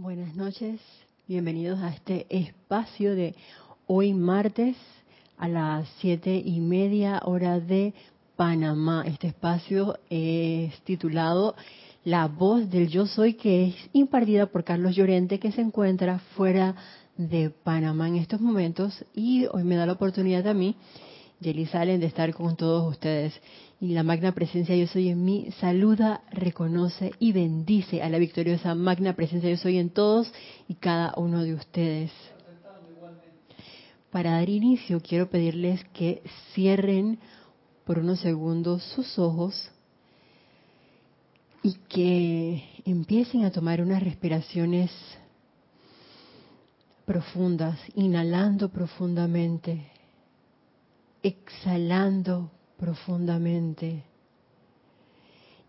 Buenas 0.00 0.36
noches, 0.36 0.80
bienvenidos 1.26 1.80
a 1.80 1.88
este 1.88 2.24
espacio 2.30 3.16
de 3.16 3.34
hoy 3.88 4.14
martes 4.14 4.76
a 5.36 5.48
las 5.48 5.88
siete 5.98 6.36
y 6.36 6.60
media 6.60 7.20
hora 7.24 7.58
de 7.58 7.94
Panamá. 8.36 9.02
Este 9.04 9.26
espacio 9.26 9.98
es 10.08 10.80
titulado 10.82 11.56
La 12.04 12.28
voz 12.28 12.70
del 12.70 12.86
yo 12.86 13.06
soy 13.06 13.34
que 13.34 13.66
es 13.66 13.74
impartida 13.92 14.46
por 14.46 14.62
Carlos 14.62 14.94
Llorente 14.94 15.40
que 15.40 15.50
se 15.50 15.62
encuentra 15.62 16.20
fuera 16.36 16.76
de 17.16 17.50
Panamá 17.50 18.06
en 18.06 18.18
estos 18.18 18.40
momentos 18.40 19.04
y 19.16 19.46
hoy 19.46 19.64
me 19.64 19.74
da 19.74 19.84
la 19.84 19.94
oportunidad 19.94 20.46
a 20.46 20.54
mí, 20.54 20.76
Yeli 21.40 21.66
Salen, 21.66 22.00
de 22.00 22.06
estar 22.06 22.34
con 22.34 22.56
todos 22.56 22.90
ustedes 22.90 23.32
y 23.80 23.88
la 23.88 24.02
magna 24.02 24.32
presencia 24.32 24.74
yo 24.74 24.88
soy 24.88 25.08
en 25.08 25.24
mí 25.24 25.48
saluda, 25.60 26.22
reconoce 26.32 27.12
y 27.20 27.30
bendice 27.32 28.02
a 28.02 28.08
la 28.08 28.18
victoriosa 28.18 28.74
magna 28.74 29.14
presencia 29.14 29.48
yo 29.48 29.56
soy 29.56 29.78
en 29.78 29.90
todos 29.90 30.32
y 30.66 30.74
cada 30.74 31.14
uno 31.16 31.44
de 31.44 31.54
ustedes. 31.54 32.10
Para 34.10 34.32
dar 34.32 34.48
inicio 34.48 35.00
quiero 35.00 35.30
pedirles 35.30 35.84
que 35.92 36.22
cierren 36.54 37.20
por 37.84 38.00
unos 38.00 38.20
segundos 38.20 38.82
sus 38.94 39.18
ojos 39.18 39.70
y 41.62 41.74
que 41.88 42.64
empiecen 42.84 43.44
a 43.44 43.52
tomar 43.52 43.80
unas 43.80 44.02
respiraciones 44.02 44.90
profundas, 47.04 47.78
inhalando 47.94 48.70
profundamente, 48.70 49.90
exhalando 51.28 52.50
profundamente. 52.78 54.04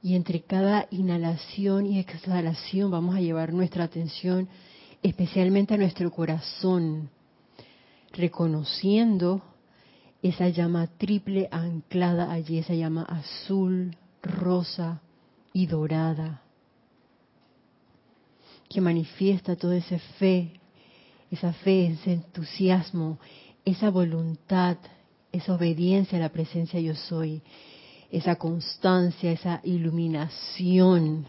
Y 0.01 0.15
entre 0.15 0.41
cada 0.41 0.87
inhalación 0.91 1.85
y 1.85 1.99
exhalación 1.99 2.89
vamos 2.89 3.15
a 3.15 3.21
llevar 3.21 3.53
nuestra 3.53 3.83
atención 3.83 4.47
especialmente 5.01 5.73
a 5.73 5.77
nuestro 5.77 6.11
corazón, 6.11 7.09
reconociendo 8.11 9.41
esa 10.21 10.49
llama 10.49 10.87
triple 10.97 11.47
anclada 11.51 12.31
allí, 12.31 12.59
esa 12.59 12.73
llama 12.73 13.03
azul, 13.03 13.95
rosa 14.21 15.01
y 15.53 15.65
dorada, 15.67 16.41
que 18.69 18.81
manifiesta 18.81 19.55
toda 19.55 19.77
esa 19.77 19.99
fe, 20.19 20.59
esa 21.31 21.53
fe, 21.53 21.87
ese 21.87 22.13
entusiasmo, 22.13 23.19
esa 23.65 23.89
voluntad 23.89 24.77
esa 25.31 25.53
obediencia 25.53 26.17
a 26.17 26.21
la 26.21 26.29
presencia 26.29 26.79
yo 26.79 26.95
soy, 26.95 27.41
esa 28.11 28.35
constancia, 28.35 29.31
esa 29.31 29.61
iluminación, 29.63 31.27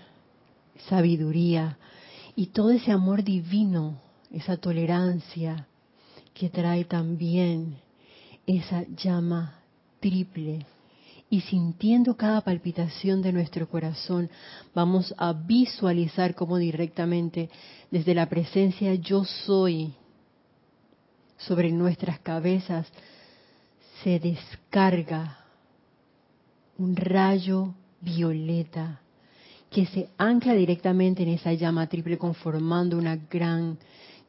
sabiduría 0.88 1.78
y 2.36 2.46
todo 2.46 2.70
ese 2.70 2.90
amor 2.92 3.22
divino, 3.22 4.00
esa 4.30 4.56
tolerancia 4.56 5.66
que 6.32 6.48
trae 6.48 6.84
también 6.84 7.76
esa 8.46 8.84
llama 8.96 9.60
triple. 10.00 10.64
Y 11.28 11.42
sintiendo 11.42 12.16
cada 12.16 12.40
palpitación 12.40 13.22
de 13.22 13.32
nuestro 13.32 13.68
corazón, 13.68 14.28
vamos 14.74 15.14
a 15.16 15.32
visualizar 15.32 16.34
como 16.34 16.56
directamente 16.56 17.50
desde 17.90 18.14
la 18.14 18.28
presencia 18.28 18.94
yo 18.94 19.24
soy 19.24 19.94
sobre 21.36 21.70
nuestras 21.70 22.18
cabezas 22.20 22.86
se 24.02 24.18
descarga 24.18 25.38
un 26.78 26.96
rayo 26.96 27.74
violeta 28.00 29.00
que 29.70 29.86
se 29.86 30.08
ancla 30.18 30.54
directamente 30.54 31.22
en 31.22 31.28
esa 31.28 31.52
llama 31.52 31.86
triple 31.86 32.18
conformando 32.18 32.98
una 32.98 33.16
gran 33.16 33.78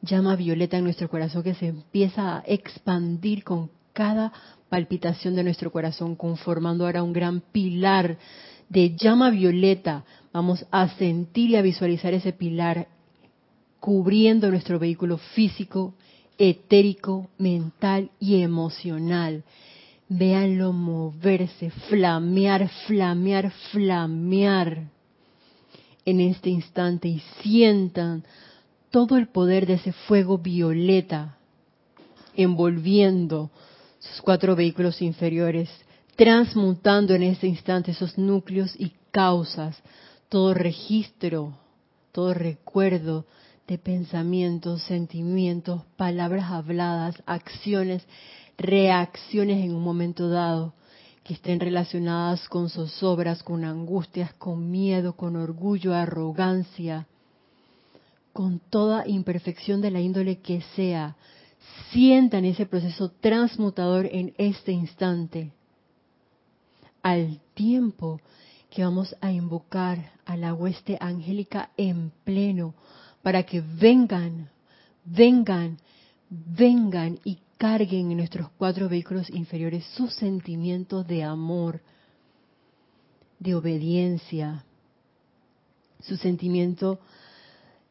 llama 0.02 0.36
violeta 0.36 0.76
en 0.76 0.84
nuestro 0.84 1.08
corazón 1.08 1.42
que 1.42 1.54
se 1.54 1.68
empieza 1.68 2.38
a 2.38 2.42
expandir 2.46 3.44
con 3.44 3.70
cada 3.92 4.32
palpitación 4.68 5.34
de 5.34 5.44
nuestro 5.44 5.70
corazón, 5.70 6.16
conformando 6.16 6.84
ahora 6.84 7.02
un 7.02 7.12
gran 7.12 7.40
pilar 7.40 8.18
de 8.68 8.96
llama 8.96 9.30
violeta. 9.30 10.04
Vamos 10.32 10.66
a 10.70 10.88
sentir 10.96 11.50
y 11.50 11.56
a 11.56 11.62
visualizar 11.62 12.14
ese 12.14 12.32
pilar 12.32 12.88
cubriendo 13.80 14.50
nuestro 14.50 14.78
vehículo 14.78 15.18
físico, 15.18 15.94
etérico, 16.50 17.30
mental 17.38 18.10
y 18.18 18.42
emocional. 18.42 19.44
Véanlo 20.08 20.72
moverse, 20.72 21.70
flamear, 21.88 22.68
flamear, 22.86 23.50
flamear 23.70 24.88
en 26.04 26.20
este 26.20 26.50
instante 26.50 27.08
y 27.08 27.22
sientan 27.40 28.24
todo 28.90 29.16
el 29.16 29.28
poder 29.28 29.66
de 29.66 29.74
ese 29.74 29.92
fuego 29.92 30.38
violeta 30.38 31.38
envolviendo 32.34 33.50
sus 34.00 34.20
cuatro 34.20 34.56
vehículos 34.56 35.00
inferiores, 35.00 35.70
transmutando 36.16 37.14
en 37.14 37.22
este 37.22 37.46
instante 37.46 37.92
esos 37.92 38.18
núcleos 38.18 38.74
y 38.78 38.92
causas, 39.12 39.80
todo 40.28 40.54
registro, 40.54 41.56
todo 42.10 42.34
recuerdo 42.34 43.26
de 43.66 43.78
pensamientos, 43.78 44.82
sentimientos, 44.82 45.82
palabras 45.96 46.50
habladas, 46.50 47.22
acciones, 47.26 48.04
reacciones 48.58 49.64
en 49.64 49.74
un 49.74 49.82
momento 49.82 50.28
dado 50.28 50.74
que 51.24 51.34
estén 51.34 51.60
relacionadas 51.60 52.48
con 52.48 52.68
zozobras, 52.68 53.42
con 53.42 53.64
angustias, 53.64 54.32
con 54.34 54.70
miedo, 54.70 55.14
con 55.14 55.36
orgullo, 55.36 55.94
arrogancia, 55.94 57.06
con 58.32 58.58
toda 58.58 59.06
imperfección 59.06 59.80
de 59.80 59.90
la 59.90 60.00
índole 60.00 60.40
que 60.40 60.62
sea, 60.74 61.16
sientan 61.92 62.44
ese 62.44 62.66
proceso 62.66 63.10
transmutador 63.10 64.06
en 64.10 64.34
este 64.38 64.72
instante, 64.72 65.52
al 67.02 67.40
tiempo 67.54 68.20
que 68.70 68.82
vamos 68.82 69.14
a 69.20 69.30
invocar 69.30 70.12
a 70.24 70.36
la 70.36 70.54
hueste 70.54 70.96
angélica 71.00 71.70
en 71.76 72.10
pleno 72.24 72.74
para 73.22 73.44
que 73.44 73.60
vengan, 73.60 74.50
vengan, 75.04 75.78
vengan 76.28 77.18
y 77.24 77.38
carguen 77.56 78.10
en 78.10 78.16
nuestros 78.18 78.50
cuatro 78.58 78.88
vehículos 78.88 79.30
inferiores 79.30 79.84
sus 79.94 80.12
sentimientos 80.14 81.06
de 81.06 81.22
amor, 81.22 81.80
de 83.38 83.54
obediencia, 83.54 84.64
su 86.00 86.16
sentimiento 86.16 86.98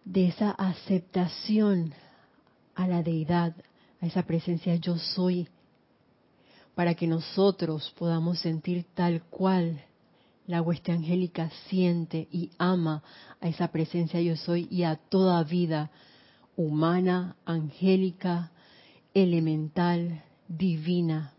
de 0.04 0.28
esa 0.28 0.52
aceptación 0.52 1.94
a 2.76 2.88
la 2.88 3.04
deidad, 3.04 3.56
a 4.02 4.06
esa 4.06 4.24
presencia 4.24 4.76
yo 4.76 4.98
soy, 4.98 5.48
para 6.76 6.96
que 6.96 7.08
nosotros 7.08 7.94
podamos 7.98 8.40
sentir 8.40 8.86
tal 8.94 9.24
cual 9.24 9.82
la 10.48 10.62
hueste 10.62 10.92
angélica 10.92 11.50
siente 11.70 12.28
y 12.32 12.52
ama 12.58 13.04
a 13.40 13.48
esa 13.48 13.70
presencia 13.70 14.20
yo 14.22 14.36
soy 14.36 14.68
y 14.70 14.84
a 14.84 14.96
toda 14.96 15.44
vida 15.44 15.92
humana, 16.56 17.36
angélica, 17.46 18.52
elemental, 19.14 20.24
divina. 20.48 21.34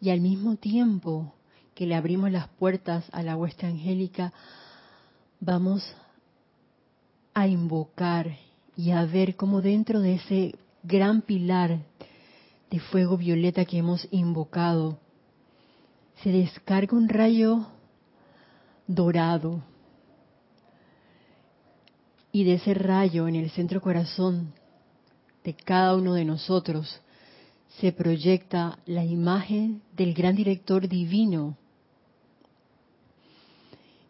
Y 0.00 0.10
al 0.10 0.20
mismo 0.20 0.56
tiempo 0.56 1.32
que 1.74 1.86
le 1.86 1.94
abrimos 1.94 2.30
las 2.30 2.48
puertas 2.48 3.04
a 3.12 3.22
la 3.22 3.36
hueste 3.36 3.66
angélica, 3.66 4.32
vamos 5.40 5.82
a 7.34 7.46
invocar 7.46 8.36
y 8.76 8.90
a 8.90 9.04
ver 9.04 9.36
cómo 9.36 9.62
dentro 9.62 10.00
de 10.00 10.14
ese 10.14 10.54
gran 10.82 11.22
pilar 11.22 11.78
de 12.70 12.80
fuego 12.80 13.16
violeta 13.16 13.64
que 13.64 13.78
hemos 13.78 14.08
invocado, 14.10 14.98
se 16.22 16.30
descarga 16.30 16.96
un 16.96 17.08
rayo 17.08 17.66
dorado, 18.86 19.62
y 22.32 22.44
de 22.44 22.54
ese 22.54 22.74
rayo 22.74 23.28
en 23.28 23.36
el 23.36 23.50
centro 23.50 23.80
corazón 23.80 24.54
de 25.44 25.54
cada 25.54 25.94
uno 25.94 26.14
de 26.14 26.24
nosotros 26.24 27.00
se 27.80 27.92
proyecta 27.92 28.78
la 28.86 29.04
imagen 29.04 29.82
del 29.94 30.14
gran 30.14 30.34
director 30.34 30.88
divino 30.88 31.56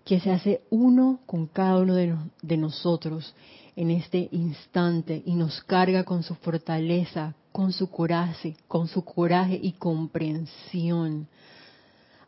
que 0.05 0.21
se 0.21 0.31
hace 0.31 0.63
uno 0.71 1.21
con 1.27 1.47
cada 1.47 1.79
uno 1.79 1.95
de, 1.95 2.57
nosotros 2.57 3.35
en 3.77 3.91
este 3.91 4.29
instante 4.33 5.23
y 5.25 5.35
nos 5.35 5.63
carga 5.63 6.05
con 6.05 6.23
su 6.23 6.35
fortaleza, 6.35 7.35
con 7.53 7.73
su 7.73 7.89
coraje, 7.89 8.57
con 8.69 8.89
su 8.89 9.05
coraje 9.05 9.59
y 9.63 9.73
comprensión. 9.73 11.29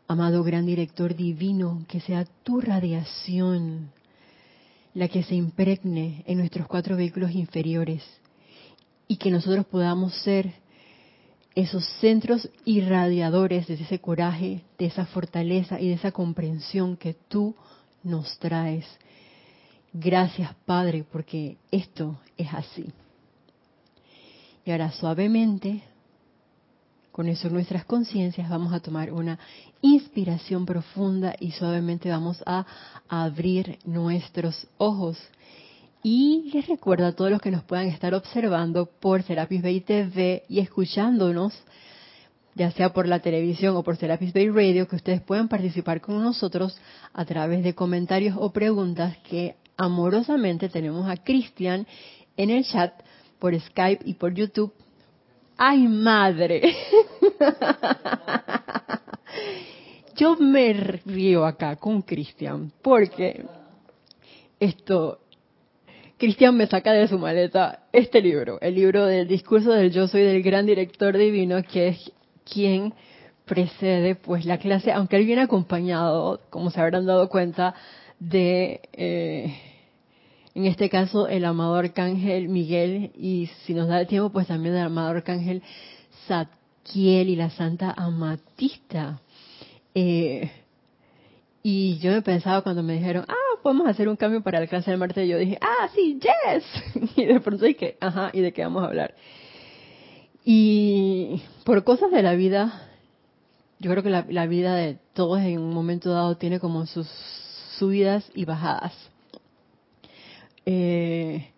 Amado 0.07 0.43
gran 0.43 0.65
director 0.67 1.15
divino, 1.15 1.83
que 1.87 1.99
sea 1.99 2.25
tu 2.43 2.61
radiación 2.61 3.91
la 4.93 5.07
que 5.07 5.23
se 5.23 5.35
impregne 5.35 6.23
en 6.25 6.37
nuestros 6.37 6.67
cuatro 6.67 6.95
vehículos 6.95 7.31
inferiores 7.31 8.03
y 9.07 9.17
que 9.17 9.31
nosotros 9.31 9.65
podamos 9.65 10.13
ser 10.21 10.53
esos 11.55 11.85
centros 11.99 12.49
irradiadores 12.65 13.67
de 13.67 13.75
ese 13.75 13.99
coraje, 13.99 14.61
de 14.77 14.85
esa 14.85 15.05
fortaleza 15.05 15.79
y 15.79 15.87
de 15.87 15.93
esa 15.95 16.11
comprensión 16.11 16.97
que 16.97 17.13
tú 17.13 17.55
nos 18.03 18.37
traes. 18.39 18.85
Gracias, 19.91 20.53
Padre, 20.65 21.03
porque 21.09 21.57
esto 21.71 22.19
es 22.37 22.53
así. 22.53 22.85
Y 24.65 24.71
ahora 24.71 24.91
suavemente, 24.91 25.83
con 27.15 27.29
eso 27.29 27.49
nuestras 27.49 27.85
conciencias, 27.85 28.49
vamos 28.49 28.73
a 28.73 28.81
tomar 28.81 29.13
una 29.13 29.39
inspiración 29.79 30.65
profunda 30.65 31.33
y 31.39 31.51
suavemente 31.51 32.09
vamos 32.09 32.43
a 32.45 32.65
abrir 33.07 33.79
nuestros 33.85 34.67
ojos. 34.77 35.17
Y 36.03 36.51
les 36.53 36.67
recuerdo 36.67 37.05
a 37.05 37.13
todos 37.13 37.31
los 37.31 37.39
que 37.39 37.51
nos 37.51 37.63
puedan 37.63 37.87
estar 37.87 38.13
observando 38.13 38.87
por 38.99 39.23
Serapis 39.23 39.63
Bay 39.63 39.79
TV 39.79 40.43
y 40.49 40.59
escuchándonos, 40.59 41.53
ya 42.53 42.71
sea 42.71 42.91
por 42.91 43.07
la 43.07 43.19
televisión 43.19 43.77
o 43.77 43.83
por 43.83 43.95
Serapis 43.95 44.33
Bay 44.33 44.49
Radio, 44.49 44.85
que 44.85 44.97
ustedes 44.97 45.21
puedan 45.21 45.47
participar 45.47 46.01
con 46.01 46.21
nosotros 46.21 46.77
a 47.13 47.23
través 47.23 47.63
de 47.63 47.73
comentarios 47.73 48.35
o 48.37 48.51
preguntas 48.51 49.15
que 49.19 49.55
amorosamente 49.77 50.67
tenemos 50.67 51.07
a 51.07 51.15
Cristian 51.15 51.87
en 52.35 52.49
el 52.49 52.65
chat 52.65 52.91
por 53.39 53.57
Skype 53.57 54.03
y 54.03 54.15
por 54.15 54.33
YouTube. 54.33 54.73
¡Ay, 55.57 55.87
madre! 55.87 56.75
Yo 60.15 60.35
me 60.37 60.73
río 61.05 61.45
acá 61.45 61.75
con 61.75 62.01
Cristian 62.01 62.71
porque 62.81 63.45
esto, 64.59 65.19
Cristian 66.17 66.55
me 66.55 66.67
saca 66.67 66.93
de 66.93 67.07
su 67.07 67.19
maleta 67.19 67.87
este 67.91 68.21
libro, 68.21 68.59
el 68.61 68.75
libro 68.75 69.05
del 69.05 69.27
discurso 69.27 69.71
del 69.71 69.91
yo 69.91 70.07
soy 70.07 70.23
del 70.23 70.41
gran 70.41 70.65
director 70.65 71.17
divino, 71.17 71.61
que 71.63 71.89
es 71.89 72.11
quien 72.49 72.93
precede 73.45 74.15
pues 74.15 74.45
la 74.45 74.57
clase, 74.57 74.91
aunque 74.91 75.17
él 75.17 75.25
viene 75.25 75.41
acompañado, 75.43 76.41
como 76.49 76.69
se 76.69 76.79
habrán 76.81 77.05
dado 77.05 77.29
cuenta, 77.29 77.75
de, 78.19 78.81
eh, 78.93 79.53
en 80.55 80.65
este 80.65 80.89
caso, 80.89 81.27
el 81.27 81.43
amado 81.43 81.75
arcángel 81.75 82.47
Miguel, 82.47 83.11
y 83.17 83.49
si 83.65 83.73
nos 83.73 83.89
da 83.89 83.99
el 83.99 84.07
tiempo, 84.07 84.29
pues 84.29 84.47
también 84.47 84.73
el 84.75 84.85
amado 84.85 85.09
arcángel 85.09 85.61
Zadkiel 86.27 87.27
y 87.27 87.35
la 87.35 87.49
santa 87.49 87.93
Amatista. 87.95 89.19
Eh, 89.93 90.49
y 91.61 91.97
yo 91.97 92.11
me 92.11 92.21
pensaba 92.21 92.61
cuando 92.61 92.83
me 92.83 92.93
dijeron, 92.93 93.25
ah, 93.27 93.59
podemos 93.61 93.85
hacer 93.87 94.07
un 94.07 94.15
cambio 94.15 94.41
para 94.41 94.61
la 94.61 94.67
clase 94.67 94.91
de 94.91 94.97
martes, 94.97 95.27
yo 95.27 95.37
dije, 95.37 95.57
ah, 95.59 95.89
sí, 95.93 96.21
yes. 96.21 97.03
Y 97.17 97.25
de 97.25 97.41
pronto 97.41 97.65
dije, 97.65 97.97
ajá, 97.99 98.29
¿y 98.31 98.39
de 98.39 98.53
qué 98.53 98.63
vamos 98.63 98.83
a 98.83 98.87
hablar? 98.87 99.13
Y 100.45 101.41
por 101.65 101.83
cosas 101.83 102.11
de 102.11 102.23
la 102.23 102.33
vida, 102.35 102.87
yo 103.79 103.91
creo 103.91 104.03
que 104.03 104.09
la, 104.09 104.25
la 104.29 104.45
vida 104.45 104.73
de 104.75 104.99
todos 105.13 105.41
en 105.41 105.59
un 105.59 105.73
momento 105.73 106.11
dado 106.11 106.37
tiene 106.37 106.61
como 106.61 106.85
sus 106.85 107.09
subidas 107.77 108.31
y 108.33 108.45
bajadas. 108.45 108.93
Eh, 110.65 111.51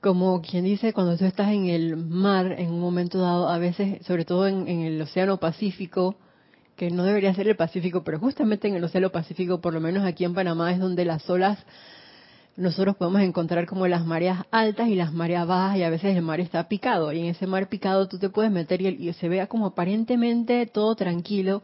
como 0.00 0.40
quien 0.40 0.64
dice, 0.64 0.92
cuando 0.92 1.16
tú 1.16 1.24
estás 1.24 1.50
en 1.50 1.66
el 1.66 1.96
mar, 1.96 2.54
en 2.58 2.70
un 2.70 2.80
momento 2.80 3.18
dado, 3.18 3.48
a 3.48 3.58
veces, 3.58 4.04
sobre 4.06 4.24
todo 4.24 4.48
en, 4.48 4.66
el 4.66 5.00
Océano 5.02 5.38
Pacífico, 5.38 6.16
que 6.76 6.90
no 6.90 7.04
debería 7.04 7.34
ser 7.34 7.48
el 7.48 7.56
Pacífico, 7.56 8.02
pero 8.02 8.18
justamente 8.18 8.66
en 8.68 8.76
el 8.76 8.84
Océano 8.84 9.10
Pacífico, 9.10 9.60
por 9.60 9.74
lo 9.74 9.80
menos 9.80 10.04
aquí 10.04 10.24
en 10.24 10.34
Panamá, 10.34 10.72
es 10.72 10.78
donde 10.78 11.04
las 11.04 11.28
olas 11.28 11.58
nosotros 12.56 12.96
podemos 12.96 13.22
encontrar 13.22 13.66
como 13.66 13.86
las 13.86 14.04
mareas 14.04 14.44
altas 14.50 14.88
y 14.88 14.94
las 14.94 15.12
mareas 15.12 15.46
bajas 15.46 15.78
y 15.78 15.82
a 15.82 15.90
veces 15.90 16.16
el 16.16 16.22
mar 16.22 16.40
está 16.40 16.68
picado 16.68 17.12
y 17.12 17.20
en 17.20 17.26
ese 17.26 17.46
mar 17.46 17.68
picado 17.68 18.08
tú 18.08 18.18
te 18.18 18.28
puedes 18.28 18.50
meter 18.50 18.82
y, 18.82 18.88
y 18.88 19.12
se 19.14 19.28
vea 19.28 19.46
como 19.46 19.66
aparentemente 19.66 20.66
todo 20.66 20.94
tranquilo 20.94 21.62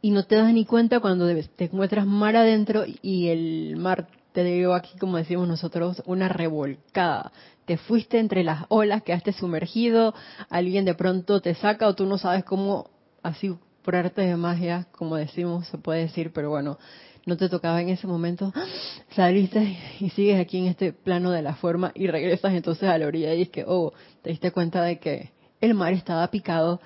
y 0.00 0.10
no 0.10 0.24
te 0.24 0.36
das 0.36 0.52
ni 0.52 0.64
cuenta 0.64 1.00
cuando 1.00 1.26
te 1.56 1.64
encuentras 1.64 2.06
mar 2.06 2.36
adentro 2.36 2.84
y 3.02 3.28
el 3.28 3.76
mar 3.76 4.06
te 4.34 4.42
dio 4.42 4.74
aquí, 4.74 4.98
como 4.98 5.16
decimos 5.16 5.46
nosotros, 5.46 6.02
una 6.06 6.28
revolcada. 6.28 7.30
Te 7.66 7.76
fuiste 7.76 8.18
entre 8.18 8.42
las 8.42 8.64
olas, 8.68 9.04
quedaste 9.04 9.32
sumergido, 9.32 10.12
alguien 10.50 10.84
de 10.84 10.94
pronto 10.94 11.40
te 11.40 11.54
saca 11.54 11.86
o 11.86 11.94
tú 11.94 12.04
no 12.04 12.18
sabes 12.18 12.44
cómo, 12.44 12.90
así 13.22 13.56
por 13.84 13.94
arte 13.94 14.22
de 14.22 14.36
magia, 14.36 14.88
como 14.90 15.14
decimos, 15.14 15.68
se 15.68 15.78
puede 15.78 16.00
decir, 16.00 16.32
pero 16.32 16.50
bueno, 16.50 16.78
no 17.26 17.36
te 17.36 17.48
tocaba 17.48 17.80
en 17.80 17.90
ese 17.90 18.08
momento, 18.08 18.52
saliste 19.14 19.78
y 20.00 20.10
sigues 20.10 20.40
aquí 20.40 20.58
en 20.58 20.66
este 20.66 20.92
plano 20.92 21.30
de 21.30 21.42
la 21.42 21.54
forma 21.54 21.92
y 21.94 22.08
regresas 22.08 22.54
entonces 22.54 22.88
a 22.88 22.98
la 22.98 23.06
orilla 23.06 23.32
y 23.32 23.38
dices 23.38 23.52
que, 23.52 23.64
oh, 23.68 23.92
te 24.22 24.30
diste 24.30 24.50
cuenta 24.50 24.82
de 24.82 24.98
que 24.98 25.30
el 25.60 25.74
mar 25.74 25.92
estaba 25.92 26.28
picado 26.28 26.80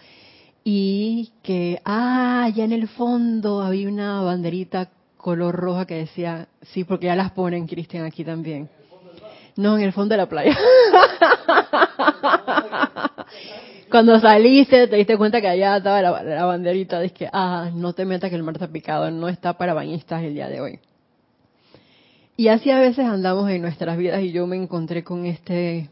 y 0.65 1.33
que, 1.43 1.81
ah, 1.87 2.51
ya 2.55 2.65
en 2.65 2.73
el 2.73 2.89
fondo 2.89 3.63
había 3.63 3.89
una 3.89 4.21
banderita 4.21 4.91
color 5.19 5.55
roja 5.55 5.87
que 5.87 5.97
decía, 5.97 6.49
sí, 6.63 6.85
porque 6.85 7.07
ya 7.07 7.17
las 7.17 7.33
ponen, 7.33 7.67
Cristian, 7.67 8.07
aquí 8.07 8.25
también. 8.25 8.71
No, 9.57 9.77
en 9.77 9.85
el 9.85 9.93
fondo 9.93 10.15
de 10.15 10.19
la 10.19 10.29
playa. 10.29 10.57
Cuando 13.91 14.21
saliste 14.21 14.87
te 14.87 14.97
diste 14.97 15.17
cuenta 15.17 15.41
que 15.41 15.49
allá 15.49 15.79
estaba 15.79 16.01
la, 16.01 16.45
banderita, 16.45 17.01
de 17.01 17.11
que, 17.11 17.29
ah, 17.33 17.71
no 17.75 17.93
te 17.93 18.05
metas 18.05 18.31
que 18.31 18.37
el 18.37 18.43
mar 18.43 18.55
está 18.55 18.69
picado, 18.69 19.11
no 19.11 19.29
está 19.29 19.59
para 19.59 19.75
bañistas 19.75 20.23
el 20.23 20.35
día 20.35 20.49
de 20.49 20.61
hoy. 20.61 20.79
Y 22.37 22.49
así 22.49 22.71
a 22.71 22.79
veces 22.79 23.05
andamos 23.05 23.51
en 23.51 23.63
nuestras 23.63 23.99
vidas 23.99 24.23
y 24.23 24.31
yo 24.31 24.47
me 24.47 24.57
encontré 24.57 25.03
con 25.03 25.27
este 25.27 25.91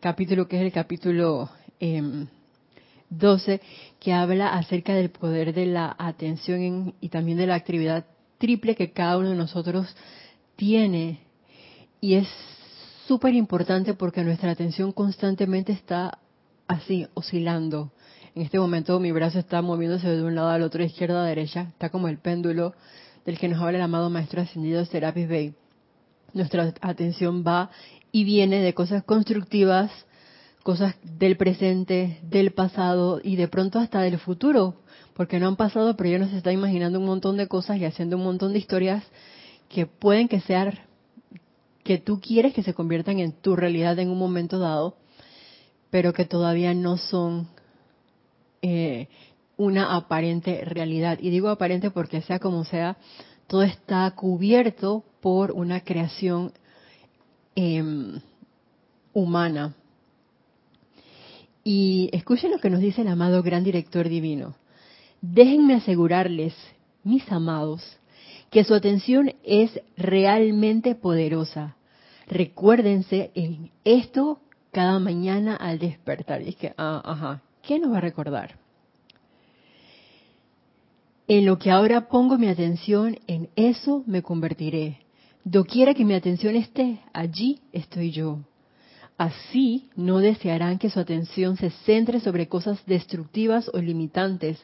capítulo 0.00 0.48
que 0.48 0.56
es 0.56 0.62
el 0.62 0.72
capítulo 0.72 1.48
eh, 1.78 2.26
12, 3.10 3.60
que 4.00 4.12
habla 4.12 4.54
acerca 4.54 4.94
del 4.94 5.10
poder 5.10 5.54
de 5.54 5.66
la 5.66 5.94
atención 5.98 6.94
y 7.00 7.08
también 7.10 7.38
de 7.38 7.46
la 7.46 7.54
actividad 7.54 8.04
triple 8.44 8.74
que 8.74 8.92
cada 8.92 9.16
uno 9.16 9.30
de 9.30 9.36
nosotros 9.36 9.86
tiene. 10.56 11.20
Y 12.02 12.16
es 12.16 12.28
súper 13.08 13.32
importante 13.32 13.94
porque 13.94 14.22
nuestra 14.22 14.50
atención 14.50 14.92
constantemente 14.92 15.72
está 15.72 16.18
así, 16.68 17.06
oscilando. 17.14 17.90
En 18.34 18.42
este 18.42 18.58
momento 18.58 19.00
mi 19.00 19.12
brazo 19.12 19.38
está 19.38 19.62
moviéndose 19.62 20.08
de 20.08 20.22
un 20.22 20.34
lado 20.34 20.50
al 20.50 20.60
otro, 20.60 20.84
izquierda 20.84 21.22
a 21.22 21.26
derecha, 21.26 21.68
está 21.70 21.88
como 21.88 22.08
el 22.08 22.18
péndulo 22.18 22.74
del 23.24 23.38
que 23.38 23.48
nos 23.48 23.62
habla 23.62 23.78
el 23.78 23.84
amado 23.84 24.10
Maestro 24.10 24.42
Ascendido 24.42 24.84
Serapis 24.84 25.26
Bey. 25.26 25.54
Nuestra 26.34 26.74
atención 26.82 27.44
va 27.46 27.70
y 28.12 28.24
viene 28.24 28.60
de 28.60 28.74
cosas 28.74 29.04
constructivas 29.04 29.90
cosas 30.64 30.96
del 31.02 31.36
presente, 31.36 32.18
del 32.22 32.52
pasado 32.52 33.20
y 33.22 33.36
de 33.36 33.48
pronto 33.48 33.78
hasta 33.78 34.00
del 34.00 34.18
futuro, 34.18 34.74
porque 35.14 35.38
no 35.38 35.48
han 35.48 35.56
pasado, 35.56 35.96
pero 35.96 36.10
ya 36.10 36.18
nos 36.18 36.32
está 36.32 36.52
imaginando 36.52 36.98
un 36.98 37.06
montón 37.06 37.36
de 37.36 37.48
cosas 37.48 37.78
y 37.78 37.84
haciendo 37.84 38.16
un 38.16 38.24
montón 38.24 38.52
de 38.52 38.58
historias 38.58 39.04
que 39.68 39.86
pueden 39.86 40.28
que 40.28 40.40
sean, 40.40 40.78
que 41.82 41.98
tú 41.98 42.20
quieres 42.20 42.54
que 42.54 42.62
se 42.62 42.74
conviertan 42.74 43.18
en 43.20 43.32
tu 43.32 43.56
realidad 43.56 43.98
en 43.98 44.10
un 44.10 44.18
momento 44.18 44.58
dado, 44.58 44.96
pero 45.90 46.12
que 46.12 46.24
todavía 46.24 46.74
no 46.74 46.96
son 46.96 47.48
eh, 48.62 49.08
una 49.56 49.94
aparente 49.94 50.64
realidad. 50.64 51.18
Y 51.20 51.30
digo 51.30 51.48
aparente 51.48 51.90
porque 51.90 52.22
sea 52.22 52.38
como 52.38 52.64
sea, 52.64 52.96
todo 53.46 53.62
está 53.62 54.10
cubierto 54.12 55.04
por 55.20 55.52
una 55.52 55.80
creación 55.80 56.52
em, 57.54 58.20
humana 59.12 59.74
y 61.62 62.10
escuchen 62.12 62.50
lo 62.50 62.58
que 62.58 62.68
nos 62.68 62.80
dice 62.80 63.00
el 63.00 63.08
amado 63.08 63.42
Gran 63.42 63.64
Director 63.64 64.08
Divino. 64.08 64.54
Déjenme 65.26 65.76
asegurarles, 65.76 66.54
mis 67.02 67.32
amados, 67.32 67.82
que 68.50 68.62
su 68.62 68.74
atención 68.74 69.32
es 69.42 69.80
realmente 69.96 70.94
poderosa. 70.94 71.76
Recuérdense 72.26 73.30
en 73.34 73.70
esto 73.84 74.40
cada 74.70 74.98
mañana 74.98 75.56
al 75.56 75.78
despertar. 75.78 76.42
Es 76.42 76.56
que, 76.56 76.74
ah, 76.76 77.00
ajá, 77.02 77.42
¿qué 77.62 77.78
nos 77.78 77.90
va 77.90 77.98
a 77.98 78.02
recordar? 78.02 78.58
En 81.26 81.46
lo 81.46 81.58
que 81.58 81.70
ahora 81.70 82.06
pongo 82.08 82.36
mi 82.36 82.48
atención, 82.48 83.16
en 83.26 83.48
eso 83.56 84.04
me 84.06 84.20
convertiré. 84.20 84.98
Doquiera 85.42 85.94
que 85.94 86.04
mi 86.04 86.12
atención 86.12 86.54
esté, 86.54 87.00
allí 87.14 87.60
estoy 87.72 88.10
yo. 88.10 88.40
Así 89.16 89.88
no 89.96 90.18
desearán 90.18 90.78
que 90.78 90.90
su 90.90 91.00
atención 91.00 91.56
se 91.56 91.70
centre 91.70 92.20
sobre 92.20 92.46
cosas 92.46 92.84
destructivas 92.84 93.70
o 93.72 93.78
limitantes, 93.78 94.62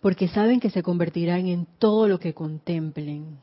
porque 0.00 0.28
saben 0.28 0.60
que 0.60 0.70
se 0.70 0.82
convertirán 0.82 1.46
en 1.46 1.66
todo 1.78 2.08
lo 2.08 2.18
que 2.18 2.34
contemplen. 2.34 3.38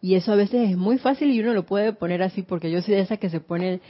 Y 0.00 0.14
eso 0.14 0.32
a 0.32 0.36
veces 0.36 0.70
es 0.70 0.76
muy 0.76 0.98
fácil 0.98 1.30
y 1.30 1.40
uno 1.40 1.54
lo 1.54 1.66
puede 1.66 1.92
poner 1.92 2.22
así, 2.22 2.42
porque 2.42 2.70
yo 2.70 2.82
soy 2.82 2.94
de 2.94 3.00
esas 3.00 3.18
que 3.18 3.30
se 3.30 3.40
ponen 3.40 3.80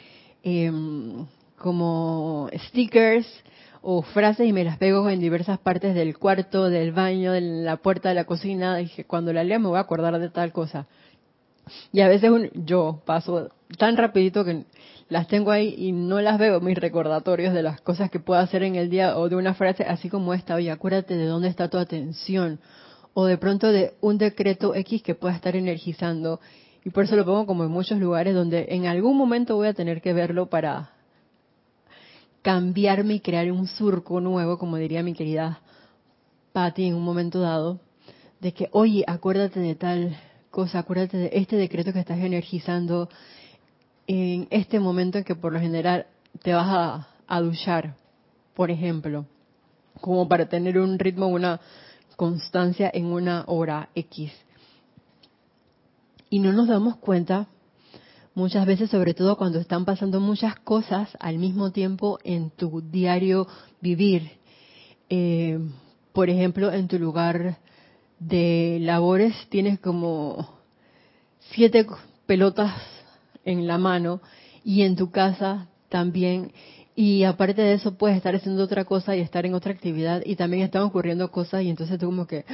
em, 0.42 1.26
como 1.58 2.48
stickers 2.68 3.26
o 3.82 4.02
frases 4.02 4.48
y 4.48 4.52
me 4.52 4.64
las 4.64 4.78
pego 4.78 5.08
en 5.10 5.20
diversas 5.20 5.58
partes 5.58 5.94
del 5.94 6.18
cuarto, 6.18 6.70
del 6.70 6.92
baño, 6.92 7.32
de 7.32 7.40
la 7.40 7.76
puerta 7.76 8.08
de 8.08 8.14
la 8.14 8.24
cocina, 8.24 8.78
que 8.94 9.04
cuando 9.04 9.32
la 9.32 9.44
lea 9.44 9.58
me 9.58 9.68
voy 9.68 9.76
a 9.76 9.82
acordar 9.82 10.18
de 10.18 10.30
tal 10.30 10.52
cosa. 10.52 10.86
Y 11.92 12.00
a 12.00 12.08
veces 12.08 12.30
yo 12.54 13.02
paso 13.04 13.50
tan 13.76 13.96
rapidito 13.96 14.44
que 14.44 14.64
las 15.08 15.26
tengo 15.28 15.50
ahí 15.50 15.74
y 15.76 15.92
no 15.92 16.20
las 16.20 16.38
veo, 16.38 16.60
mis 16.60 16.76
recordatorios 16.76 17.54
de 17.54 17.62
las 17.62 17.80
cosas 17.80 18.10
que 18.10 18.20
puedo 18.20 18.40
hacer 18.40 18.62
en 18.62 18.76
el 18.76 18.90
día 18.90 19.16
o 19.16 19.28
de 19.28 19.36
una 19.36 19.54
frase 19.54 19.84
así 19.84 20.08
como 20.08 20.34
esta, 20.34 20.54
oye, 20.54 20.70
acuérdate 20.70 21.16
de 21.16 21.26
dónde 21.26 21.48
está 21.48 21.68
tu 21.68 21.78
atención, 21.78 22.60
o 23.14 23.24
de 23.24 23.38
pronto 23.38 23.72
de 23.72 23.94
un 24.00 24.18
decreto 24.18 24.74
X 24.74 25.02
que 25.02 25.14
pueda 25.14 25.34
estar 25.34 25.56
energizando. 25.56 26.40
Y 26.84 26.90
por 26.90 27.04
eso 27.04 27.16
lo 27.16 27.24
pongo 27.24 27.46
como 27.46 27.64
en 27.64 27.70
muchos 27.70 27.98
lugares 27.98 28.34
donde 28.34 28.66
en 28.70 28.86
algún 28.86 29.16
momento 29.16 29.56
voy 29.56 29.68
a 29.68 29.74
tener 29.74 30.00
que 30.00 30.12
verlo 30.12 30.46
para 30.46 30.90
cambiarme 32.42 33.14
y 33.14 33.20
crear 33.20 33.50
un 33.50 33.66
surco 33.66 34.20
nuevo, 34.20 34.58
como 34.58 34.76
diría 34.76 35.02
mi 35.02 35.14
querida 35.14 35.60
Patti 36.52 36.86
en 36.86 36.94
un 36.94 37.02
momento 37.02 37.40
dado, 37.40 37.80
de 38.40 38.52
que, 38.52 38.68
oye, 38.72 39.04
acuérdate 39.06 39.58
de 39.60 39.74
tal 39.74 40.16
cosa, 40.50 40.80
acuérdate 40.80 41.16
de 41.16 41.30
este 41.32 41.56
decreto 41.56 41.92
que 41.92 42.00
estás 42.00 42.18
energizando 42.18 43.08
en 44.06 44.48
este 44.50 44.80
momento 44.80 45.18
en 45.18 45.24
que 45.24 45.34
por 45.34 45.52
lo 45.52 45.60
general 45.60 46.06
te 46.42 46.54
vas 46.54 46.68
a, 46.68 47.08
a 47.26 47.40
duchar, 47.40 47.94
por 48.54 48.70
ejemplo, 48.70 49.26
como 50.00 50.28
para 50.28 50.48
tener 50.48 50.78
un 50.78 50.98
ritmo, 50.98 51.26
una 51.28 51.60
constancia 52.16 52.90
en 52.92 53.06
una 53.06 53.44
hora 53.46 53.90
X. 53.94 54.32
Y 56.30 56.40
no 56.40 56.52
nos 56.52 56.68
damos 56.68 56.96
cuenta 56.96 57.48
muchas 58.34 58.66
veces, 58.66 58.90
sobre 58.90 59.14
todo 59.14 59.36
cuando 59.36 59.58
están 59.58 59.84
pasando 59.84 60.20
muchas 60.20 60.56
cosas 60.60 61.10
al 61.20 61.38
mismo 61.38 61.72
tiempo 61.72 62.18
en 62.24 62.50
tu 62.50 62.80
diario 62.80 63.46
vivir. 63.80 64.30
Eh, 65.10 65.58
por 66.12 66.30
ejemplo, 66.30 66.72
en 66.72 66.88
tu 66.88 66.98
lugar 66.98 67.58
de 68.18 68.78
labores 68.80 69.34
tienes 69.48 69.78
como 69.78 70.58
siete 71.50 71.86
pelotas 72.26 72.74
en 73.44 73.66
la 73.66 73.78
mano 73.78 74.20
y 74.64 74.82
en 74.82 74.96
tu 74.96 75.10
casa 75.10 75.68
también. 75.88 76.52
Y 76.94 77.24
aparte 77.24 77.62
de 77.62 77.74
eso 77.74 77.96
puedes 77.96 78.16
estar 78.16 78.34
haciendo 78.34 78.62
otra 78.64 78.84
cosa 78.84 79.16
y 79.16 79.20
estar 79.20 79.46
en 79.46 79.54
otra 79.54 79.72
actividad 79.72 80.22
y 80.26 80.36
también 80.36 80.64
están 80.64 80.82
ocurriendo 80.82 81.30
cosas 81.30 81.62
y 81.62 81.70
entonces 81.70 81.98
tú 81.98 82.06
como 82.06 82.26
que 82.26 82.44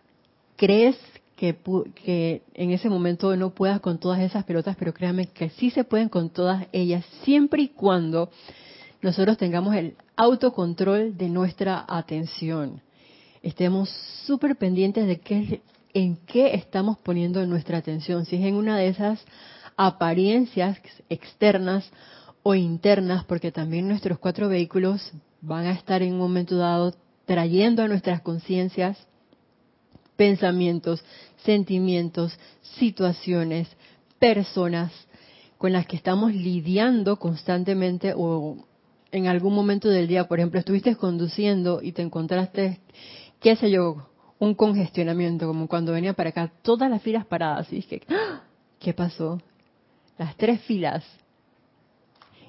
crees 0.56 0.96
que, 1.36 1.56
que 2.04 2.42
en 2.54 2.70
ese 2.70 2.88
momento 2.88 3.34
no 3.36 3.50
puedas 3.50 3.80
con 3.80 3.98
todas 3.98 4.20
esas 4.20 4.44
pelotas, 4.44 4.76
pero 4.76 4.92
créanme 4.92 5.26
que 5.26 5.50
sí 5.50 5.70
se 5.70 5.84
pueden 5.84 6.08
con 6.08 6.30
todas 6.30 6.66
ellas 6.72 7.04
siempre 7.22 7.62
y 7.62 7.68
cuando 7.68 8.30
nosotros 9.00 9.36
tengamos 9.36 9.74
el 9.74 9.96
autocontrol 10.16 11.16
de 11.16 11.28
nuestra 11.28 11.84
atención. 11.86 12.80
Estemos 13.44 13.90
súper 14.24 14.56
pendientes 14.56 15.06
de 15.06 15.20
qué, 15.20 15.60
en 15.92 16.16
qué 16.16 16.54
estamos 16.54 16.96
poniendo 16.96 17.44
nuestra 17.46 17.76
atención. 17.76 18.24
Si 18.24 18.36
es 18.36 18.42
en 18.42 18.54
una 18.54 18.78
de 18.78 18.88
esas 18.88 19.22
apariencias 19.76 20.78
externas 21.10 21.84
o 22.42 22.54
internas, 22.54 23.22
porque 23.24 23.52
también 23.52 23.86
nuestros 23.86 24.18
cuatro 24.18 24.48
vehículos 24.48 25.12
van 25.42 25.66
a 25.66 25.72
estar 25.72 26.00
en 26.00 26.14
un 26.14 26.20
momento 26.20 26.56
dado 26.56 26.94
trayendo 27.26 27.82
a 27.82 27.88
nuestras 27.88 28.22
conciencias 28.22 28.96
pensamientos, 30.16 31.04
sentimientos, 31.44 32.38
situaciones, 32.78 33.68
personas 34.18 34.90
con 35.58 35.72
las 35.72 35.86
que 35.86 35.96
estamos 35.96 36.32
lidiando 36.32 37.18
constantemente 37.18 38.14
o 38.16 38.56
en 39.14 39.28
algún 39.28 39.54
momento 39.54 39.88
del 39.88 40.08
día, 40.08 40.26
por 40.26 40.40
ejemplo, 40.40 40.58
estuviste 40.58 40.96
conduciendo 40.96 41.80
y 41.80 41.92
te 41.92 42.02
encontraste, 42.02 42.80
qué 43.44 43.54
sé 43.54 43.70
yo, 43.70 44.08
un 44.40 44.54
congestionamiento, 44.54 45.46
como 45.46 45.68
cuando 45.68 45.92
venía 45.92 46.14
para 46.14 46.30
acá, 46.30 46.50
todas 46.62 46.90
las 46.90 47.00
filas 47.00 47.24
paradas, 47.26 47.72
y 47.72 47.76
dije, 47.76 48.02
¡Ah! 48.08 48.40
¿qué 48.80 48.92
pasó? 48.92 49.40
Las 50.18 50.36
tres 50.36 50.60
filas 50.62 51.04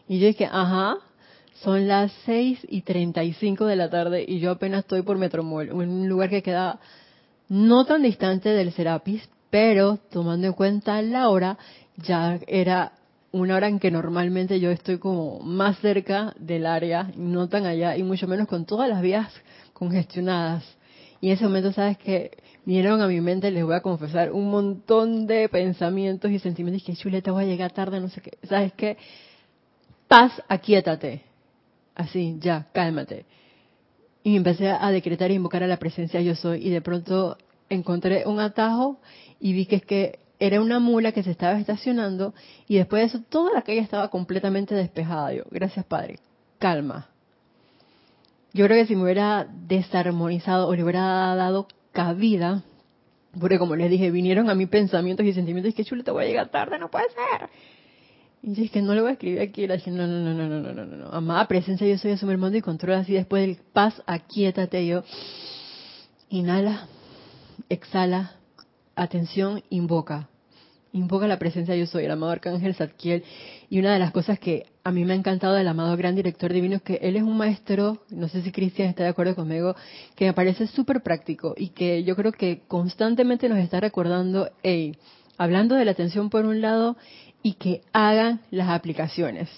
y 0.08 0.20
yo 0.20 0.28
dije, 0.28 0.46
ajá, 0.46 0.98
son 1.62 1.88
las 1.88 2.12
6 2.26 2.68
y 2.70 2.82
35 2.82 3.66
de 3.66 3.76
la 3.76 3.90
tarde 3.90 4.24
y 4.28 4.40
yo 4.40 4.52
apenas 4.52 4.82
estoy 4.82 5.02
por 5.02 5.18
Metromol, 5.18 5.72
un 5.72 6.08
lugar 6.08 6.30
que 6.30 6.44
queda 6.44 6.80
no 7.50 7.86
tan 7.86 8.04
distante 8.04 8.50
del 8.50 8.72
Serapis, 8.72 9.28
pero 9.50 9.98
tomando 10.12 10.48
en 10.48 10.54
cuenta 10.54 11.02
la 11.02 11.30
hora, 11.30 11.58
ya 11.98 12.40
era 12.48 12.94
una 13.32 13.56
hora 13.56 13.68
en 13.68 13.80
que 13.80 13.92
normalmente 13.92 14.60
yo 14.60 14.70
estoy 14.70 14.98
como 14.98 15.40
más 15.40 15.78
cerca 15.80 16.34
del 16.40 16.66
área, 16.66 17.12
no 17.16 17.48
tan 17.50 17.66
allá, 17.66 17.98
y 17.98 18.04
mucho 18.04 18.28
menos 18.28 18.48
con 18.48 18.66
todas 18.66 18.90
las 18.90 19.02
vías 19.02 19.32
congestionadas. 19.74 20.64
Y 21.26 21.30
en 21.30 21.34
ese 21.34 21.46
momento, 21.46 21.72
sabes 21.72 21.98
que 21.98 22.38
vinieron 22.66 23.02
a 23.02 23.08
mi 23.08 23.20
mente, 23.20 23.50
les 23.50 23.64
voy 23.66 23.74
a 23.74 23.82
confesar, 23.82 24.32
un 24.32 24.52
montón 24.52 25.26
de 25.26 25.50
pensamientos 25.50 26.30
y 26.30 26.38
sentimientos, 26.38 26.84
que 26.84 26.96
chuleta, 26.96 27.32
voy 27.32 27.46
a 27.46 27.48
llegar 27.48 27.72
tarde, 27.72 28.00
no 28.00 28.10
sé 28.10 28.22
qué. 28.22 28.38
¿Sabes 28.44 28.74
qué? 28.74 28.96
paz, 30.08 30.40
aquíétate. 30.48 31.24
Así, 31.96 32.38
ya, 32.40 32.68
cálmate. 32.72 33.26
Y 34.22 34.36
empecé 34.36 34.70
a 34.70 34.92
decretar 34.92 35.32
e 35.32 35.34
invocar 35.34 35.64
a 35.64 35.68
la 35.68 35.78
presencia 35.78 36.22
yo 36.22 36.36
soy. 36.36 36.64
Y 36.64 36.70
de 36.70 36.82
pronto 36.82 37.40
encontré 37.70 38.28
un 38.28 38.40
atajo 38.40 39.00
y 39.40 39.54
vi 39.54 39.66
que 39.66 39.78
es 39.78 39.84
que 39.84 40.20
era 40.38 40.62
una 40.62 40.78
mula 40.78 41.12
que 41.12 41.24
se 41.24 41.32
estaba 41.32 41.60
estacionando 41.60 42.36
y 42.68 42.76
después 42.76 43.02
de 43.02 43.08
eso 43.08 43.26
toda 43.28 43.52
la 43.52 43.64
calle 43.64 43.80
estaba 43.80 44.10
completamente 44.10 44.76
despejada. 44.76 45.34
Yo, 45.34 45.42
gracias 45.50 45.86
Padre, 45.86 46.20
calma. 46.60 47.15
Yo 48.56 48.64
creo 48.68 48.82
que 48.82 48.88
si 48.88 48.96
me 48.96 49.04
hubiera 49.04 49.46
desarmonizado 49.68 50.70
o 50.70 50.76
le 50.76 50.82
hubiera 50.82 51.36
dado 51.36 51.68
cabida, 51.92 52.64
porque 53.38 53.60
como 53.60 53.76
les 53.76 53.90
dije, 53.90 54.12
vinieron 54.12 54.50
a 54.50 54.56
mí 54.56 54.66
pensamientos 54.66 55.26
y 55.26 55.34
sentimientos, 55.34 55.74
que 55.74 55.84
chulo, 55.84 56.06
te 56.06 56.12
voy 56.12 56.24
a 56.24 56.28
llegar 56.28 56.48
tarde, 56.48 56.80
no 56.80 56.90
puede 56.90 57.04
ser. 57.10 57.50
Y 58.42 58.56
yo 58.56 58.64
es 58.64 58.72
que 58.72 58.82
no 58.82 58.96
lo 58.96 59.02
voy 59.02 59.10
a 59.10 59.14
escribir 59.16 59.42
aquí, 59.42 59.68
la 59.68 59.76
no, 59.76 60.08
no, 60.08 60.08
no, 60.08 60.34
no, 60.34 60.48
no, 60.48 60.72
no, 60.72 60.86
no, 60.86 60.96
no. 60.96 61.12
Amada 61.12 61.50
presencia, 61.50 61.86
yo 61.86 61.98
soy 61.98 62.12
eso, 62.12 62.26
mi 62.28 62.32
hermano, 62.32 62.56
y 62.56 62.62
controla 62.62 63.00
así 63.00 63.12
después 63.12 63.46
del 63.46 63.58
paz, 63.74 64.02
aquíétate 64.06 64.88
yo. 64.88 65.04
Inhala, 66.30 66.88
exhala, 67.68 68.36
atención, 68.96 69.64
invoca. 69.70 70.30
Invoca 70.96 71.28
la 71.28 71.38
presencia, 71.38 71.76
yo 71.76 71.88
soy 71.88 72.06
el 72.06 72.12
amado 72.12 72.32
Arcángel 72.32 72.74
Zadkiel. 72.74 73.26
Y 73.70 73.80
una 73.80 73.92
de 73.92 74.00
las 74.00 74.12
cosas 74.12 74.40
que 74.40 74.68
a 74.82 74.92
mí 74.92 75.04
me 75.04 75.12
ha 75.12 75.18
encantado 75.18 75.54
del 75.54 75.68
amado 75.68 75.98
Gran 75.98 76.16
Director 76.16 76.54
Divino 76.54 76.78
es 76.78 76.84
que 76.84 77.00
él 77.02 77.18
es 77.18 77.24
un 77.24 77.36
maestro, 77.36 77.98
no 78.12 78.30
sé 78.30 78.42
si 78.42 78.54
Cristian 78.54 78.88
está 78.88 79.04
de 79.04 79.10
acuerdo 79.10 79.36
conmigo, 79.36 79.76
que 80.16 80.24
me 80.24 80.32
parece 80.32 80.68
súper 80.68 81.04
práctico 81.04 81.54
y 81.58 81.72
que 81.72 82.06
yo 82.06 82.16
creo 82.16 82.32
que 82.32 82.62
constantemente 82.70 83.50
nos 83.50 83.58
está 83.58 83.82
recordando, 83.82 84.50
hey, 84.64 84.96
hablando 85.38 85.76
de 85.76 85.84
la 85.84 85.92
atención 85.92 86.30
por 86.30 86.46
un 86.46 86.62
lado 86.62 86.96
y 87.44 87.56
que 87.56 87.82
hagan 87.92 88.40
las 88.50 88.70
aplicaciones. 88.70 89.50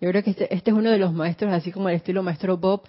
Yo 0.00 0.08
creo 0.10 0.22
que 0.22 0.30
este, 0.30 0.54
este, 0.54 0.70
es 0.70 0.76
uno 0.76 0.90
de 0.90 0.98
los 0.98 1.12
maestros, 1.12 1.52
así 1.52 1.72
como 1.72 1.88
el 1.88 1.96
estilo 1.96 2.22
maestro 2.22 2.56
Bob, 2.56 2.82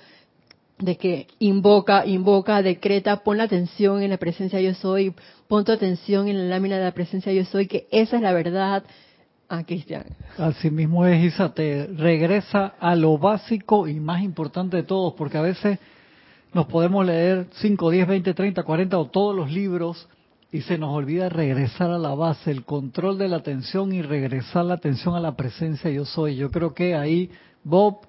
de 0.77 0.97
que 0.97 1.27
invoca, 1.39 2.05
invoca, 2.05 2.61
decreta, 2.61 3.23
pon 3.23 3.37
la 3.37 3.43
atención 3.43 4.01
en 4.01 4.09
la 4.09 4.17
presencia 4.17 4.59
yo 4.59 4.73
soy, 4.73 5.13
pon 5.47 5.63
tu 5.63 5.71
atención 5.71 6.27
en 6.27 6.37
la 6.37 6.55
lámina 6.55 6.77
de 6.77 6.83
la 6.83 6.93
presencia 6.93 7.31
yo 7.31 7.45
soy, 7.45 7.67
que 7.67 7.87
esa 7.91 8.17
es 8.17 8.21
la 8.21 8.33
verdad. 8.33 8.83
ah, 9.47 9.63
Cristian. 9.63 10.05
Así 10.37 10.69
mismo 10.69 11.05
es, 11.05 11.23
Isa, 11.23 11.53
te 11.53 11.87
regresa 11.87 12.73
a 12.79 12.95
lo 12.95 13.17
básico 13.17 13.87
y 13.87 13.99
más 13.99 14.21
importante 14.21 14.77
de 14.77 14.83
todos, 14.83 15.13
porque 15.13 15.37
a 15.37 15.41
veces 15.41 15.79
nos 16.53 16.67
podemos 16.67 17.05
leer 17.05 17.47
5, 17.53 17.89
10, 17.89 18.07
20, 18.07 18.33
30, 18.33 18.63
40 18.63 18.97
o 18.97 19.05
todos 19.07 19.35
los 19.35 19.51
libros 19.51 20.07
y 20.51 20.61
se 20.61 20.77
nos 20.77 20.95
olvida 20.95 21.27
regresar 21.27 21.91
a 21.91 21.97
la 21.97 22.15
base, 22.15 22.49
el 22.49 22.63
control 22.63 23.17
de 23.17 23.27
la 23.27 23.37
atención 23.37 23.91
y 23.91 24.01
regresar 24.01 24.63
la 24.63 24.75
atención 24.75 25.15
a 25.15 25.19
la 25.19 25.35
presencia 25.35 25.89
yo 25.91 26.05
soy. 26.05 26.37
Yo 26.37 26.49
creo 26.51 26.73
que 26.73 26.95
ahí 26.95 27.29
Bob, 27.63 28.07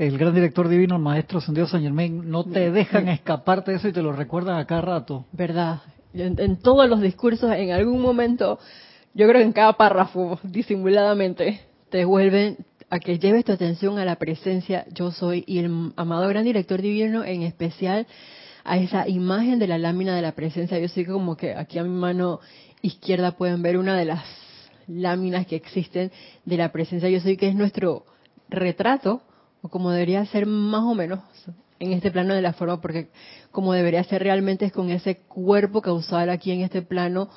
el 0.00 0.16
gran 0.16 0.34
director 0.34 0.66
divino, 0.66 0.96
el 0.96 1.02
maestro 1.02 1.40
Dios 1.48 1.70
San 1.70 1.82
Germain, 1.82 2.30
no 2.30 2.44
te 2.44 2.70
dejan 2.70 3.08
escaparte 3.08 3.70
de 3.70 3.76
eso 3.76 3.88
y 3.88 3.92
te 3.92 4.00
lo 4.00 4.12
recuerdan 4.12 4.58
a 4.58 4.66
cada 4.66 4.80
rato. 4.80 5.26
Verdad. 5.32 5.82
En, 6.14 6.56
todos 6.56 6.88
los 6.88 7.02
discursos, 7.02 7.52
en 7.52 7.70
algún 7.72 8.00
momento, 8.00 8.58
yo 9.12 9.28
creo 9.28 9.40
que 9.40 9.44
en 9.44 9.52
cada 9.52 9.74
párrafo, 9.74 10.40
disimuladamente, 10.42 11.60
te 11.90 12.06
vuelven 12.06 12.56
a 12.88 12.98
que 12.98 13.18
lleves 13.18 13.44
tu 13.44 13.52
atención 13.52 13.98
a 13.98 14.06
la 14.06 14.16
presencia 14.16 14.86
yo 14.90 15.12
soy 15.12 15.44
y 15.46 15.58
el 15.58 15.92
amado 15.96 16.26
gran 16.28 16.44
director 16.44 16.80
divino 16.80 17.22
en 17.22 17.42
especial 17.42 18.06
a 18.64 18.78
esa 18.78 19.06
imagen 19.06 19.58
de 19.58 19.66
la 19.66 19.76
lámina 19.76 20.16
de 20.16 20.22
la 20.22 20.32
presencia. 20.32 20.78
Yo 20.78 20.88
sé 20.88 21.04
como 21.04 21.36
que 21.36 21.54
aquí 21.54 21.78
a 21.78 21.84
mi 21.84 21.90
mano 21.90 22.40
izquierda 22.80 23.32
pueden 23.32 23.60
ver 23.60 23.76
una 23.76 23.98
de 23.98 24.06
las 24.06 24.24
láminas 24.88 25.46
que 25.46 25.56
existen 25.56 26.10
de 26.46 26.56
la 26.56 26.72
presencia. 26.72 27.10
Yo 27.10 27.20
sé 27.20 27.36
que 27.36 27.48
es 27.48 27.54
nuestro 27.54 28.06
retrato, 28.48 29.22
o 29.62 29.68
como 29.68 29.90
debería 29.90 30.24
ser 30.26 30.46
más 30.46 30.82
o 30.82 30.94
menos 30.94 31.20
en 31.78 31.92
este 31.92 32.10
plano 32.10 32.34
de 32.34 32.42
la 32.42 32.52
forma, 32.52 32.80
porque 32.80 33.08
como 33.50 33.72
debería 33.72 34.04
ser 34.04 34.22
realmente 34.22 34.66
es 34.66 34.72
con 34.72 34.90
ese 34.90 35.16
cuerpo 35.16 35.80
causal 35.80 36.30
aquí 36.30 36.52
en 36.52 36.60
este 36.60 36.82
plano 36.82 37.30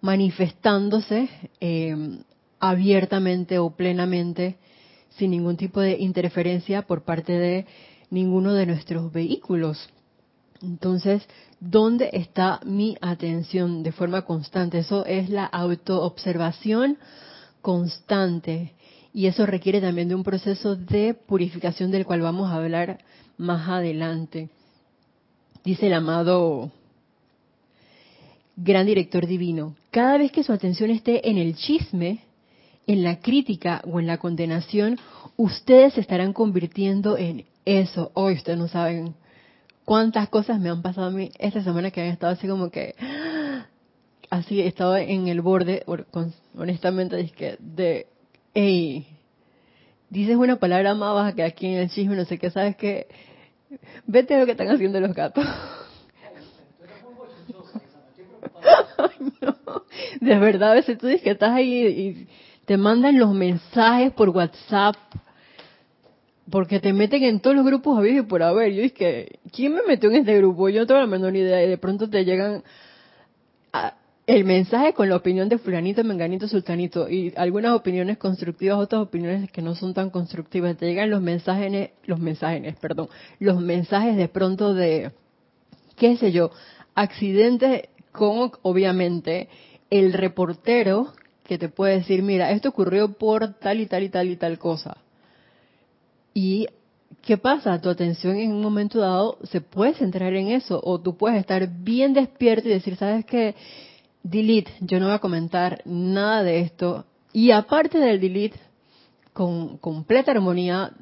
manifestándose 0.00 1.28
eh, 1.60 2.18
abiertamente 2.60 3.58
o 3.58 3.70
plenamente 3.70 4.58
sin 5.10 5.30
ningún 5.30 5.56
tipo 5.56 5.80
de 5.80 5.96
interferencia 5.98 6.82
por 6.82 7.02
parte 7.02 7.32
de 7.32 7.66
ninguno 8.10 8.52
de 8.52 8.66
nuestros 8.66 9.10
vehículos. 9.12 9.88
Entonces, 10.62 11.26
¿dónde 11.60 12.10
está 12.12 12.60
mi 12.64 12.96
atención 13.00 13.82
de 13.82 13.92
forma 13.92 14.22
constante? 14.22 14.78
Eso 14.78 15.04
es 15.06 15.28
la 15.28 15.44
autoobservación 15.46 16.98
constante. 17.62 18.74
Y 19.16 19.28
eso 19.28 19.46
requiere 19.46 19.80
también 19.80 20.08
de 20.08 20.14
un 20.14 20.22
proceso 20.22 20.76
de 20.76 21.14
purificación 21.14 21.90
del 21.90 22.04
cual 22.04 22.20
vamos 22.20 22.50
a 22.50 22.56
hablar 22.56 22.98
más 23.38 23.66
adelante. 23.66 24.50
Dice 25.64 25.86
el 25.86 25.94
amado 25.94 26.70
gran 28.56 28.84
director 28.84 29.26
divino, 29.26 29.74
cada 29.90 30.18
vez 30.18 30.32
que 30.32 30.42
su 30.42 30.52
atención 30.52 30.90
esté 30.90 31.30
en 31.30 31.38
el 31.38 31.56
chisme, 31.56 32.24
en 32.86 33.02
la 33.02 33.20
crítica 33.20 33.80
o 33.90 34.00
en 34.00 34.06
la 34.06 34.18
condenación, 34.18 34.98
ustedes 35.38 35.94
se 35.94 36.02
estarán 36.02 36.34
convirtiendo 36.34 37.16
en 37.16 37.46
eso. 37.64 38.10
Hoy 38.12 38.34
ustedes 38.34 38.58
no 38.58 38.68
saben 38.68 39.14
cuántas 39.86 40.28
cosas 40.28 40.60
me 40.60 40.68
han 40.68 40.82
pasado 40.82 41.06
a 41.06 41.10
mí 41.10 41.30
esta 41.38 41.64
semana 41.64 41.90
que 41.90 42.02
han 42.02 42.08
estado 42.08 42.34
así 42.34 42.46
como 42.46 42.68
que 42.68 42.94
así 44.28 44.60
he 44.60 44.66
estado 44.66 44.94
en 44.94 45.28
el 45.28 45.40
borde 45.40 45.86
honestamente 46.54 47.16
de 47.60 48.06
hey 48.58 49.06
dices 50.08 50.36
una 50.36 50.56
palabra 50.56 50.94
más 50.94 51.14
baja 51.14 51.34
que 51.34 51.42
aquí 51.42 51.66
en 51.66 51.74
el 51.74 51.90
chisme 51.90 52.16
no 52.16 52.24
sé 52.24 52.38
qué 52.38 52.50
sabes 52.50 52.74
que 52.74 53.06
vete 54.06 54.34
a 54.34 54.38
lo 54.38 54.46
que 54.46 54.52
están 54.52 54.68
haciendo 54.68 54.98
los 54.98 55.14
gatos 55.14 55.44
De 60.20 60.38
verdad, 60.38 60.72
a 60.72 60.74
veces 60.74 60.98
tú 60.98 61.06
dices 61.06 61.22
que 61.22 61.30
estás 61.30 61.52
ahí 61.52 61.86
y 61.86 62.26
te 62.64 62.76
mandan 62.76 63.18
los 63.18 63.32
mensajes 63.32 64.12
por 64.12 64.30
WhatsApp 64.30 64.96
porque 66.50 66.80
te 66.80 66.92
meten 66.92 67.22
en 67.24 67.40
todos 67.40 67.54
los 67.54 67.64
grupos 67.64 67.98
a 67.98 68.08
y 68.08 68.22
por 68.22 68.42
haber. 68.42 68.72
Yo 68.72 68.82
dije, 68.82 69.38
¿quién 69.52 69.74
me 69.74 69.82
metió 69.86 70.10
en 70.10 70.16
este 70.16 70.36
grupo? 70.38 70.68
Yo 70.68 70.80
no 70.80 70.86
tengo 70.86 71.00
la 71.00 71.06
menor 71.06 71.34
idea. 71.36 71.62
Y 71.64 71.68
de 71.68 71.78
pronto 71.78 72.08
te 72.08 72.24
llegan 72.24 72.62
el 74.26 74.44
mensaje 74.44 74.92
con 74.92 75.08
la 75.08 75.16
opinión 75.16 75.48
de 75.48 75.58
fulanito, 75.58 76.02
menganito, 76.02 76.48
sultanito. 76.48 77.08
Y 77.08 77.32
algunas 77.36 77.72
opiniones 77.72 78.18
constructivas, 78.18 78.78
otras 78.78 79.02
opiniones 79.02 79.50
que 79.52 79.62
no 79.62 79.74
son 79.76 79.94
tan 79.94 80.10
constructivas. 80.10 80.76
Te 80.76 80.86
llegan 80.86 81.10
los 81.10 81.22
mensajes, 81.22 81.90
los 82.04 82.18
mensajes, 82.18 82.74
perdón, 82.76 83.08
los 83.38 83.60
mensajes 83.60 84.16
de 84.16 84.28
pronto 84.28 84.74
de, 84.74 85.12
qué 85.96 86.16
sé 86.16 86.32
yo, 86.32 86.50
accidentes 86.94 87.88
con, 88.10 88.50
obviamente, 88.62 89.48
el 89.90 90.12
reportero 90.12 91.12
que 91.44 91.58
te 91.58 91.68
puede 91.68 91.98
decir, 91.98 92.22
mira, 92.22 92.50
esto 92.50 92.70
ocurrió 92.70 93.12
por 93.12 93.54
tal 93.54 93.80
y 93.80 93.86
tal 93.86 94.02
y 94.02 94.08
tal 94.08 94.28
y 94.28 94.36
tal 94.36 94.58
cosa. 94.58 94.96
Y 96.34 96.66
¿qué 97.22 97.38
pasa? 97.38 97.80
Tu 97.80 97.88
atención 97.88 98.36
en 98.36 98.52
un 98.52 98.60
momento 98.60 98.98
dado 98.98 99.38
se 99.44 99.60
puede 99.60 99.94
centrar 99.94 100.34
en 100.34 100.48
eso 100.48 100.80
o 100.82 101.00
tú 101.00 101.16
puedes 101.16 101.38
estar 101.38 101.68
bien 101.68 102.12
despierto 102.12 102.68
y 102.68 102.72
decir, 102.72 102.96
¿sabes 102.96 103.24
qué? 103.24 103.54
Delete, 104.28 104.72
yo 104.80 104.98
no 104.98 105.06
voy 105.06 105.14
a 105.14 105.20
comentar 105.20 105.82
nada 105.84 106.42
de 106.42 106.60
esto. 106.60 107.04
Y 107.32 107.52
aparte 107.52 107.98
del 107.98 108.20
delete, 108.20 108.58
con 109.32 109.78
completa 109.78 110.32
armonía, 110.32 110.92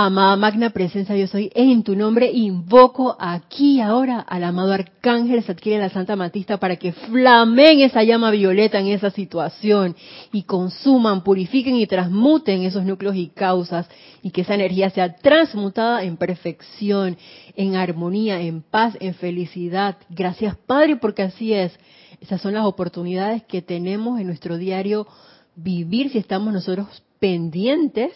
Amada 0.00 0.36
magna 0.36 0.70
presencia 0.70 1.16
yo 1.16 1.26
soy, 1.26 1.50
en 1.56 1.82
tu 1.82 1.96
nombre 1.96 2.30
invoco 2.30 3.16
aquí 3.18 3.80
ahora 3.80 4.20
al 4.20 4.44
amado 4.44 4.72
arcángel 4.72 5.44
adquiere 5.48 5.82
la 5.82 5.88
Santa 5.88 6.14
Matista 6.14 6.58
para 6.58 6.76
que 6.76 6.92
flamen 6.92 7.80
esa 7.80 8.04
llama 8.04 8.30
violeta 8.30 8.78
en 8.78 8.86
esa 8.86 9.10
situación 9.10 9.96
y 10.30 10.44
consuman, 10.44 11.24
purifiquen 11.24 11.74
y 11.74 11.88
transmuten 11.88 12.62
esos 12.62 12.84
núcleos 12.84 13.16
y 13.16 13.26
causas 13.26 13.88
y 14.22 14.30
que 14.30 14.42
esa 14.42 14.54
energía 14.54 14.88
sea 14.90 15.16
transmutada 15.16 16.04
en 16.04 16.16
perfección, 16.16 17.16
en 17.56 17.74
armonía, 17.74 18.40
en 18.40 18.62
paz, 18.62 18.96
en 19.00 19.14
felicidad. 19.14 19.96
Gracias 20.10 20.54
Padre 20.64 20.94
porque 20.94 21.22
así 21.22 21.52
es. 21.52 21.76
Esas 22.20 22.40
son 22.40 22.54
las 22.54 22.64
oportunidades 22.64 23.44
que 23.44 23.62
tenemos 23.62 24.20
en 24.20 24.26
nuestro 24.26 24.56
diario 24.56 25.06
vivir 25.54 26.10
si 26.10 26.18
estamos 26.18 26.52
nosotros 26.52 27.02
pendientes 27.18 28.12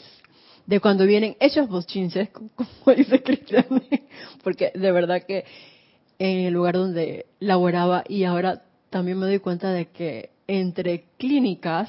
de 0.67 0.81
cuando 0.81 1.07
vienen 1.07 1.37
hechos 1.41 1.69
bochinches, 1.69 2.29
como 2.55 2.97
dice 2.97 3.23
Cristian, 3.23 3.67
porque 4.43 4.73
de 4.75 4.93
verdad 4.93 5.23
que 5.27 5.45
en 6.19 6.47
el 6.47 6.55
lugar 6.55 6.75
donde 6.75 7.27
laboraba 7.41 8.05
y 8.09 8.25
ahora 8.25 8.63
también 8.91 9.19
me 9.19 9.27
doy 9.27 9.39
cuenta 9.39 9.73
de 9.73 9.87
que 9.87 10.31
entre 10.47 11.07
clínicas, 11.19 11.89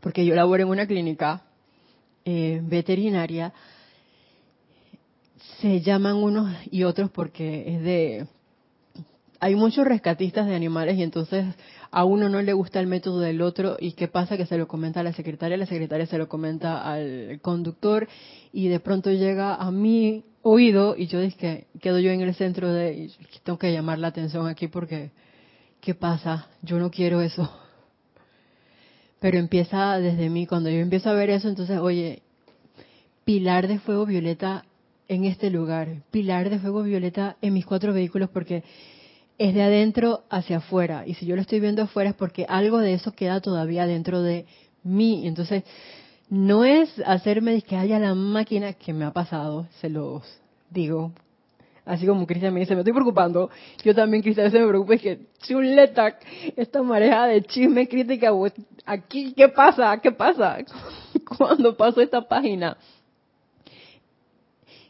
porque 0.00 0.24
yo 0.24 0.34
laboro 0.34 0.62
en 0.62 0.68
una 0.68 0.86
clínica 0.86 1.42
eh, 2.24 2.60
veterinaria, 2.62 3.52
se 5.60 5.80
llaman 5.80 6.16
unos 6.16 6.54
y 6.70 6.84
otros 6.84 7.10
porque 7.10 7.64
es 7.66 7.82
de... 7.82 8.26
Hay 9.42 9.56
muchos 9.56 9.84
rescatistas 9.84 10.46
de 10.46 10.54
animales 10.54 10.96
y 10.96 11.02
entonces 11.02 11.44
a 11.90 12.04
uno 12.04 12.28
no 12.28 12.40
le 12.42 12.52
gusta 12.52 12.78
el 12.78 12.86
método 12.86 13.18
del 13.18 13.42
otro. 13.42 13.76
Y 13.80 13.94
qué 13.94 14.06
pasa 14.06 14.36
que 14.36 14.46
se 14.46 14.56
lo 14.56 14.68
comenta 14.68 15.00
a 15.00 15.02
la 15.02 15.12
secretaria, 15.14 15.56
la 15.56 15.66
secretaria 15.66 16.06
se 16.06 16.16
lo 16.16 16.28
comenta 16.28 16.88
al 16.88 17.40
conductor 17.42 18.06
y 18.52 18.68
de 18.68 18.78
pronto 18.78 19.10
llega 19.10 19.56
a 19.56 19.72
mi 19.72 20.22
oído 20.42 20.94
y 20.96 21.08
yo 21.08 21.18
dije 21.18 21.36
que 21.36 21.66
quedo 21.80 21.98
yo 21.98 22.12
en 22.12 22.20
el 22.20 22.32
centro 22.36 22.72
de 22.72 23.10
tengo 23.42 23.58
que 23.58 23.72
llamar 23.72 23.98
la 23.98 24.06
atención 24.06 24.46
aquí 24.46 24.68
porque 24.68 25.10
qué 25.80 25.96
pasa, 25.96 26.46
yo 26.62 26.78
no 26.78 26.92
quiero 26.92 27.20
eso. 27.20 27.52
Pero 29.18 29.38
empieza 29.38 29.98
desde 29.98 30.30
mí, 30.30 30.46
cuando 30.46 30.70
yo 30.70 30.76
empiezo 30.76 31.10
a 31.10 31.14
ver 31.14 31.30
eso, 31.30 31.48
entonces, 31.48 31.80
oye, 31.80 32.22
pilar 33.24 33.66
de 33.66 33.80
fuego 33.80 34.06
violeta 34.06 34.66
en 35.08 35.24
este 35.24 35.50
lugar, 35.50 36.04
pilar 36.12 36.48
de 36.48 36.60
fuego 36.60 36.84
violeta 36.84 37.38
en 37.42 37.54
mis 37.54 37.66
cuatro 37.66 37.92
vehículos, 37.92 38.30
porque 38.30 38.62
es 39.38 39.54
de 39.54 39.62
adentro 39.62 40.24
hacia 40.30 40.58
afuera. 40.58 41.04
Y 41.06 41.14
si 41.14 41.26
yo 41.26 41.36
lo 41.36 41.42
estoy 41.42 41.60
viendo 41.60 41.82
afuera 41.82 42.10
es 42.10 42.16
porque 42.16 42.46
algo 42.48 42.78
de 42.78 42.94
eso 42.94 43.12
queda 43.12 43.40
todavía 43.40 43.86
dentro 43.86 44.22
de 44.22 44.46
mí. 44.84 45.26
Entonces, 45.26 45.64
no 46.28 46.64
es 46.64 46.90
hacerme 47.04 47.62
que 47.62 47.76
haya 47.76 47.98
la 47.98 48.14
máquina 48.14 48.72
que 48.72 48.92
me 48.92 49.04
ha 49.04 49.12
pasado, 49.12 49.66
se 49.80 49.90
los 49.90 50.22
digo. 50.70 51.12
Así 51.84 52.06
como 52.06 52.26
Cristian 52.26 52.54
me 52.54 52.60
dice, 52.60 52.74
me 52.74 52.82
estoy 52.82 52.92
preocupando. 52.92 53.50
Yo 53.84 53.94
también, 53.94 54.22
Cristian, 54.22 54.50
se 54.50 54.60
me 54.60 54.68
preocupa. 54.68 54.94
Es 54.94 55.02
que 55.02 55.18
chuleta, 55.42 56.16
esta 56.56 56.82
marea 56.82 57.26
de 57.26 57.42
chisme, 57.42 57.88
crítica, 57.88 58.30
aquí, 58.86 59.32
¿qué 59.32 59.48
pasa? 59.48 59.98
¿Qué 60.00 60.12
pasa? 60.12 60.58
Cuando 61.36 61.76
paso 61.76 62.00
esta 62.00 62.22
página. 62.22 62.76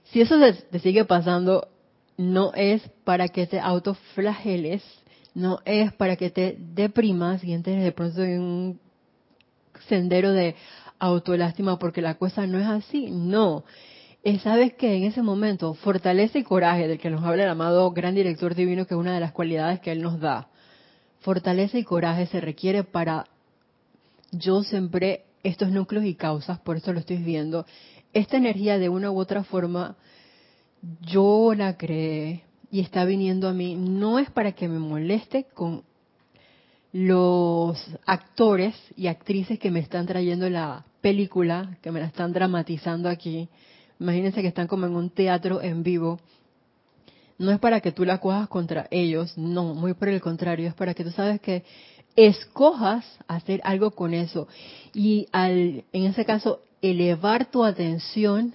Si 0.04 0.20
eso 0.20 0.36
te 0.70 0.78
sigue 0.78 1.06
pasando, 1.06 1.68
no 2.16 2.52
es 2.54 2.82
para 3.04 3.28
que 3.28 3.46
te 3.46 3.60
autoflageles, 3.60 4.82
no 5.34 5.60
es 5.64 5.92
para 5.94 6.16
que 6.16 6.30
te 6.30 6.56
deprimas 6.58 7.42
y 7.42 7.52
entres 7.52 7.82
de 7.82 7.92
pronto 7.92 8.22
en 8.22 8.40
un 8.40 8.80
sendero 9.88 10.32
de 10.32 10.54
autolástima 10.98 11.78
porque 11.78 12.02
la 12.02 12.14
cosa 12.14 12.46
no 12.46 12.58
es 12.58 12.66
así, 12.66 13.10
no. 13.10 13.64
Es, 14.22 14.42
sabes 14.42 14.74
que 14.74 14.94
en 14.94 15.02
ese 15.02 15.22
momento 15.22 15.74
fortaleza 15.74 16.38
y 16.38 16.44
coraje 16.44 16.86
del 16.86 16.98
que 16.98 17.10
nos 17.10 17.24
habla 17.24 17.42
el 17.42 17.50
amado 17.50 17.90
gran 17.90 18.14
director 18.14 18.54
divino 18.54 18.86
que 18.86 18.94
es 18.94 19.00
una 19.00 19.14
de 19.14 19.20
las 19.20 19.32
cualidades 19.32 19.80
que 19.80 19.90
él 19.90 20.02
nos 20.02 20.20
da. 20.20 20.48
Fortaleza 21.20 21.78
y 21.78 21.84
coraje 21.84 22.26
se 22.26 22.40
requiere 22.40 22.84
para 22.84 23.26
yo 24.30 24.62
sembré 24.62 25.24
estos 25.42 25.70
núcleos 25.70 26.04
y 26.04 26.14
causas, 26.14 26.58
por 26.60 26.76
eso 26.76 26.92
lo 26.92 27.00
estoy 27.00 27.18
viendo. 27.18 27.66
Esta 28.12 28.36
energía 28.36 28.78
de 28.78 28.88
una 28.88 29.10
u 29.10 29.18
otra 29.18 29.44
forma 29.44 29.96
yo 31.00 31.54
la 31.54 31.76
creé 31.76 32.44
y 32.70 32.80
está 32.80 33.04
viniendo 33.04 33.48
a 33.48 33.52
mí, 33.52 33.76
no 33.76 34.18
es 34.18 34.30
para 34.30 34.52
que 34.52 34.68
me 34.68 34.78
moleste 34.78 35.44
con 35.54 35.82
los 36.92 37.78
actores 38.04 38.74
y 38.96 39.06
actrices 39.06 39.58
que 39.58 39.70
me 39.70 39.80
están 39.80 40.06
trayendo 40.06 40.48
la 40.50 40.84
película, 41.00 41.76
que 41.82 41.90
me 41.90 42.00
la 42.00 42.06
están 42.06 42.32
dramatizando 42.32 43.08
aquí. 43.08 43.48
Imagínense 43.98 44.42
que 44.42 44.48
están 44.48 44.66
como 44.66 44.86
en 44.86 44.96
un 44.96 45.10
teatro 45.10 45.62
en 45.62 45.82
vivo. 45.82 46.18
No 47.38 47.50
es 47.50 47.58
para 47.58 47.80
que 47.80 47.92
tú 47.92 48.04
la 48.04 48.18
cojas 48.18 48.48
contra 48.48 48.88
ellos, 48.90 49.36
no, 49.36 49.74
muy 49.74 49.94
por 49.94 50.08
el 50.08 50.20
contrario, 50.20 50.68
es 50.68 50.74
para 50.74 50.94
que 50.94 51.04
tú 51.04 51.10
sabes 51.10 51.40
que 51.40 51.64
escojas 52.14 53.04
hacer 53.26 53.60
algo 53.64 53.92
con 53.92 54.12
eso 54.12 54.46
y 54.92 55.28
al, 55.32 55.84
en 55.92 56.04
ese 56.04 56.24
caso, 56.24 56.60
elevar 56.82 57.50
tu 57.50 57.64
atención 57.64 58.54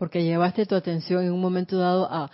porque 0.00 0.24
llevaste 0.24 0.64
tu 0.64 0.74
atención 0.74 1.22
en 1.22 1.30
un 1.30 1.42
momento 1.42 1.76
dado 1.76 2.10
a 2.10 2.30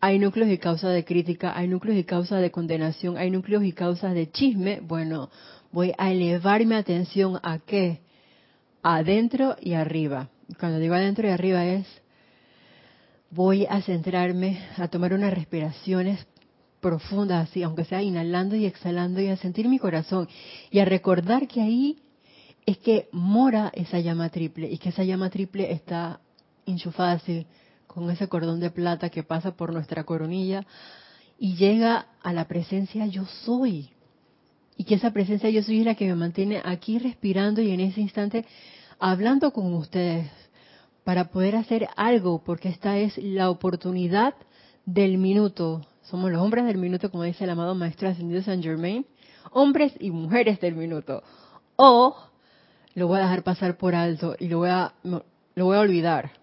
hay 0.00 0.18
núcleos 0.18 0.50
y 0.50 0.58
causas 0.58 0.92
de 0.92 1.04
crítica, 1.04 1.56
hay 1.56 1.68
núcleos 1.68 1.96
y 1.96 2.02
causas 2.02 2.42
de 2.42 2.50
condenación, 2.50 3.16
hay 3.16 3.30
núcleos 3.30 3.62
y 3.62 3.70
causas 3.70 4.12
de 4.12 4.28
chisme, 4.32 4.80
bueno, 4.80 5.30
voy 5.70 5.92
a 5.96 6.10
elevar 6.10 6.66
mi 6.66 6.74
atención 6.74 7.38
a 7.44 7.60
qué? 7.60 8.00
Adentro 8.82 9.54
y 9.60 9.74
arriba. 9.74 10.30
Cuando 10.58 10.80
digo 10.80 10.94
adentro 10.94 11.28
y 11.28 11.30
arriba 11.30 11.64
es, 11.64 11.86
voy 13.30 13.66
a 13.66 13.80
centrarme 13.82 14.58
a 14.76 14.88
tomar 14.88 15.12
unas 15.12 15.32
respiraciones 15.32 16.26
profundas, 16.80 17.48
así, 17.48 17.62
aunque 17.62 17.84
sea 17.84 18.02
inhalando 18.02 18.56
y 18.56 18.66
exhalando, 18.66 19.20
y 19.20 19.28
a 19.28 19.36
sentir 19.36 19.68
mi 19.68 19.78
corazón, 19.78 20.28
y 20.72 20.80
a 20.80 20.84
recordar 20.84 21.46
que 21.46 21.60
ahí 21.60 22.00
es 22.66 22.78
que 22.78 23.08
mora 23.12 23.70
esa 23.74 24.00
llama 24.00 24.28
triple, 24.30 24.68
y 24.68 24.78
que 24.78 24.88
esa 24.88 25.04
llama 25.04 25.30
triple 25.30 25.70
está 25.70 26.20
enchufada 26.70 27.20
con 27.86 28.10
ese 28.10 28.28
cordón 28.28 28.60
de 28.60 28.70
plata 28.70 29.10
que 29.10 29.22
pasa 29.22 29.52
por 29.52 29.72
nuestra 29.72 30.04
coronilla 30.04 30.66
y 31.38 31.56
llega 31.56 32.06
a 32.22 32.32
la 32.32 32.46
presencia 32.46 33.06
yo 33.06 33.24
soy. 33.44 33.90
Y 34.76 34.84
que 34.84 34.94
esa 34.94 35.12
presencia 35.12 35.50
yo 35.50 35.62
soy 35.62 35.80
es 35.80 35.86
la 35.86 35.94
que 35.94 36.06
me 36.06 36.14
mantiene 36.14 36.62
aquí 36.64 36.98
respirando 36.98 37.60
y 37.60 37.70
en 37.70 37.80
ese 37.80 38.00
instante 38.00 38.44
hablando 38.98 39.52
con 39.52 39.74
ustedes 39.74 40.30
para 41.04 41.30
poder 41.30 41.56
hacer 41.56 41.88
algo, 41.96 42.42
porque 42.44 42.68
esta 42.68 42.98
es 42.98 43.16
la 43.18 43.50
oportunidad 43.50 44.34
del 44.84 45.18
minuto. 45.18 45.86
Somos 46.02 46.30
los 46.30 46.42
hombres 46.42 46.66
del 46.66 46.78
minuto, 46.78 47.10
como 47.10 47.24
dice 47.24 47.44
el 47.44 47.50
amado 47.50 47.74
Maestro 47.74 48.08
Ascendido 48.08 48.42
San 48.42 48.62
Germain, 48.62 49.06
hombres 49.50 49.92
y 49.98 50.10
mujeres 50.10 50.60
del 50.60 50.76
minuto. 50.76 51.22
O 51.76 52.16
lo 52.94 53.06
voy 53.08 53.18
a 53.18 53.22
dejar 53.22 53.42
pasar 53.42 53.76
por 53.76 53.94
alto 53.94 54.36
y 54.38 54.48
lo 54.48 54.58
voy 54.58 54.68
a, 54.68 54.92
lo 55.02 55.64
voy 55.64 55.76
a 55.76 55.80
olvidar. 55.80 56.39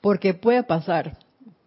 Porque 0.00 0.34
puede 0.34 0.62
pasar 0.62 1.18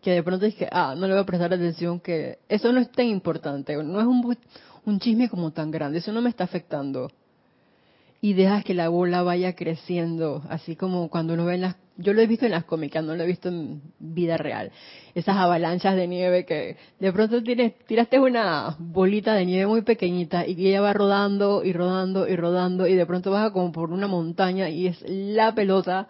que 0.02 0.12
de 0.12 0.24
pronto 0.24 0.46
que, 0.58 0.68
ah, 0.72 0.96
no 0.98 1.08
le 1.08 1.14
voy 1.14 1.22
a 1.22 1.26
prestar 1.26 1.54
atención, 1.54 2.00
que 2.00 2.40
eso 2.50 2.72
no 2.72 2.80
es 2.80 2.92
tan 2.92 3.08
importante, 3.08 3.76
no 3.82 4.00
es 4.00 4.06
un, 4.06 4.38
un 4.86 5.00
chisme 5.00 5.30
como 5.30 5.52
tan 5.52 5.72
grande, 5.72 6.00
eso 6.00 6.12
no 6.12 6.22
me 6.22 6.30
está 6.30 6.44
afectando. 6.44 7.10
Y 8.20 8.34
dejas 8.34 8.64
que 8.64 8.74
la 8.74 8.90
bola 8.90 9.22
vaya 9.22 9.56
creciendo, 9.56 10.44
así 10.50 10.76
como 10.76 11.10
cuando 11.10 11.34
uno 11.34 11.46
ve 11.46 11.56
en 11.56 11.62
las 11.62 11.76
yo 11.98 12.14
lo 12.14 12.22
he 12.22 12.28
visto 12.28 12.46
en 12.46 12.52
las 12.52 12.64
cómicas, 12.64 13.04
no 13.04 13.16
lo 13.16 13.24
he 13.24 13.28
visto 13.28 13.50
en 13.50 13.82
vida 14.00 14.38
real. 14.38 14.72
Esas 15.14 15.38
avalanchas 15.38 15.96
de 15.96 16.08
nieve 16.08 16.46
que 16.46 16.76
de 17.00 17.14
pronto 17.14 17.44
tienes, 17.44 17.78
tiraste 17.86 18.20
una 18.20 18.76
bolita 18.80 19.34
de 19.36 19.46
nieve 19.46 19.68
muy 19.68 19.82
pequeñita 19.84 20.48
y 20.48 20.68
ella 20.68 20.82
va 20.82 20.94
rodando 20.94 21.64
y 21.64 21.72
rodando 21.72 22.28
y 22.28 22.36
rodando 22.36 22.88
y 22.88 22.96
de 22.96 23.06
pronto 23.06 23.32
baja 23.32 23.52
como 23.52 23.72
por 23.72 23.92
una 23.92 24.08
montaña 24.08 24.70
y 24.70 24.88
es 24.88 25.04
la 25.08 25.54
pelota 25.54 26.08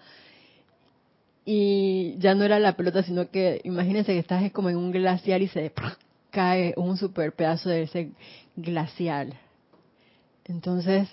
y 1.46 2.16
ya 2.20 2.36
no 2.36 2.44
era 2.44 2.60
la 2.60 2.76
pelota, 2.76 3.04
sino 3.04 3.30
que 3.30 3.62
imagínense 3.64 4.14
que 4.14 4.20
estás 4.20 4.50
como 4.52 4.70
en 4.70 4.78
un 4.78 4.92
glacial 4.92 5.42
y 5.42 5.48
se 5.48 5.72
cae 6.32 6.74
un 6.78 6.98
super 6.98 7.34
pedazo 7.34 7.70
de 7.70 7.84
ese 7.84 8.12
glacial. 8.56 9.34
Entonces, 10.46 11.10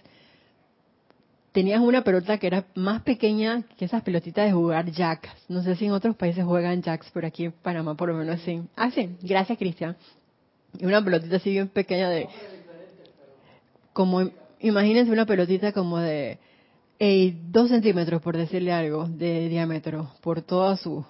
tenías 1.52 1.80
una 1.80 2.02
pelota 2.02 2.38
que 2.38 2.46
era 2.46 2.64
más 2.74 3.02
pequeña 3.02 3.64
que 3.76 3.84
esas 3.84 4.02
pelotitas 4.02 4.46
de 4.46 4.52
jugar 4.52 4.90
jacks. 4.90 5.30
No 5.48 5.62
sé 5.62 5.74
si 5.76 5.86
en 5.86 5.92
otros 5.92 6.16
países 6.16 6.44
juegan 6.44 6.82
jacks, 6.82 7.10
pero 7.12 7.26
aquí 7.26 7.46
en 7.46 7.52
Panamá 7.52 7.96
por 7.96 8.08
lo 8.08 8.14
menos 8.14 8.40
sí. 8.42 8.62
Ah, 8.76 8.90
sí, 8.90 9.10
gracias 9.22 9.58
Cristian. 9.58 9.96
Y 10.78 10.86
una 10.86 11.04
pelotita 11.04 11.36
así 11.36 11.50
bien 11.50 11.68
pequeña 11.68 12.08
de... 12.08 12.28
Como, 13.92 14.30
imagínense 14.60 15.10
una 15.10 15.26
pelotita 15.26 15.72
como 15.72 15.98
de 15.98 16.38
dos 17.50 17.70
centímetros, 17.70 18.20
por 18.20 18.36
decirle 18.36 18.72
algo, 18.72 19.06
de 19.08 19.48
diámetro, 19.48 20.10
por 20.20 20.42
toda 20.42 20.76
su... 20.76 21.04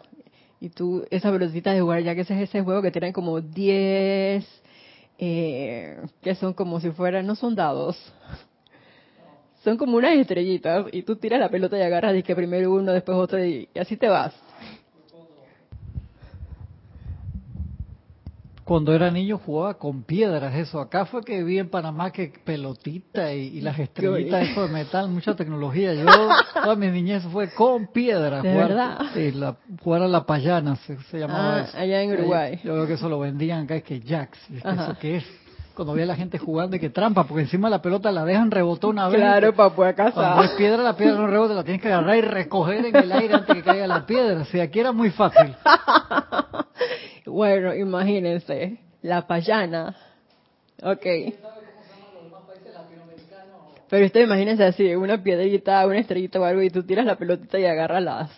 Y 0.61 0.69
tú, 0.69 1.05
esa 1.11 1.33
pelotita 1.33 1.73
de 1.73 1.81
jugar 1.81 2.03
jacks 2.03 2.31
es 2.31 2.43
ese 2.43 2.63
juego 2.63 2.83
que 2.83 2.91
tienen 2.91 3.13
como 3.13 3.41
10... 3.41 4.47
Eh, 5.23 6.01
que 6.23 6.35
son 6.35 6.55
como 6.55 6.81
si 6.81 6.91
fueran, 6.93 7.27
no 7.27 7.35
son 7.35 7.55
dados, 7.55 7.95
son 9.63 9.77
como 9.77 9.99
unas 9.99 10.15
estrellitas 10.17 10.87
y 10.93 11.03
tú 11.03 11.17
tiras 11.17 11.39
la 11.39 11.51
pelota 11.51 11.79
y 11.79 11.83
agarras 11.83 12.17
y 12.17 12.23
que 12.23 12.35
primero 12.35 12.73
uno, 12.73 12.93
después 12.93 13.19
otro 13.19 13.45
y, 13.45 13.69
así 13.79 13.97
te 13.97 14.09
vas. 14.09 14.35
Cuando 18.71 18.95
era 18.95 19.11
niño 19.11 19.37
jugaba 19.37 19.75
con 19.75 20.05
piedras, 20.05 20.55
eso. 20.55 20.81
Acá 20.81 21.05
fue 21.05 21.25
que 21.25 21.43
vi 21.43 21.59
en 21.59 21.69
Panamá 21.69 22.13
que 22.13 22.33
pelotita 22.45 23.33
y, 23.33 23.61
las 23.63 23.77
estrellitas 23.77 24.49
eso 24.49 24.69
de 24.69 24.73
metal, 24.73 25.09
mucha 25.09 25.35
tecnología. 25.35 25.93
Yo, 25.93 26.07
toda 26.55 26.77
mi 26.77 26.87
niñez 26.87 27.25
fue 27.33 27.53
con 27.53 27.89
piedras. 27.89 28.45
¿De 28.45 28.55
verdad? 28.55 29.07
Sí, 29.13 29.33
la, 29.33 29.57
jugar 29.83 30.03
a 30.03 30.07
la 30.07 30.25
payana 30.25 30.77
se, 30.77 31.19
llamaba 31.19 31.57
ah, 31.57 31.61
eso. 31.63 31.77
allá 31.77 32.01
en 32.01 32.13
Uruguay. 32.13 32.61
Yo 32.63 32.75
creo 32.75 32.87
que 32.87 32.93
eso 32.93 33.09
lo 33.09 33.19
vendían 33.19 33.65
acá, 33.65 33.75
es 33.75 33.83
que 33.83 33.99
jacks. 33.99 34.39
¿Eso 34.49 34.97
qué 35.01 35.17
es? 35.17 35.25
cuando 35.75 35.95
ve 35.95 36.03
a 36.03 36.07
la 36.07 36.15
gente 36.15 36.39
jugando 36.39 36.77
y 36.77 36.79
que 36.79 36.91
trampa, 36.91 37.25
porque 37.25 37.45
encima 37.45 37.71
la 37.71 37.81
pelota 37.81 38.13
la 38.13 38.25
dejan 38.25 38.53
rebotó 38.53 38.89
una 38.91 39.09
vez. 39.09 39.17
Claro, 39.17 39.53
para 39.53 39.71
poder 39.71 39.95
cazar. 39.97 40.13
Cuando 40.13 40.43
es 40.45 40.51
piedra, 40.51 40.83
la 40.83 40.95
piedra 40.95 41.17
no 41.17 41.27
rebota, 41.27 41.55
la 41.55 41.65
tienes 41.65 41.83
que 41.83 41.89
agarrar 41.89 42.19
y 42.19 42.21
recoger 42.21 42.85
en 42.87 42.95
el 42.95 43.11
aire 43.11 43.35
antes 43.35 43.57
que 43.57 43.63
caiga 43.63 43.87
la 43.89 44.07
piedra. 44.07 44.43
O 44.43 44.45
sea, 44.45 44.63
aquí 44.63 44.79
era 44.79 44.93
muy 44.93 45.11
fácil. 45.11 45.57
bueno, 47.27 47.75
imagínense, 47.75 48.79
la 49.03 49.27
payana. 49.27 49.97
Ok. 50.83 51.07
Pero 53.91 54.07
usted 54.07 54.21
imagínense 54.23 54.63
así, 54.63 54.95
una 54.95 55.21
piedrita, 55.21 55.85
una 55.85 55.99
estrellita 55.99 56.41
o 56.41 56.45
algo, 56.45 56.63
y 56.63 56.71
tú 56.71 56.85
tiras 56.85 57.05
la 57.05 57.17
pelotita 57.17 57.59
y 57.59 57.65
agarras 57.65 58.03
las, 58.03 58.31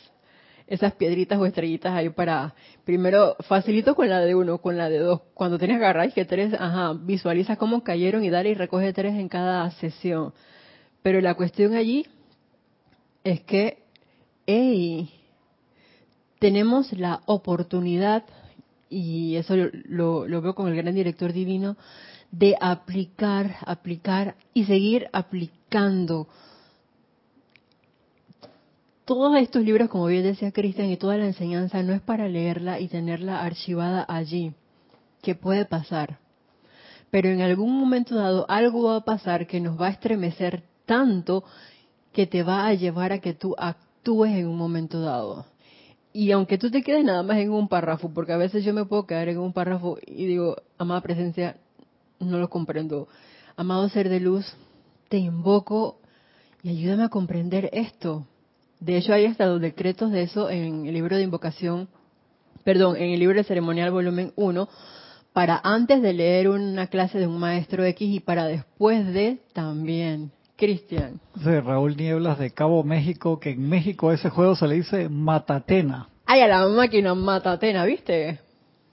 esas 0.66 0.94
piedritas 0.94 1.38
o 1.38 1.44
estrellitas 1.44 1.92
ahí 1.92 2.08
para, 2.08 2.54
primero, 2.84 3.36
facilito 3.40 3.94
con 3.94 4.08
la 4.08 4.20
de 4.20 4.34
uno, 4.34 4.58
con 4.58 4.78
la 4.78 4.88
de 4.88 4.98
dos. 4.98 5.20
Cuando 5.34 5.58
tienes 5.58 5.76
agarrar 5.76 6.10
que 6.14 6.24
tres, 6.24 6.54
ajá, 6.58 6.94
visualiza 6.98 7.56
cómo 7.56 7.84
cayeron 7.84 8.24
y 8.24 8.30
dale 8.30 8.48
y 8.48 8.54
recoge 8.54 8.94
tres 8.94 9.14
en 9.14 9.28
cada 9.28 9.70
sesión. 9.72 10.32
Pero 11.02 11.20
la 11.20 11.34
cuestión 11.34 11.74
allí 11.74 12.06
es 13.22 13.42
que, 13.42 13.82
hey, 14.46 15.10
tenemos 16.38 16.92
la 16.94 17.20
oportunidad, 17.26 18.24
y 18.92 19.36
eso 19.36 19.54
lo, 19.56 20.28
lo 20.28 20.42
veo 20.42 20.54
con 20.54 20.68
el 20.68 20.76
gran 20.76 20.94
director 20.94 21.32
divino, 21.32 21.76
de 22.30 22.56
aplicar, 22.60 23.56
aplicar 23.66 24.36
y 24.54 24.64
seguir 24.64 25.08
aplicando 25.12 26.28
todos 29.04 29.36
estos 29.36 29.62
libros, 29.62 29.88
como 29.88 30.06
bien 30.06 30.22
decía 30.22 30.52
Cristian, 30.52 30.88
y 30.90 30.96
toda 30.96 31.16
la 31.16 31.26
enseñanza 31.26 31.82
no 31.82 31.92
es 31.92 32.00
para 32.00 32.28
leerla 32.28 32.80
y 32.80 32.88
tenerla 32.88 33.42
archivada 33.42 34.04
allí, 34.08 34.54
que 35.22 35.34
puede 35.34 35.64
pasar. 35.64 36.18
Pero 37.10 37.28
en 37.28 37.42
algún 37.42 37.78
momento 37.78 38.14
dado 38.14 38.46
algo 38.48 38.84
va 38.84 38.96
a 38.96 39.04
pasar 39.04 39.46
que 39.46 39.60
nos 39.60 39.80
va 39.80 39.88
a 39.88 39.90
estremecer 39.90 40.62
tanto 40.86 41.44
que 42.12 42.26
te 42.26 42.42
va 42.42 42.66
a 42.66 42.74
llevar 42.74 43.12
a 43.12 43.18
que 43.18 43.34
tú 43.34 43.54
actúes 43.58 44.32
en 44.32 44.46
un 44.46 44.56
momento 44.56 45.00
dado. 45.00 45.46
Y 46.12 46.30
aunque 46.32 46.58
tú 46.58 46.70
te 46.70 46.82
quedes 46.82 47.04
nada 47.04 47.22
más 47.22 47.38
en 47.38 47.50
un 47.50 47.68
párrafo, 47.68 48.10
porque 48.12 48.32
a 48.32 48.36
veces 48.36 48.64
yo 48.64 48.74
me 48.74 48.84
puedo 48.84 49.06
quedar 49.06 49.28
en 49.28 49.38
un 49.38 49.52
párrafo 49.52 49.98
y 50.06 50.26
digo, 50.26 50.56
amada 50.78 51.00
presencia, 51.00 51.56
no 52.20 52.38
lo 52.38 52.50
comprendo. 52.50 53.08
Amado 53.56 53.88
ser 53.88 54.08
de 54.08 54.20
luz, 54.20 54.46
te 55.08 55.18
invoco 55.18 55.98
y 56.62 56.70
ayúdame 56.70 57.04
a 57.04 57.08
comprender 57.08 57.70
esto. 57.72 58.26
De 58.80 58.96
hecho, 58.96 59.12
hay 59.12 59.26
hasta 59.26 59.46
los 59.46 59.60
decretos 59.60 60.10
de 60.10 60.22
eso 60.22 60.50
en 60.50 60.86
el 60.86 60.94
libro 60.94 61.16
de 61.16 61.22
invocación, 61.22 61.88
perdón, 62.64 62.96
en 62.96 63.10
el 63.12 63.20
libro 63.20 63.36
de 63.36 63.44
ceremonial 63.44 63.90
volumen 63.90 64.32
1, 64.36 64.68
para 65.32 65.60
antes 65.64 66.02
de 66.02 66.12
leer 66.12 66.48
una 66.48 66.88
clase 66.88 67.18
de 67.18 67.26
un 67.26 67.38
maestro 67.38 67.84
X 67.84 68.08
y 68.08 68.20
para 68.20 68.46
después 68.46 69.06
de 69.12 69.38
también. 69.52 70.30
Cristian. 70.62 71.20
De 71.34 71.60
Raúl 71.60 71.96
Nieblas 71.96 72.38
de 72.38 72.52
Cabo 72.52 72.84
México, 72.84 73.40
que 73.40 73.50
en 73.50 73.68
México 73.68 74.12
ese 74.12 74.30
juego 74.30 74.54
se 74.54 74.68
le 74.68 74.76
dice 74.76 75.08
Matatena. 75.08 76.08
Ay, 76.24 76.40
a 76.40 76.46
la 76.46 76.68
máquina 76.68 77.16
Matatena, 77.16 77.84
¿viste? 77.84 78.38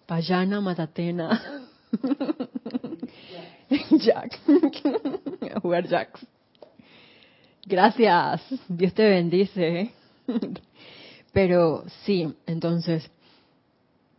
Payana 0.08 0.62
Matatena. 0.62 1.62
Jack. 3.92 4.40
a 5.56 5.60
jugar 5.60 5.88
Jacks. 5.88 6.26
Gracias, 7.68 8.42
Dios 8.68 8.92
te 8.96 9.08
bendice. 9.08 9.92
Pero 11.34 11.84
sí, 12.04 12.34
entonces, 12.48 13.12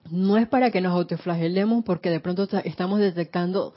no 0.08 0.36
es 0.36 0.46
para 0.46 0.70
que 0.70 0.80
nos 0.80 0.92
autoflagelemos 0.92 1.84
porque 1.84 2.10
de 2.10 2.20
pronto 2.20 2.46
estamos 2.62 3.00
detectando 3.00 3.74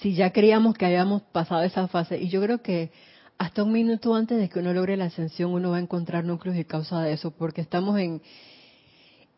si 0.00 0.14
ya 0.14 0.32
creíamos 0.32 0.76
que 0.76 0.86
habíamos 0.86 1.22
pasado 1.22 1.64
esa 1.64 1.88
fase. 1.88 2.16
Y 2.18 2.28
yo 2.28 2.40
creo 2.40 2.62
que 2.62 2.92
hasta 3.38 3.62
un 3.62 3.72
minuto 3.72 4.14
antes 4.14 4.36
de 4.36 4.48
que 4.48 4.58
uno 4.58 4.72
logre 4.72 4.96
la 4.96 5.04
ascensión, 5.06 5.52
uno 5.52 5.70
va 5.70 5.76
a 5.76 5.80
encontrar 5.80 6.24
núcleos 6.24 6.56
y 6.56 6.64
causa 6.64 7.00
de 7.00 7.12
eso, 7.12 7.30
porque 7.30 7.60
estamos 7.60 7.98
en 7.98 8.20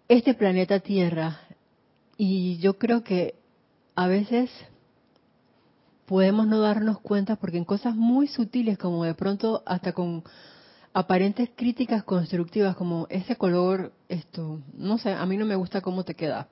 este 0.08 0.32
planeta 0.32 0.80
Tierra 0.80 1.40
y 2.16 2.56
yo 2.58 2.78
creo 2.78 3.04
que 3.04 3.34
a 3.94 4.06
veces 4.06 4.50
podemos 6.06 6.46
no 6.46 6.60
darnos 6.60 6.98
cuenta 7.00 7.36
porque 7.36 7.58
en 7.58 7.64
cosas 7.64 7.94
muy 7.94 8.26
sutiles 8.26 8.78
como 8.78 9.04
de 9.04 9.14
pronto 9.14 9.62
hasta 9.66 9.92
con 9.92 10.24
aparentes 10.94 11.50
críticas 11.54 12.02
constructivas 12.02 12.74
como 12.76 13.06
ese 13.10 13.36
color, 13.36 13.92
esto, 14.08 14.60
no 14.72 14.96
sé, 14.96 15.12
a 15.12 15.24
mí 15.26 15.36
no 15.36 15.44
me 15.44 15.54
gusta 15.56 15.82
cómo 15.82 16.04
te 16.04 16.14
queda. 16.14 16.48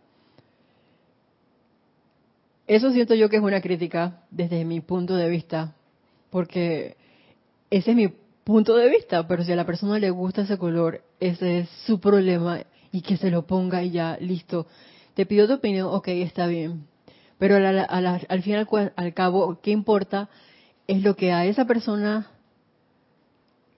Eso 2.66 2.92
siento 2.92 3.14
yo 3.14 3.30
que 3.30 3.36
es 3.36 3.42
una 3.42 3.62
crítica 3.62 4.20
desde 4.30 4.64
mi 4.66 4.80
punto 4.80 5.16
de 5.16 5.30
vista, 5.30 5.74
porque 6.30 6.97
ese 7.70 7.90
es 7.90 7.96
mi 7.96 8.08
punto 8.44 8.76
de 8.76 8.88
vista, 8.88 9.26
pero 9.26 9.44
si 9.44 9.52
a 9.52 9.56
la 9.56 9.66
persona 9.66 9.98
le 9.98 10.10
gusta 10.10 10.42
ese 10.42 10.58
color, 10.58 11.02
ese 11.20 11.60
es 11.60 11.68
su 11.86 12.00
problema 12.00 12.62
y 12.92 13.02
que 13.02 13.16
se 13.16 13.30
lo 13.30 13.46
ponga 13.46 13.82
y 13.82 13.90
ya, 13.90 14.16
listo. 14.20 14.66
Te 15.14 15.26
pido 15.26 15.46
tu 15.46 15.54
opinión, 15.54 15.88
ok, 15.90 16.08
está 16.08 16.46
bien. 16.46 16.86
Pero 17.38 17.56
al 17.56 18.42
fin 18.42 18.54
y 18.54 18.56
al, 18.96 19.14
cabo, 19.14 19.60
¿qué 19.62 19.70
importa? 19.70 20.28
Es 20.86 21.02
lo 21.02 21.14
que 21.14 21.32
a 21.32 21.44
esa 21.44 21.66
persona 21.66 22.30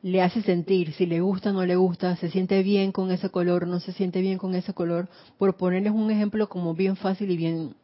le 0.03 0.23
hace 0.23 0.41
sentir, 0.43 0.93
si 0.95 1.05
le 1.05 1.21
gusta 1.21 1.51
o 1.51 1.53
no 1.53 1.67
le 1.67 1.77
gusta, 1.77 2.17
se 2.17 2.31
siente 2.31 2.63
bien 2.63 2.91
con 2.91 3.11
ese 3.11 3.29
color, 3.29 3.67
no 3.67 3.81
se 3.81 3.93
siente 3.93 4.23
bien 4.23 4.39
con 4.39 4.55
ese 4.55 4.73
color, 4.73 5.09
por 5.37 5.57
ponerles 5.57 5.93
un 5.93 6.11
ejemplo 6.11 6.49
como 6.49 6.75
bien 6.75 6.97
fácil 6.97 7.31
y 7.31 7.37
bien, 7.37 7.75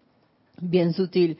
bien 0.58 0.94
sutil, 0.94 1.36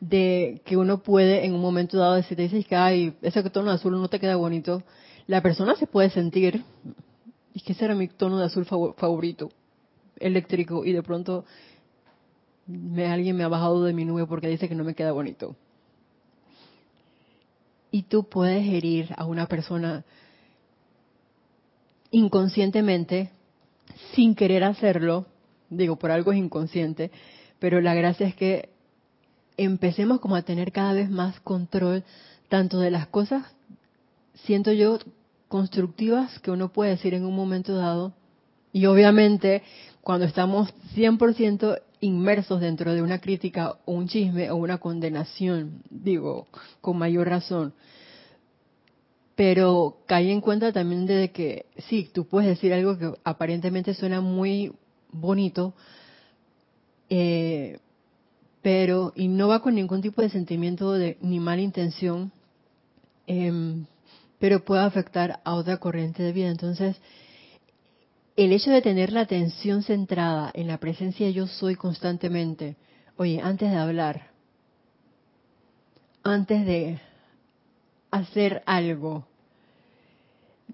de 0.00 0.62
que 0.64 0.76
uno 0.76 1.02
puede 1.02 1.44
en 1.44 1.54
un 1.54 1.60
momento 1.60 1.98
dado 1.98 2.14
decir, 2.14 2.36
te 2.36 2.44
dices 2.44 2.66
que 2.66 2.76
ay, 2.76 3.14
ese 3.22 3.42
tono 3.50 3.70
de 3.70 3.76
azul 3.76 3.92
no 3.92 4.08
te 4.08 4.20
queda 4.20 4.36
bonito, 4.36 4.82
la 5.26 5.42
persona 5.42 5.74
se 5.76 5.86
puede 5.86 6.10
sentir, 6.10 6.62
y 7.54 7.60
que 7.60 7.72
ese 7.72 7.84
era 7.84 7.94
mi 7.94 8.08
tono 8.08 8.38
de 8.38 8.46
azul 8.46 8.64
favorito, 8.64 9.50
eléctrico, 10.18 10.84
y 10.84 10.92
de 10.92 11.02
pronto 11.02 11.44
alguien 13.08 13.36
me 13.36 13.44
ha 13.44 13.48
bajado 13.48 13.84
de 13.84 13.92
mi 13.92 14.04
nube 14.04 14.26
porque 14.26 14.48
dice 14.48 14.68
que 14.68 14.74
no 14.74 14.84
me 14.84 14.94
queda 14.94 15.12
bonito. 15.12 15.56
y 17.90 18.02
tú 18.02 18.28
puedes 18.28 18.66
herir 18.66 19.14
a 19.16 19.24
una 19.24 19.46
persona 19.46 20.04
inconscientemente, 22.10 23.30
sin 24.14 24.34
querer 24.34 24.64
hacerlo, 24.64 25.26
digo, 25.70 25.96
por 25.96 26.10
algo 26.10 26.32
es 26.32 26.38
inconsciente, 26.38 27.10
pero 27.58 27.80
la 27.80 27.94
gracia 27.94 28.26
es 28.26 28.34
que 28.34 28.70
empecemos 29.58 30.20
como 30.20 30.36
a 30.36 30.42
tener 30.42 30.72
cada 30.72 30.94
vez 30.94 31.10
más 31.10 31.38
control 31.40 32.04
tanto 32.48 32.78
de 32.78 32.90
las 32.90 33.08
cosas, 33.08 33.44
siento 34.44 34.72
yo, 34.72 34.98
constructivas 35.48 36.38
que 36.38 36.50
uno 36.50 36.72
puede 36.72 36.92
decir 36.92 37.12
en 37.12 37.26
un 37.26 37.34
momento 37.34 37.74
dado, 37.74 38.14
y 38.72 38.86
obviamente 38.86 39.62
cuando 40.00 40.24
estamos 40.24 40.72
100% 40.94 41.80
inmersos 42.00 42.60
dentro 42.60 42.94
de 42.94 43.02
una 43.02 43.20
crítica 43.20 43.76
o 43.84 43.92
un 43.92 44.08
chisme 44.08 44.50
o 44.50 44.56
una 44.56 44.78
condenación, 44.78 45.82
digo, 45.90 46.46
con 46.80 46.96
mayor 46.96 47.28
razón. 47.28 47.74
Pero 49.34 49.98
cae 50.06 50.30
en 50.30 50.40
cuenta 50.40 50.72
también 50.72 51.06
de 51.06 51.30
que 51.30 51.66
sí, 51.88 52.10
tú 52.12 52.26
puedes 52.26 52.48
decir 52.48 52.72
algo 52.72 52.98
que 52.98 53.12
aparentemente 53.24 53.94
suena 53.94 54.20
muy 54.20 54.72
bonito, 55.10 55.74
eh, 57.08 57.78
pero 58.68 59.14
y 59.16 59.28
no 59.28 59.48
va 59.48 59.62
con 59.62 59.76
ningún 59.76 60.02
tipo 60.02 60.20
de 60.20 60.28
sentimiento 60.28 60.92
de 60.92 61.16
ni 61.22 61.40
mala 61.40 61.62
intención, 61.62 62.30
em, 63.26 63.86
pero 64.38 64.62
puede 64.62 64.82
afectar 64.82 65.40
a 65.42 65.54
otra 65.54 65.78
corriente 65.78 66.22
de 66.22 66.32
vida. 66.32 66.50
Entonces, 66.50 67.00
el 68.36 68.52
hecho 68.52 68.70
de 68.70 68.82
tener 68.82 69.10
la 69.10 69.22
atención 69.22 69.82
centrada 69.82 70.50
en 70.52 70.66
la 70.66 70.76
presencia 70.76 71.30
yo 71.30 71.46
soy 71.46 71.76
constantemente, 71.76 72.76
oye, 73.16 73.40
antes 73.42 73.70
de 73.70 73.76
hablar, 73.78 74.32
antes 76.22 76.66
de 76.66 77.00
hacer 78.10 78.62
algo, 78.66 79.26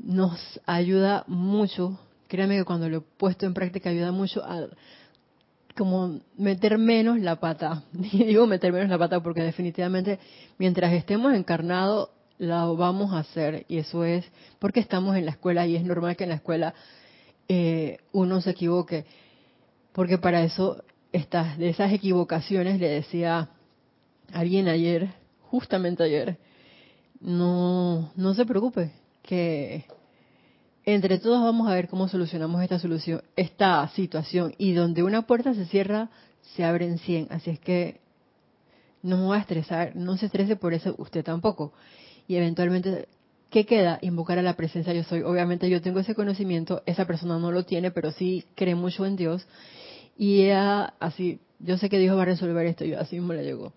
nos 0.02 0.60
ayuda 0.66 1.22
mucho, 1.28 1.96
créame 2.26 2.56
que 2.56 2.64
cuando 2.64 2.88
lo 2.88 2.96
he 2.96 3.02
puesto 3.02 3.46
en 3.46 3.54
práctica 3.54 3.90
ayuda 3.90 4.10
mucho 4.10 4.44
a 4.44 4.66
como 5.76 6.20
meter 6.36 6.78
menos 6.78 7.18
la 7.18 7.36
pata. 7.36 7.82
Y 8.12 8.24
digo 8.24 8.46
meter 8.46 8.72
menos 8.72 8.88
la 8.88 8.98
pata 8.98 9.20
porque 9.20 9.42
definitivamente 9.42 10.18
mientras 10.58 10.92
estemos 10.92 11.34
encarnados 11.34 12.10
la 12.38 12.64
vamos 12.64 13.12
a 13.12 13.18
hacer 13.18 13.64
y 13.68 13.78
eso 13.78 14.04
es 14.04 14.24
porque 14.58 14.80
estamos 14.80 15.16
en 15.16 15.24
la 15.24 15.30
escuela 15.32 15.66
y 15.66 15.76
es 15.76 15.84
normal 15.84 16.16
que 16.16 16.24
en 16.24 16.30
la 16.30 16.36
escuela 16.36 16.74
eh, 17.48 17.98
uno 18.12 18.40
se 18.40 18.50
equivoque, 18.50 19.04
porque 19.92 20.18
para 20.18 20.42
eso 20.42 20.82
estas, 21.12 21.58
de 21.58 21.68
esas 21.68 21.92
equivocaciones 21.92 22.80
le 22.80 22.88
decía 22.88 23.50
alguien 24.32 24.68
ayer, 24.68 25.10
justamente 25.42 26.02
ayer, 26.02 26.38
no, 27.20 28.10
no 28.16 28.34
se 28.34 28.46
preocupe, 28.46 28.92
que 29.22 29.84
entre 30.86 31.18
todos 31.18 31.42
vamos 31.42 31.68
a 31.68 31.74
ver 31.74 31.88
cómo 31.88 32.08
solucionamos 32.08 32.62
esta 32.62 32.78
solución, 32.78 33.22
esta 33.36 33.88
situación, 33.88 34.54
y 34.58 34.72
donde 34.72 35.02
una 35.02 35.22
puerta 35.26 35.54
se 35.54 35.66
cierra, 35.66 36.10
se 36.54 36.64
abren 36.64 36.98
100, 36.98 37.28
así 37.30 37.50
es 37.50 37.60
que 37.60 38.00
no 39.02 39.28
va 39.28 39.36
a 39.36 39.40
estresar, 39.40 39.96
no 39.96 40.16
se 40.16 40.26
estrese 40.26 40.56
por 40.56 40.74
eso 40.74 40.94
usted 40.98 41.24
tampoco. 41.24 41.72
Y 42.26 42.36
eventualmente 42.36 43.06
¿qué 43.54 43.66
queda? 43.66 44.00
Invocar 44.02 44.36
a 44.40 44.42
la 44.42 44.56
presencia 44.56 44.92
yo 44.92 45.04
soy. 45.04 45.22
Obviamente 45.22 45.70
yo 45.70 45.80
tengo 45.80 46.00
ese 46.00 46.16
conocimiento, 46.16 46.82
esa 46.86 47.06
persona 47.06 47.38
no 47.38 47.52
lo 47.52 47.64
tiene, 47.64 47.92
pero 47.92 48.10
sí 48.10 48.44
cree 48.56 48.74
mucho 48.74 49.06
en 49.06 49.14
Dios. 49.14 49.46
Y 50.18 50.42
ella, 50.42 50.94
así, 50.98 51.38
yo 51.60 51.78
sé 51.78 51.88
que 51.88 52.00
Dios 52.00 52.16
va 52.18 52.22
a 52.22 52.24
resolver 52.24 52.66
esto, 52.66 52.84
yo 52.84 52.98
así 52.98 53.14
mismo 53.14 53.32
le 53.32 53.44
llegó. 53.44 53.72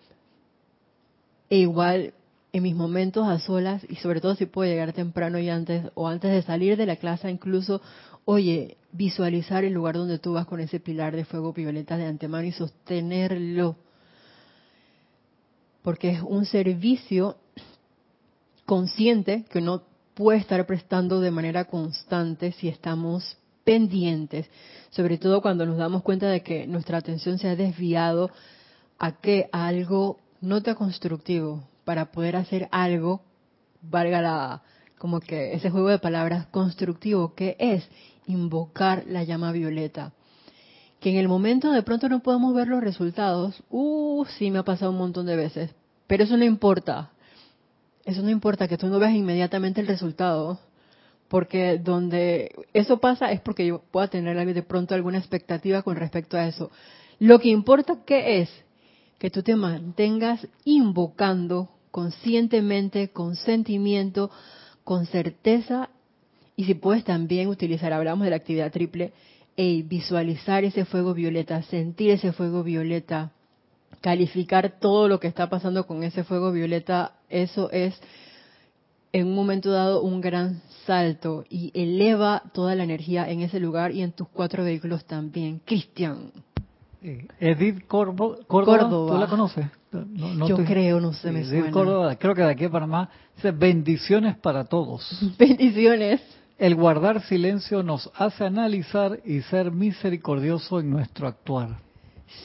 E 1.52 1.58
igual, 1.60 2.16
en 2.58 2.64
mis 2.64 2.76
momentos 2.76 3.28
a 3.28 3.40
solas, 3.40 3.86
y 3.88 3.96
sobre 3.96 4.22
todo 4.22 4.36
si 4.36 4.46
puedo 4.46 4.70
llegar 4.70 4.94
temprano 4.94 5.40
y 5.40 5.50
antes, 5.50 5.86
o 5.96 6.08
antes 6.08 6.32
de 6.32 6.42
salir 6.42 6.78
de 6.78 6.86
la 6.86 6.96
clase, 6.96 7.30
incluso, 7.30 7.82
oye, 8.26 8.78
visualizar 8.92 9.64
el 9.64 9.74
lugar 9.74 9.96
donde 9.96 10.20
tú 10.20 10.34
vas 10.34 10.46
con 10.46 10.60
ese 10.60 10.80
pilar 10.80 11.16
de 11.16 11.26
fuego 11.26 11.54
violeta 11.54 11.98
de 11.98 12.06
antemano 12.06 12.48
y 12.48 12.52
sostenerlo. 12.52 13.76
Porque 15.84 16.12
es 16.12 16.22
un 16.22 16.46
servicio 16.46 17.38
consciente 18.66 19.46
que 19.50 19.60
uno 19.60 19.84
puede 20.14 20.40
estar 20.40 20.66
prestando 20.66 21.22
de 21.22 21.32
manera 21.32 21.66
constante 21.66 22.52
si 22.54 22.68
estamos 22.68 23.38
pendientes, 23.64 24.50
sobre 24.90 25.18
todo 25.18 25.42
cuando 25.42 25.66
nos 25.66 25.78
damos 25.78 26.02
cuenta 26.02 26.28
de 26.28 26.42
que 26.42 26.68
nuestra 26.68 26.98
atención 26.98 27.38
se 27.38 27.50
ha 27.50 27.56
desviado 27.56 28.32
a 28.98 29.14
que 29.22 29.48
algo 29.52 30.18
no 30.42 30.62
tan 30.64 30.76
constructivo 30.76 31.64
para 31.88 32.12
poder 32.12 32.36
hacer 32.36 32.68
algo, 32.72 33.22
valga 33.82 34.22
la 34.22 34.62
como 34.98 35.22
que 35.22 35.54
ese 35.54 35.70
juego 35.70 35.88
de 35.88 36.00
palabras 36.00 36.46
constructivo 36.48 37.34
que 37.34 37.56
es 37.60 37.88
invocar 38.26 39.06
la 39.08 39.24
llama 39.24 39.54
violeta. 39.54 40.12
Que 41.00 41.12
en 41.12 41.16
el 41.16 41.30
momento 41.30 41.72
de 41.72 41.84
pronto 41.84 42.10
no 42.10 42.22
podemos 42.22 42.54
ver 42.54 42.68
los 42.68 42.84
resultados, 42.84 43.64
uh, 43.70 44.26
sí 44.38 44.52
me 44.52 44.60
ha 44.60 44.64
pasado 44.64 44.92
un 44.92 44.98
montón 44.98 45.28
de 45.28 45.38
veces, 45.38 45.74
pero 46.08 46.26
eso 46.26 46.36
no 46.36 46.44
importa, 46.44 47.12
eso 48.04 48.22
no 48.22 48.32
importa 48.32 48.68
que 48.68 48.78
tú 48.78 48.88
no 48.88 49.00
veas 49.00 49.16
inmediatamente 49.16 49.80
el 49.80 49.88
resultado, 49.88 50.60
porque 51.30 51.78
donde 51.78 52.52
eso 52.74 52.98
pasa 52.98 53.32
es 53.32 53.40
porque 53.40 53.66
yo 53.66 53.80
pueda 53.80 54.10
tener 54.10 54.54
de 54.54 54.64
pronto 54.64 54.94
alguna 54.94 55.20
expectativa 55.20 55.84
con 55.84 55.96
respecto 55.96 56.36
a 56.36 56.50
eso. 56.50 56.70
Lo 57.18 57.40
que 57.40 57.48
importa 57.48 58.04
que 58.06 58.42
es 58.42 58.50
que 59.20 59.30
tú 59.30 59.42
te 59.42 59.56
mantengas 59.56 60.46
invocando 60.66 61.70
conscientemente, 61.98 63.10
con 63.10 63.36
sentimiento, 63.36 64.30
con 64.84 65.08
certeza 65.08 65.90
y 66.56 66.66
si 66.66 66.76
puedes 66.76 67.04
también 67.04 67.48
utilizar, 67.48 67.92
hablamos 67.92 68.26
de 68.26 68.30
la 68.30 68.36
actividad 68.36 68.72
triple, 68.72 69.14
y 69.56 69.82
visualizar 69.82 70.64
ese 70.64 70.86
fuego 70.86 71.16
violeta, 71.16 71.64
sentir 71.64 72.12
ese 72.12 72.34
fuego 72.34 72.62
violeta, 72.62 73.32
calificar 74.00 74.80
todo 74.80 75.08
lo 75.08 75.20
que 75.20 75.26
está 75.26 75.50
pasando 75.50 75.88
con 75.88 76.04
ese 76.04 76.24
fuego 76.24 76.52
violeta, 76.52 77.14
eso 77.30 77.72
es 77.72 78.00
en 79.12 79.26
un 79.26 79.34
momento 79.34 79.72
dado 79.72 80.04
un 80.04 80.22
gran 80.22 80.62
salto 80.86 81.46
y 81.50 81.72
eleva 81.74 82.44
toda 82.54 82.76
la 82.76 82.84
energía 82.84 83.28
en 83.28 83.42
ese 83.42 83.60
lugar 83.60 83.92
y 83.92 84.04
en 84.04 84.12
tus 84.12 84.28
cuatro 84.28 84.64
vehículos 84.64 85.04
también. 85.06 85.62
Cristian. 85.66 86.32
Edith 87.40 87.88
Córdoba, 87.88 88.38
¿tú 88.48 89.18
la 89.18 89.28
conoces? 89.28 89.66
Yo 90.48 90.58
creo, 90.66 91.00
no 91.00 91.14
sé, 91.14 91.32
me 91.32 91.42
Edith 91.42 91.72
Córdoba, 91.72 92.16
creo 92.16 92.36
que 92.36 92.42
de 92.42 92.52
aquí 92.52 92.66
a 92.66 92.70
Panamá, 92.70 93.10
dice 93.36 93.52
bendiciones 93.52 94.38
para 94.38 94.66
todos. 94.66 95.08
Bendiciones. 95.38 96.22
El 96.58 96.76
guardar 96.76 97.22
silencio 97.22 97.84
nos 97.84 98.10
hace 98.16 98.44
analizar 98.44 99.20
y 99.24 99.42
ser 99.42 99.72
misericordioso 99.72 100.80
en 100.80 100.90
nuestro 100.90 101.28
actuar. 101.28 101.78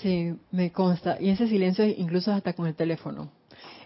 Sí, 0.01 0.35
me 0.51 0.71
consta. 0.71 1.17
Y 1.19 1.31
ese 1.31 1.49
silencio 1.49 1.87
incluso 1.87 2.31
hasta 2.31 2.53
con 2.53 2.67
el 2.67 2.75
teléfono. 2.75 3.31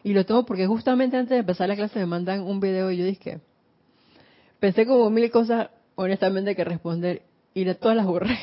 Y 0.03 0.13
lo 0.13 0.27
tomo 0.27 0.45
porque 0.45 0.67
justamente 0.67 1.17
antes 1.17 1.31
de 1.31 1.39
empezar 1.39 1.69
la 1.69 1.77
clase 1.77 1.99
me 1.99 2.07
mandan 2.07 2.41
un 2.43 2.61
video 2.61 2.91
y 2.91 2.97
yo 2.97 3.05
dije, 3.05 3.41
pensé 4.59 4.87
como 4.87 5.11
mil 5.11 5.31
cosas 5.31 5.69
honestamente 5.95 6.55
que 6.55 6.65
responder 6.65 7.23
y 7.55 7.65
de 7.65 7.75
todas 7.75 7.97
las 7.97 8.07
borré. 8.07 8.39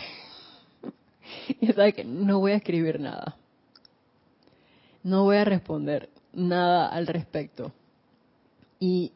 y 1.62 1.68
sabe 1.68 1.94
que 1.94 2.04
no 2.04 2.40
voy 2.40 2.54
a 2.54 2.56
escribir 2.56 3.00
nada. 3.00 3.38
No 5.04 5.24
voy 5.24 5.38
a 5.38 5.46
responder 5.46 6.10
nada 6.34 6.88
al 6.88 7.08
respecto. 7.08 7.74
Y 8.80 9.12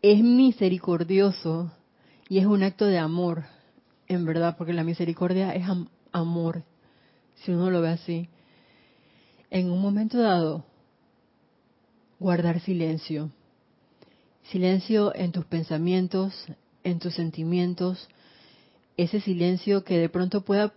es 0.00 0.22
misericordioso 0.22 1.72
y 2.28 2.38
es 2.38 2.46
un 2.46 2.62
acto 2.62 2.86
de 2.86 2.98
amor, 2.98 3.44
en 4.08 4.24
verdad, 4.24 4.56
porque 4.56 4.72
la 4.72 4.84
misericordia 4.84 5.54
es 5.54 5.66
amor 6.12 6.64
si 7.44 7.50
uno 7.50 7.70
lo 7.70 7.80
ve 7.80 7.90
así, 7.90 8.28
en 9.50 9.70
un 9.70 9.80
momento 9.80 10.18
dado, 10.18 10.64
guardar 12.18 12.60
silencio. 12.60 13.30
Silencio 14.44 15.14
en 15.14 15.32
tus 15.32 15.44
pensamientos, 15.44 16.46
en 16.84 16.98
tus 16.98 17.14
sentimientos, 17.14 18.08
ese 18.96 19.20
silencio 19.20 19.84
que 19.84 19.98
de 19.98 20.08
pronto 20.08 20.42
pueda 20.42 20.72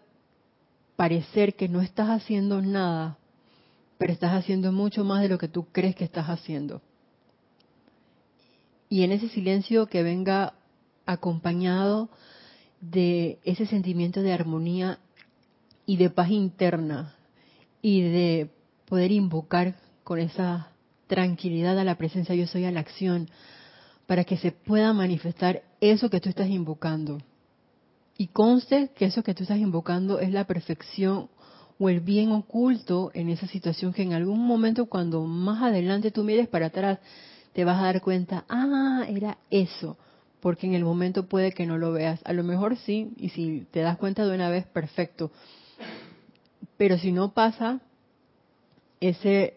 parecer 0.96 1.56
que 1.56 1.68
no 1.68 1.82
estás 1.82 2.10
haciendo 2.10 2.62
nada, 2.62 3.18
pero 4.06 4.13
estás 4.13 4.34
haciendo 4.34 4.72
mucho 4.72 5.04
más 5.04 5.24
de 5.24 5.30
lo 5.30 5.39
que 5.39 5.48
tú 5.48 5.65
crees 5.72 5.96
que 5.96 6.04
estás 6.04 6.28
haciendo. 6.28 6.84
Y 8.88 9.02
en 9.02 9.12
ese 9.12 9.30
silencio 9.30 9.88
que 9.88 10.04
venga 10.04 10.54
acompañado 11.08 12.10
de 12.82 13.39
ese 13.46 13.65
sentimiento 13.65 14.22
de 14.22 14.32
armonía 14.32 15.00
y 15.88 15.98
de 15.98 16.12
paz 16.12 16.30
interna 16.30 17.15
y 17.82 18.04
de 18.04 18.52
poder 18.88 19.12
invocar 19.12 19.74
con 20.04 20.20
esa 20.20 20.70
tranquilidad 21.08 21.80
a 21.80 21.84
la 21.84 21.98
presencia 21.98 22.36
yo 22.36 22.46
soy 22.46 22.65
a 22.65 22.72
la 22.72 22.82
acción 22.82 23.28
para 24.06 24.24
que 24.24 24.38
se 24.38 24.52
pueda 24.52 24.94
manifestar 24.94 25.63
eso 25.82 26.12
que 26.12 26.22
tú 26.22 26.30
estás 26.30 26.50
invocando. 26.50 27.18
Y 28.20 28.28
conste 28.28 28.91
que 28.96 29.06
eso 29.06 29.24
que 29.24 29.34
tú 29.34 29.41
estás 29.41 29.58
invocando 29.58 30.20
es 30.20 30.32
la 30.32 30.46
perfección 30.46 31.28
o 31.78 31.90
el 31.90 32.00
bien 32.00 32.32
oculto 32.32 33.12
en 33.14 33.30
esa 33.30 33.48
situación 33.48 33.94
que 33.94 34.04
en 34.04 34.14
algún 34.14 34.46
momento 34.46 34.86
cuando 34.86 35.26
más 35.26 35.62
adelante 35.62 36.12
tú 36.12 36.24
mires 36.24 36.48
para 36.48 36.68
atrás 36.68 37.00
te 37.54 37.66
vas 37.66 37.80
a 37.80 37.86
dar 37.86 38.02
cuenta, 38.02 38.46
ah, 38.50 39.06
era 39.08 39.38
eso, 39.50 39.98
porque 40.42 40.68
en 40.68 40.74
el 40.74 40.84
momento 40.84 41.28
puede 41.28 41.54
que 41.54 41.66
no 41.66 41.78
lo 41.78 41.94
veas. 41.94 42.20
A 42.26 42.34
lo 42.34 42.44
mejor 42.44 42.78
sí, 42.78 43.14
y 43.18 43.30
si 43.30 43.66
te 43.72 43.80
das 43.80 43.98
cuenta 43.98 44.26
de 44.26 44.36
una 44.36 44.50
vez, 44.50 44.66
perfecto. 44.66 45.32
Pero 46.78 46.98
si 46.98 47.14
no 47.14 47.34
pasa 47.34 47.80
ese 49.00 49.56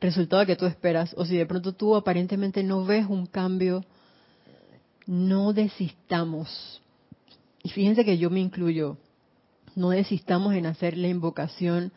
resultado 0.00 0.46
que 0.46 0.56
tú 0.56 0.64
esperas, 0.66 1.14
o 1.18 1.24
si 1.26 1.36
de 1.36 1.46
pronto 1.46 1.72
tú 1.72 1.96
aparentemente 1.96 2.62
no 2.62 2.84
ves 2.84 3.06
un 3.06 3.26
cambio, 3.26 3.84
no 5.06 5.52
desistamos. 5.52 6.80
Y 7.62 7.68
fíjense 7.70 8.04
que 8.04 8.18
yo 8.18 8.30
me 8.30 8.40
incluyo, 8.40 8.96
no 9.76 9.90
desistamos 9.90 10.54
en 10.54 10.66
hacer 10.66 10.96
la 10.96 11.08
invocación 11.08 11.92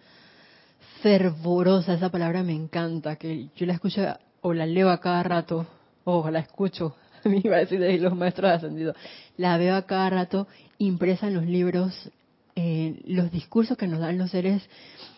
fervorosa, 1.02 1.94
esa 1.94 2.10
palabra 2.10 2.44
me 2.44 2.54
encanta, 2.54 3.16
que 3.18 3.50
yo 3.56 3.66
la 3.66 3.74
escucho 3.74 4.02
o 4.42 4.54
la 4.54 4.66
leo 4.66 4.90
a 4.90 5.00
cada 5.00 5.24
rato, 5.24 5.68
o 6.04 6.30
la 6.30 6.40
escucho, 6.40 6.96
a 7.24 7.30
mí 7.30 7.42
iba 7.44 7.58
a 7.58 7.60
decir 7.60 7.80
de 7.80 7.98
los 7.98 8.16
maestros 8.16 8.52
ascendidos, 8.52 8.96
la 9.38 9.58
veo 9.58 9.76
a 9.76 9.86
cada 9.86 10.10
rato 10.10 10.48
impresa 10.78 11.28
en 11.28 11.36
los 11.36 11.46
libros, 11.46 12.12
eh, 12.56 13.00
los 13.06 13.32
discursos 13.32 13.78
que 13.78 13.88
nos 13.88 14.00
dan 14.00 14.18
los 14.18 14.32
seres 14.32 14.68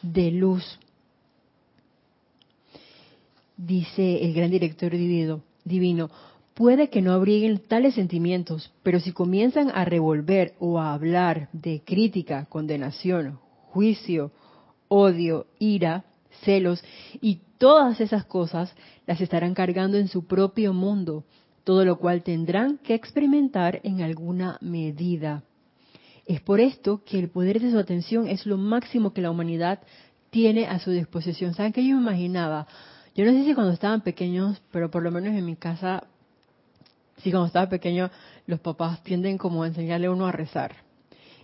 de 0.01 0.31
luz. 0.31 0.79
Dice 3.55 4.23
el 4.23 4.33
gran 4.33 4.51
director 4.51 4.91
divino, 4.91 5.41
divino 5.65 6.09
puede 6.59 6.89
que 6.89 7.01
no 7.01 7.13
abriguen 7.13 7.57
tales 7.57 7.95
sentimientos, 7.95 8.73
pero 8.83 8.99
si 8.99 9.13
comienzan 9.13 9.71
a 9.73 9.85
revolver 9.85 10.55
o 10.59 10.77
a 10.77 10.93
hablar 10.93 11.47
de 11.53 11.83
crítica, 11.85 12.47
condenación, 12.49 13.39
juicio, 13.69 14.33
odio, 14.89 15.47
ira, 15.57 16.03
celos 16.43 16.83
y 17.21 17.39
todas 17.57 18.01
esas 18.01 18.25
cosas 18.25 18.75
las 19.07 19.21
estarán 19.21 19.53
cargando 19.53 19.97
en 19.97 20.09
su 20.09 20.27
propio 20.27 20.73
mundo, 20.73 21.23
todo 21.63 21.85
lo 21.85 21.97
cual 21.97 22.23
tendrán 22.23 22.77
que 22.79 22.93
experimentar 22.93 23.79
en 23.83 24.01
alguna 24.01 24.57
medida. 24.59 25.43
Es 26.25 26.41
por 26.41 26.59
esto 26.59 27.05
que 27.05 27.19
el 27.19 27.29
poder 27.29 27.61
de 27.61 27.71
su 27.71 27.79
atención 27.79 28.27
es 28.27 28.45
lo 28.45 28.57
máximo 28.57 29.13
que 29.13 29.21
la 29.21 29.31
humanidad 29.31 29.79
tiene 30.29 30.67
a 30.67 30.79
su 30.79 30.91
disposición. 30.91 31.53
¿Saben 31.53 31.71
qué 31.71 31.87
yo 31.87 31.95
me 31.95 32.01
imaginaba? 32.01 32.67
Yo 33.15 33.23
no 33.23 33.31
sé 33.31 33.45
si 33.45 33.53
cuando 33.53 33.71
estaban 33.71 34.01
pequeños, 34.01 34.61
pero 34.73 34.91
por 34.91 35.03
lo 35.03 35.11
menos 35.11 35.33
en 35.33 35.45
mi 35.45 35.55
casa, 35.55 36.03
sí, 37.23 37.31
cuando 37.31 37.47
estaba 37.47 37.69
pequeño, 37.69 38.09
los 38.47 38.59
papás 38.59 39.01
tienden 39.03 39.37
como 39.37 39.63
a 39.63 39.67
enseñarle 39.67 40.07
a 40.07 40.11
uno 40.11 40.27
a 40.27 40.31
rezar. 40.31 40.75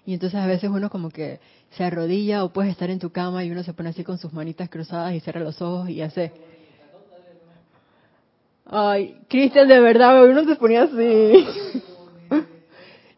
Y 0.06 0.14
entonces 0.14 0.40
a 0.40 0.46
veces 0.46 0.70
uno 0.70 0.90
como 0.90 1.10
que 1.10 1.40
se 1.72 1.84
arrodilla 1.84 2.44
o 2.44 2.54
puedes 2.54 2.72
estar 2.72 2.90
en 2.90 3.00
tu 3.00 3.12
cama 3.12 3.44
y 3.44 3.52
uno 3.52 3.64
se 3.64 3.74
pone 3.74 3.90
así 3.90 4.04
con 4.04 4.18
sus 4.18 4.34
manitas 4.34 4.70
cruzadas 4.70 5.14
y 5.14 5.20
cierra 5.20 5.42
los 5.42 5.62
ojos 5.62 5.90
y 5.90 6.02
hace... 6.02 6.32
Ay, 8.68 9.18
Cristian, 9.30 9.68
de 9.68 9.80
verdad, 9.80 10.26
uno 10.26 10.44
se 10.44 10.56
ponía 10.56 10.84
así. 10.84 11.46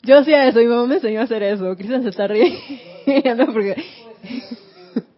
Yo 0.03 0.19
hacía 0.19 0.47
eso, 0.47 0.59
mi 0.59 0.65
mamá 0.65 0.85
me 0.85 0.95
enseñó 0.95 1.21
a 1.21 1.23
hacer 1.23 1.43
eso. 1.43 1.75
Cristian 1.75 2.03
se 2.03 2.09
está 2.09 2.27
riendo 2.27 3.45
porque... 3.53 3.81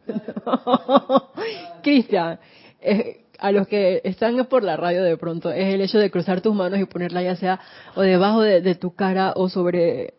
Cristian, 1.83 2.39
eh, 2.81 3.25
a 3.39 3.51
los 3.51 3.67
que 3.67 4.01
están 4.03 4.45
por 4.45 4.63
la 4.63 4.77
radio 4.77 5.03
de 5.03 5.17
pronto, 5.17 5.51
es 5.51 5.73
el 5.73 5.81
hecho 5.81 5.97
de 5.97 6.11
cruzar 6.11 6.41
tus 6.41 6.53
manos 6.53 6.79
y 6.79 6.85
ponerla 6.85 7.21
ya 7.21 7.35
sea 7.35 7.59
o 7.95 8.01
debajo 8.01 8.41
de, 8.41 8.61
de 8.61 8.75
tu 8.75 8.93
cara 8.93 9.33
o 9.35 9.49
sobre 9.49 10.13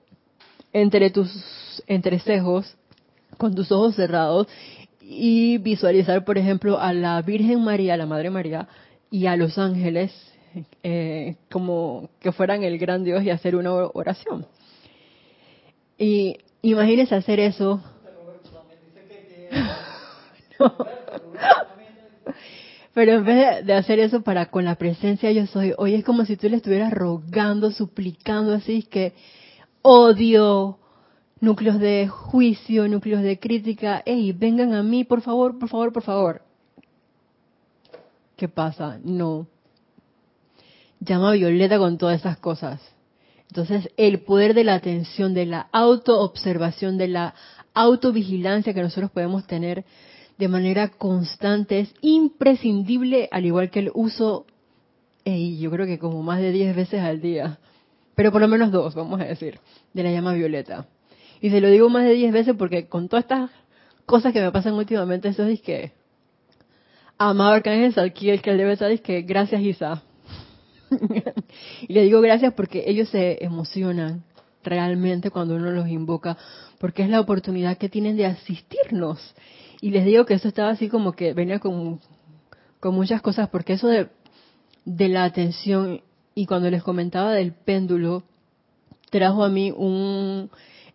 entre 0.72 1.10
tus 1.10 1.82
entrecejos 1.86 2.76
con 3.36 3.54
tus 3.54 3.72
ojos 3.72 3.96
cerrados 3.96 4.46
y 5.00 5.58
visualizar, 5.58 6.24
por 6.24 6.38
ejemplo, 6.38 6.78
a 6.78 6.92
la 6.92 7.20
Virgen 7.22 7.64
María, 7.64 7.96
la 7.96 8.06
Madre 8.06 8.30
María, 8.30 8.68
y 9.10 9.26
a 9.26 9.34
los 9.34 9.58
ángeles 9.58 10.12
eh, 10.84 11.36
como 11.50 12.10
que 12.20 12.32
fueran 12.32 12.62
el 12.62 12.78
gran 12.78 13.02
Dios 13.02 13.22
y 13.24 13.30
hacer 13.30 13.56
una 13.56 13.72
oración. 13.74 14.46
Y 15.98 16.38
imagínense 16.62 17.14
hacer 17.14 17.40
eso. 17.40 17.82
Pero 23.00 23.14
en 23.14 23.24
vez 23.24 23.64
de 23.64 23.72
hacer 23.72 23.98
eso 23.98 24.20
para 24.20 24.50
con 24.50 24.66
la 24.66 24.74
presencia 24.74 25.32
yo 25.32 25.46
soy, 25.46 25.72
hoy 25.78 25.94
es 25.94 26.04
como 26.04 26.26
si 26.26 26.36
tú 26.36 26.50
le 26.50 26.56
estuvieras 26.56 26.92
rogando, 26.92 27.70
suplicando 27.70 28.52
así 28.52 28.82
que 28.82 29.14
odio, 29.80 30.78
núcleos 31.40 31.80
de 31.80 32.08
juicio, 32.08 32.86
núcleos 32.88 33.22
de 33.22 33.38
crítica, 33.38 34.02
hey, 34.04 34.36
vengan 34.38 34.74
a 34.74 34.82
mí, 34.82 35.04
por 35.04 35.22
favor, 35.22 35.58
por 35.58 35.70
favor, 35.70 35.94
por 35.94 36.02
favor. 36.02 36.42
¿Qué 38.36 38.48
pasa? 38.48 39.00
No. 39.02 39.46
Llama 40.98 41.30
a 41.30 41.32
Violeta 41.36 41.78
con 41.78 41.96
todas 41.96 42.20
esas 42.20 42.36
cosas. 42.36 42.82
Entonces, 43.48 43.88
el 43.96 44.20
poder 44.20 44.52
de 44.52 44.64
la 44.64 44.74
atención, 44.74 45.32
de 45.32 45.46
la 45.46 45.70
autoobservación, 45.72 46.98
de 46.98 47.08
la 47.08 47.34
autovigilancia 47.72 48.74
que 48.74 48.82
nosotros 48.82 49.10
podemos 49.10 49.46
tener 49.46 49.86
de 50.40 50.48
manera 50.48 50.88
constante 50.88 51.80
es 51.80 51.94
imprescindible, 52.00 53.28
al 53.30 53.44
igual 53.44 53.70
que 53.70 53.80
el 53.80 53.90
uso, 53.92 54.46
y 55.24 55.58
yo 55.58 55.70
creo 55.70 55.84
que 55.84 55.98
como 55.98 56.22
más 56.22 56.40
de 56.40 56.50
10 56.50 56.74
veces 56.74 57.02
al 57.02 57.20
día, 57.20 57.58
pero 58.14 58.32
por 58.32 58.40
lo 58.40 58.48
menos 58.48 58.72
dos, 58.72 58.94
vamos 58.94 59.20
a 59.20 59.24
decir, 59.24 59.60
de 59.92 60.02
la 60.02 60.10
llama 60.10 60.32
violeta. 60.32 60.86
Y 61.42 61.50
se 61.50 61.60
lo 61.60 61.68
digo 61.68 61.90
más 61.90 62.04
de 62.04 62.14
10 62.14 62.32
veces 62.32 62.56
porque 62.56 62.86
con 62.86 63.08
todas 63.10 63.24
estas 63.24 63.50
cosas 64.06 64.32
que 64.32 64.40
me 64.40 64.50
pasan 64.50 64.72
últimamente, 64.72 65.28
eso 65.28 65.44
es 65.44 65.60
que, 65.60 65.92
amado 67.18 67.52
Arcángel 67.52 67.94
el 67.98 68.42
que 68.42 68.54
debe 68.54 68.76
saber, 68.76 68.94
es 68.94 69.00
que 69.02 69.20
gracias 69.20 69.60
Isa. 69.60 70.02
y 71.82 71.92
le 71.92 72.02
digo 72.02 72.22
gracias 72.22 72.54
porque 72.54 72.84
ellos 72.86 73.10
se 73.10 73.44
emocionan 73.44 74.24
realmente 74.64 75.30
cuando 75.30 75.56
uno 75.56 75.70
los 75.70 75.86
invoca, 75.88 76.38
porque 76.78 77.02
es 77.02 77.10
la 77.10 77.20
oportunidad 77.20 77.76
que 77.76 77.90
tienen 77.90 78.16
de 78.16 78.24
asistirnos. 78.24 79.34
Y 79.80 79.90
les 79.90 80.04
digo 80.04 80.26
que 80.26 80.34
eso 80.34 80.48
estaba 80.48 80.70
así 80.70 80.88
como 80.88 81.12
que 81.12 81.32
venía 81.32 81.58
con, 81.58 82.00
con 82.80 82.94
muchas 82.94 83.22
cosas, 83.22 83.48
porque 83.48 83.74
eso 83.74 83.88
de, 83.88 84.08
de 84.84 85.08
la 85.08 85.24
atención, 85.24 86.02
y 86.34 86.46
cuando 86.46 86.70
les 86.70 86.82
comentaba 86.82 87.32
del 87.32 87.52
péndulo, 87.52 88.22
trajo 89.10 89.44
a 89.44 89.48
mí 89.48 89.72
un 89.74 90.50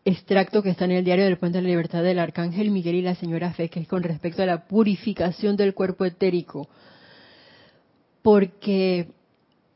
extracto 0.05 0.61
que 0.61 0.69
está 0.69 0.85
en 0.85 0.91
el 0.91 1.03
diario 1.03 1.25
del 1.25 1.37
Puente 1.37 1.57
de 1.57 1.63
la 1.63 1.69
Libertad 1.69 2.03
del 2.03 2.19
Arcángel 2.19 2.69
Miguel 2.69 2.95
y 2.95 3.01
la 3.01 3.15
señora 3.15 3.53
Fe, 3.53 3.69
que 3.69 3.79
es 3.79 3.87
con 3.87 4.03
respecto 4.03 4.43
a 4.43 4.45
la 4.45 4.67
purificación 4.67 5.57
del 5.57 5.73
cuerpo 5.73 6.05
etérico. 6.05 6.67
Porque 8.21 9.09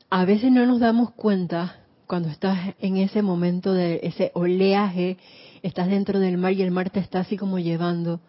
a 0.10 0.26
veces 0.26 0.52
no 0.52 0.66
nos 0.66 0.80
damos 0.80 1.12
cuenta 1.12 1.78
cuando 2.08 2.30
estás 2.30 2.76
en 2.80 2.98
ese 2.98 3.22
momento 3.22 3.74
de 3.74 4.00
ese 4.04 4.32
oleaje, 4.34 5.18
estás 5.62 5.90
dentro 5.90 6.20
del 6.20 6.38
mar 6.38 6.54
y 6.54 6.62
el 6.62 6.72
mar 6.72 6.90
te 6.90 7.00
está 7.00 7.20
así 7.20 7.38
como 7.38 7.60
llevando, 7.60 8.20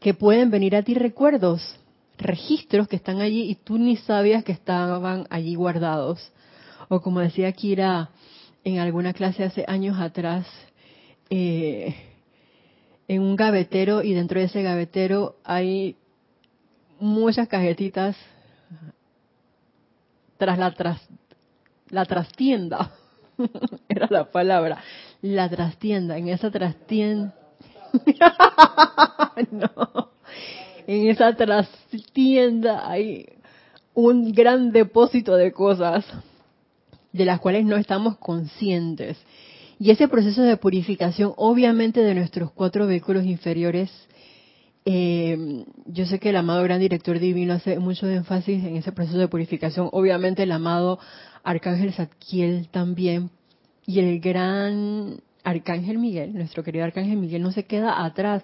que 0.00 0.14
pueden 0.14 0.50
venir 0.50 0.76
a 0.76 0.82
ti 0.82 0.94
recuerdos, 0.94 1.78
registros 2.18 2.88
que 2.88 2.96
están 2.96 3.20
allí 3.20 3.50
y 3.50 3.54
tú 3.54 3.78
ni 3.78 3.96
sabías 3.96 4.44
que 4.44 4.52
estaban 4.52 5.26
allí 5.30 5.54
guardados. 5.54 6.32
O 6.88 7.00
como 7.00 7.20
decía 7.20 7.52
Kira 7.52 8.10
en 8.64 8.78
alguna 8.78 9.12
clase 9.12 9.44
hace 9.44 9.64
años 9.66 9.98
atrás, 9.98 10.46
eh, 11.30 11.94
en 13.06 13.22
un 13.22 13.36
gavetero 13.36 14.02
y 14.02 14.12
dentro 14.14 14.40
de 14.40 14.46
ese 14.46 14.62
gavetero 14.62 15.36
hay 15.44 15.96
muchas 17.00 17.48
cajetitas 17.48 18.16
tras 20.36 20.58
la 20.58 20.74
tras 20.74 21.00
la 21.90 22.04
trastienda. 22.04 22.92
Era 23.88 24.08
la 24.10 24.30
palabra. 24.30 24.82
La 25.22 25.48
trastienda. 25.48 26.18
En 26.18 26.28
esa 26.28 26.50
trastienda 26.50 27.34
no 29.50 30.10
en 30.86 31.08
esa 31.08 31.34
trastienda 31.36 32.90
hay 32.90 33.26
un 33.94 34.32
gran 34.32 34.72
depósito 34.72 35.36
de 35.36 35.52
cosas 35.52 36.04
de 37.12 37.24
las 37.24 37.40
cuales 37.40 37.64
no 37.64 37.76
estamos 37.76 38.16
conscientes 38.16 39.18
y 39.80 39.90
ese 39.90 40.08
proceso 40.08 40.42
de 40.42 40.56
purificación, 40.56 41.32
obviamente, 41.36 42.00
de 42.00 42.14
nuestros 42.14 42.50
cuatro 42.50 42.86
vehículos 42.86 43.24
inferiores, 43.24 43.90
eh, 44.84 45.64
yo 45.86 46.04
sé 46.06 46.18
que 46.18 46.30
el 46.30 46.36
amado 46.36 46.62
gran 46.64 46.80
director 46.80 47.18
divino 47.20 47.54
hace 47.54 47.78
mucho 47.78 48.08
énfasis 48.08 48.64
en 48.64 48.76
ese 48.76 48.90
proceso 48.90 49.18
de 49.18 49.28
purificación. 49.28 49.88
Obviamente, 49.92 50.42
el 50.42 50.52
amado 50.52 50.98
Arcángel 51.44 51.92
Zadkiel 51.92 52.68
también. 52.68 53.30
Y 53.86 54.00
el 54.00 54.18
gran 54.20 55.20
Arcángel 55.44 55.98
Miguel, 55.98 56.34
nuestro 56.34 56.64
querido 56.64 56.84
Arcángel 56.84 57.16
Miguel, 57.16 57.42
no 57.42 57.52
se 57.52 57.64
queda 57.64 58.04
atrás. 58.04 58.42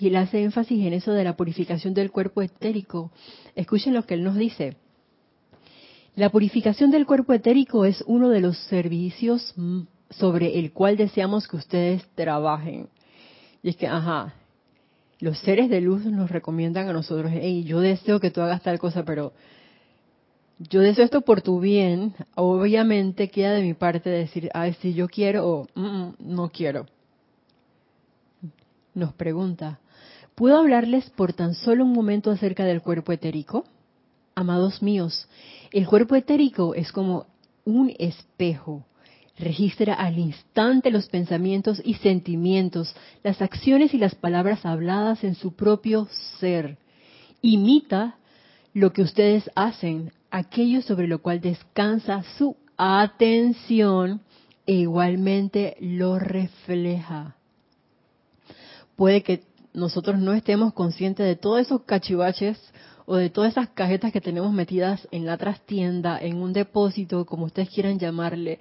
Y 0.00 0.08
él 0.08 0.16
hace 0.16 0.42
énfasis 0.42 0.84
en 0.86 0.94
eso 0.94 1.12
de 1.12 1.24
la 1.24 1.36
purificación 1.36 1.92
del 1.92 2.10
cuerpo 2.10 2.40
etérico. 2.40 3.12
Escuchen 3.54 3.92
lo 3.92 4.06
que 4.06 4.14
él 4.14 4.24
nos 4.24 4.34
dice. 4.36 4.76
La 6.16 6.30
purificación 6.30 6.90
del 6.90 7.06
cuerpo 7.06 7.34
etérico 7.34 7.84
es 7.84 8.02
uno 8.06 8.30
de 8.30 8.40
los 8.40 8.56
servicios 8.64 9.54
sobre 10.08 10.58
el 10.58 10.72
cual 10.72 10.96
deseamos 10.96 11.46
que 11.46 11.56
ustedes 11.56 12.02
trabajen. 12.14 12.88
Y 13.62 13.68
es 13.68 13.76
que, 13.76 13.86
ajá, 13.86 14.34
los 15.20 15.38
seres 15.40 15.68
de 15.68 15.82
luz 15.82 16.06
nos 16.06 16.30
recomiendan 16.30 16.88
a 16.88 16.94
nosotros, 16.94 17.30
hey, 17.34 17.62
yo 17.64 17.80
deseo 17.80 18.20
que 18.20 18.30
tú 18.30 18.40
hagas 18.40 18.62
tal 18.62 18.78
cosa, 18.78 19.04
pero 19.04 19.34
yo 20.58 20.80
deseo 20.80 21.04
esto 21.04 21.20
por 21.20 21.42
tu 21.42 21.60
bien, 21.60 22.14
obviamente 22.34 23.28
queda 23.30 23.52
de 23.52 23.62
mi 23.62 23.74
parte 23.74 24.08
decir, 24.08 24.50
ay, 24.54 24.74
si 24.80 24.94
yo 24.94 25.08
quiero 25.08 25.46
o 25.46 25.66
"Mm, 25.74 25.84
mm, 25.84 26.14
no 26.20 26.48
quiero. 26.48 26.86
Nos 28.94 29.12
pregunta, 29.14 29.78
¿puedo 30.40 30.56
hablarles 30.56 31.10
por 31.10 31.34
tan 31.34 31.52
solo 31.52 31.84
un 31.84 31.92
momento 31.92 32.30
acerca 32.30 32.64
del 32.64 32.80
cuerpo 32.80 33.12
etérico? 33.12 33.66
Amados 34.34 34.80
míos, 34.80 35.28
el 35.70 35.86
cuerpo 35.86 36.16
etérico 36.16 36.74
es 36.74 36.92
como 36.92 37.26
un 37.66 37.94
espejo. 37.98 38.86
Registra 39.38 39.92
al 39.92 40.18
instante 40.18 40.90
los 40.90 41.08
pensamientos 41.08 41.82
y 41.84 41.92
sentimientos, 41.96 42.96
las 43.22 43.42
acciones 43.42 43.92
y 43.92 43.98
las 43.98 44.14
palabras 44.14 44.64
habladas 44.64 45.24
en 45.24 45.34
su 45.34 45.52
propio 45.52 46.08
ser. 46.38 46.78
Imita 47.42 48.16
lo 48.72 48.94
que 48.94 49.02
ustedes 49.02 49.50
hacen, 49.54 50.10
aquello 50.30 50.80
sobre 50.80 51.06
lo 51.06 51.20
cual 51.20 51.42
descansa 51.42 52.22
su 52.38 52.56
atención 52.78 54.22
e 54.66 54.72
igualmente 54.72 55.76
lo 55.80 56.18
refleja. 56.18 57.36
Puede 58.96 59.22
que 59.22 59.49
nosotros 59.72 60.18
no 60.18 60.32
estemos 60.32 60.72
conscientes 60.72 61.26
de 61.26 61.36
todos 61.36 61.60
esos 61.60 61.82
cachivaches 61.82 62.58
o 63.06 63.16
de 63.16 63.30
todas 63.30 63.52
esas 63.52 63.68
cajetas 63.70 64.12
que 64.12 64.20
tenemos 64.20 64.52
metidas 64.52 65.06
en 65.10 65.26
la 65.26 65.36
trastienda, 65.36 66.18
en 66.20 66.36
un 66.36 66.52
depósito, 66.52 67.26
como 67.26 67.46
ustedes 67.46 67.70
quieran 67.70 67.98
llamarle, 67.98 68.60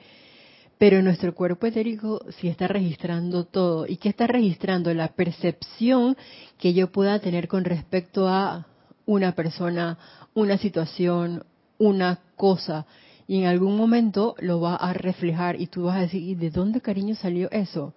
pero 0.80 1.01
nuestro 1.01 1.36
cuerpo 1.36 1.68
etérico 1.68 2.22
sí 2.39 2.47
está 2.47 2.68
registrando 2.68 3.43
todo. 3.43 3.86
¿Y 3.86 3.97
qué 3.97 4.10
está 4.10 4.28
registrando? 4.28 4.93
La 4.93 5.10
percepción 5.10 6.16
que 6.57 6.74
yo 6.74 6.91
pueda 6.91 7.20
tener 7.20 7.47
con 7.47 7.66
respecto 7.66 8.28
a 8.30 8.66
una 9.05 9.34
persona, 9.34 9.97
una 10.34 10.57
situación, 10.57 11.43
una 11.78 12.20
cosa. 12.36 12.86
Y 13.28 13.39
en 13.41 13.47
algún 13.47 13.76
momento 13.76 14.36
lo 14.39 14.62
va 14.62 14.76
a 14.76 14.93
reflejar 14.93 15.60
y 15.60 15.68
tú 15.68 15.84
vas 15.84 15.97
a 15.97 16.01
decir, 16.01 16.24
¿y 16.24 16.36
de 16.36 16.49
dónde 16.49 16.82
cariño 16.82 17.14
salió 17.16 17.51
eso? 17.51 17.93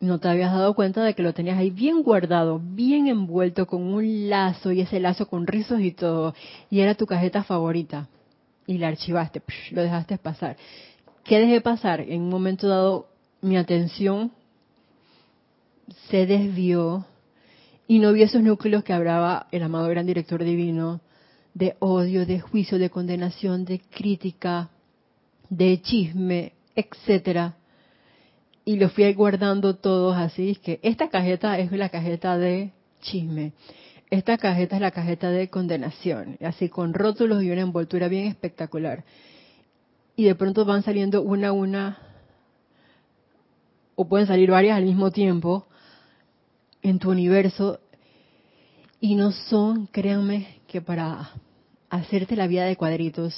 No 0.00 0.18
te 0.18 0.28
habías 0.28 0.52
dado 0.52 0.74
cuenta 0.74 1.04
de 1.04 1.14
que 1.14 1.22
lo 1.22 1.34
tenías 1.34 1.58
ahí 1.58 1.70
bien 1.70 2.02
guardado, 2.02 2.58
bien 2.62 3.06
envuelto 3.06 3.66
con 3.66 3.82
un 3.82 4.30
lazo 4.30 4.72
y 4.72 4.80
ese 4.80 4.98
lazo 4.98 5.28
con 5.28 5.46
rizos 5.46 5.80
y 5.80 5.92
todo. 5.92 6.34
Y 6.70 6.80
era 6.80 6.94
tu 6.94 7.06
cajeta 7.06 7.44
favorita. 7.44 8.08
Y 8.66 8.78
la 8.78 8.88
archivaste, 8.88 9.42
lo 9.72 9.82
dejaste 9.82 10.16
pasar. 10.16 10.56
¿Qué 11.24 11.38
dejé 11.38 11.60
pasar? 11.60 12.00
En 12.00 12.22
un 12.22 12.30
momento 12.30 12.66
dado 12.66 13.08
mi 13.42 13.56
atención 13.56 14.32
se 16.08 16.26
desvió 16.26 17.04
y 17.86 17.98
no 17.98 18.12
vi 18.12 18.22
esos 18.22 18.42
núcleos 18.42 18.84
que 18.84 18.92
hablaba 18.92 19.48
el 19.50 19.62
amado 19.62 19.88
gran 19.88 20.06
director 20.06 20.42
divino 20.44 21.00
de 21.54 21.76
odio, 21.80 22.24
de 22.24 22.40
juicio, 22.40 22.78
de 22.78 22.90
condenación, 22.90 23.64
de 23.64 23.80
crítica, 23.80 24.70
de 25.48 25.80
chisme, 25.82 26.52
etcétera. 26.76 27.56
Y 28.70 28.76
los 28.76 28.92
fui 28.92 29.12
guardando 29.14 29.74
todos 29.74 30.16
así, 30.16 30.54
que 30.54 30.78
esta 30.84 31.08
cajeta 31.08 31.58
es 31.58 31.72
la 31.72 31.88
cajeta 31.88 32.38
de 32.38 32.70
chisme. 33.00 33.52
Esta 34.10 34.38
cajeta 34.38 34.76
es 34.76 34.80
la 34.80 34.92
cajeta 34.92 35.28
de 35.28 35.50
condenación, 35.50 36.38
así 36.40 36.68
con 36.68 36.94
rótulos 36.94 37.42
y 37.42 37.50
una 37.50 37.62
envoltura 37.62 38.06
bien 38.06 38.28
espectacular. 38.28 39.02
Y 40.14 40.22
de 40.22 40.36
pronto 40.36 40.64
van 40.64 40.84
saliendo 40.84 41.20
una 41.20 41.48
a 41.48 41.52
una, 41.52 41.98
o 43.96 44.06
pueden 44.06 44.28
salir 44.28 44.52
varias 44.52 44.76
al 44.76 44.84
mismo 44.84 45.10
tiempo, 45.10 45.66
en 46.80 47.00
tu 47.00 47.10
universo 47.10 47.80
y 49.00 49.16
no 49.16 49.32
son, 49.32 49.88
créanme, 49.88 50.60
que 50.68 50.80
para 50.80 51.32
hacerte 51.88 52.36
la 52.36 52.46
vida 52.46 52.66
de 52.66 52.76
cuadritos, 52.76 53.34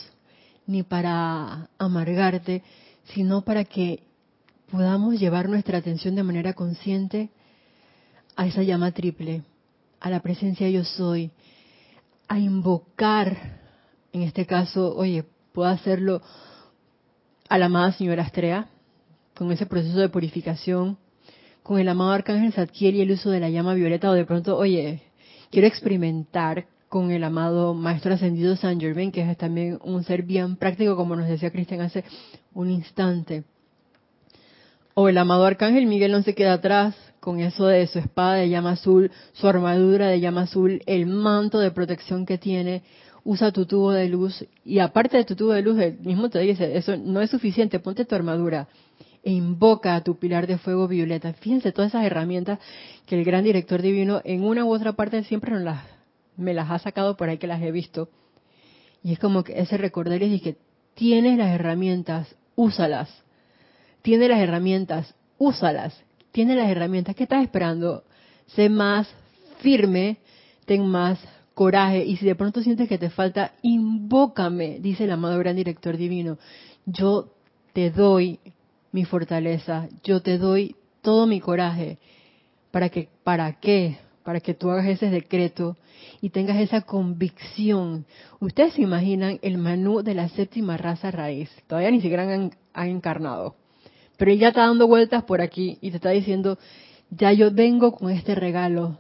ni 0.67 0.83
para 0.83 1.71
amargarte, 1.79 2.63
sino 3.15 3.41
para 3.41 3.65
que 3.65 4.12
podamos 4.73 5.21
llevar 5.21 5.51
nuestra 5.51 5.77
atención 5.77 6.15
de 6.15 6.23
manera 6.23 6.55
consciente 6.55 7.29
a 8.37 8.47
esa 8.47 8.63
llama 8.63 8.91
triple, 8.93 9.43
a 10.01 10.09
la 10.09 10.21
presencia 10.21 10.69
yo 10.71 10.83
soy, 10.83 11.31
a 12.27 12.39
invocar, 12.39 13.61
en 14.15 14.23
este 14.23 14.47
caso, 14.47 14.97
oye, 14.97 15.27
puedo 15.53 15.69
hacerlo 15.69 16.23
a 17.51 17.59
la 17.59 17.67
amada 17.67 17.93
señora 17.93 18.23
Astrea, 18.23 18.69
con 19.35 19.53
ese 19.53 19.67
proceso 19.67 19.99
de 19.99 20.09
purificación, 20.09 20.97
con 21.63 21.79
el 21.79 21.89
amado 21.91 22.13
arcángel 22.13 22.55
Zadkiel 22.55 22.97
y 22.97 23.03
el 23.03 23.11
uso 23.11 23.29
de 23.29 23.41
la 23.41 23.51
llama 23.51 23.75
violeta, 23.75 24.09
o 24.09 24.15
de 24.15 24.25
pronto, 24.25 24.57
oye, 24.57 25.03
quiero 25.51 25.69
experimentar 25.69 26.67
con 26.89 27.11
el 27.11 27.25
amado 27.25 27.75
Maestro 27.75 28.15
Ascendido 28.15 28.57
San 28.57 28.81
Germain, 28.81 29.13
que 29.13 29.21
es 29.21 29.37
también 29.37 29.79
un 29.85 30.03
ser 30.03 30.23
bien 30.23 30.57
práctico, 30.57 30.97
como 30.97 31.15
nos 31.15 31.29
decía 31.29 31.51
Cristian 31.51 31.83
hace 31.83 32.05
un 32.55 32.71
instante. 32.71 33.45
O 34.95 35.09
el 35.09 35.17
amado 35.19 35.45
Arcángel 35.47 35.87
Miguel 35.87 36.13
no 36.13 36.23
se 36.23 36.35
queda 36.35 36.55
atrás 36.55 36.95
con 37.21 37.41
eso 37.41 37.67
de 37.67 37.87
su 37.87 37.99
espada 37.99 38.35
de 38.35 38.49
llama 38.49 38.73
azul, 38.73 39.11
su 39.33 39.49
armadura 39.49 40.09
de 40.09 40.21
llama 40.21 40.43
azul, 40.43 40.83
el 40.87 41.07
manto 41.07 41.61
de 41.61 41.71
protección 41.71 42.27
que 42.27 42.37
tiene, 42.37 42.83
usa 43.25 43.53
tu 43.53 43.65
tubo 43.65 43.93
de 43.93 44.09
luz 44.09 44.45
y 44.65 44.81
aparte 44.81 45.17
de 45.17 45.25
tu 45.25 45.37
tubo 45.37 45.53
de 45.53 45.63
luz, 45.63 45.79
él 45.79 45.99
mismo 46.01 46.29
te 46.29 46.41
dice, 46.41 46.77
eso 46.77 46.97
no 46.97 47.21
es 47.21 47.31
suficiente, 47.31 47.79
ponte 47.79 48.05
tu 48.05 48.15
armadura 48.15 48.69
e 49.23 49.31
invoca 49.31 49.95
a 49.95 50.03
tu 50.03 50.19
pilar 50.19 50.47
de 50.47 50.59
fuego 50.59 50.89
violeta. 50.89 51.33
Fíjense 51.33 51.73
todas 51.73 51.93
esas 51.93 52.05
herramientas 52.05 52.59
que 53.07 53.17
el 53.17 53.25
gran 53.25 53.45
director 53.45 53.81
divino 53.81 54.21
en 54.25 54.43
una 54.43 54.65
u 54.65 54.75
otra 54.75 54.95
parte 54.95 55.23
siempre 55.25 55.55
me 56.37 56.55
las 56.55 56.71
ha 56.71 56.79
sacado 56.81 57.17
por 57.17 57.29
ahí 57.29 57.39
que 57.39 57.47
las 57.47 57.63
he 57.63 57.71
visto. 57.71 58.09
Y 59.03 59.13
es 59.13 59.19
como 59.19 59.45
que 59.45 59.59
ese 59.61 59.77
recordarles 59.77 60.43
que 60.43 60.57
tienes 60.95 61.39
las 61.39 61.51
herramientas, 61.51 62.35
úsalas. 62.57 63.09
Tienes 64.03 64.29
las 64.29 64.41
herramientas, 64.41 65.15
úsalas. 65.39 65.99
Tienes 66.33 66.57
las 66.57 66.69
herramientas. 66.69 67.15
¿Qué 67.15 67.23
estás 67.25 67.43
esperando? 67.43 68.05
Sé 68.47 68.69
más 68.69 69.09
firme, 69.61 70.19
ten 70.67 70.87
más 70.87 71.19
coraje. 71.55 72.05
Y 72.05 72.17
si 72.17 72.27
de 72.27 72.35
pronto 72.35 72.63
sientes 72.63 72.89
que 72.89 72.99
te 72.99 73.11
falta, 73.11 73.53
invócame, 73.63 74.79
dice 74.81 75.05
el 75.05 75.13
amado 75.13 75.39
gran 75.39 75.57
director 75.57 75.97
divino. 75.97 76.39
Yo 76.85 77.33
te 77.73 77.91
doy 77.91 78.41
mi 78.91 79.05
fortaleza, 79.05 79.89
yo 80.03 80.21
te 80.21 80.39
doy 80.39 80.77
todo 81.01 81.27
mi 81.27 81.41
coraje. 81.41 81.99
¿Para 82.71 82.89
que 82.89 83.09
¿Para 83.25 83.53
qué? 83.61 83.99
Para 84.25 84.41
que 84.41 84.55
tú 84.55 84.71
hagas 84.71 84.87
ese 84.87 85.11
decreto 85.11 85.77
y 86.21 86.31
tengas 86.31 86.59
esa 86.59 86.83
convicción. 86.83 88.07
Ustedes 88.41 88.75
se 88.75 88.83
imaginan 88.83 89.39
el 89.43 89.59
menú 89.59 90.03
de 90.03 90.15
la 90.15 90.29
séptima 90.29 90.77
raza 90.77 91.11
raíz. 91.11 91.51
Todavía 91.67 91.91
ni 91.91 92.01
siquiera 92.01 92.23
han 92.25 92.89
encarnado. 92.89 93.57
Pero 94.17 94.31
él 94.31 94.39
ya 94.39 94.49
está 94.49 94.67
dando 94.67 94.87
vueltas 94.87 95.25
por 95.25 95.41
aquí 95.41 95.79
y 95.81 95.91
te 95.91 95.97
está 95.97 96.11
diciendo, 96.11 96.59
ya 97.11 97.33
yo 97.33 97.51
vengo 97.51 97.93
con 97.93 98.11
este 98.11 98.35
regalo. 98.35 98.99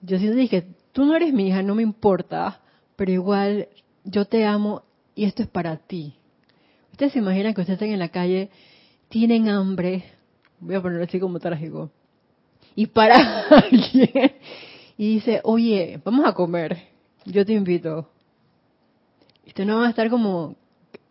Yo 0.00 0.18
siento 0.18 0.38
que 0.48 0.66
tú 0.92 1.04
no 1.04 1.16
eres 1.16 1.32
mi 1.32 1.48
hija, 1.48 1.62
no 1.62 1.74
me 1.74 1.82
importa, 1.82 2.60
pero 2.96 3.10
igual 3.10 3.68
yo 4.04 4.24
te 4.24 4.44
amo 4.44 4.82
y 5.14 5.24
esto 5.24 5.42
es 5.42 5.48
para 5.48 5.76
ti. 5.76 6.14
Ustedes 6.92 7.12
se 7.12 7.18
imaginan 7.18 7.52
que 7.52 7.60
ustedes 7.60 7.76
estén 7.76 7.92
en 7.92 7.98
la 7.98 8.08
calle, 8.08 8.50
tienen 9.08 9.48
hambre, 9.48 10.04
voy 10.60 10.74
a 10.74 10.82
ponerlo 10.82 11.04
así 11.04 11.20
como 11.20 11.38
trágico, 11.38 11.90
y 12.74 12.86
para 12.86 13.46
alguien 13.50 14.32
y 14.96 15.14
dice, 15.14 15.40
oye, 15.44 16.00
vamos 16.04 16.26
a 16.26 16.32
comer, 16.32 16.78
yo 17.24 17.44
te 17.44 17.52
invito. 17.52 18.08
Y 19.44 19.48
ustedes 19.48 19.66
no 19.66 19.76
van 19.76 19.86
a 19.86 19.90
estar 19.90 20.08
como, 20.08 20.56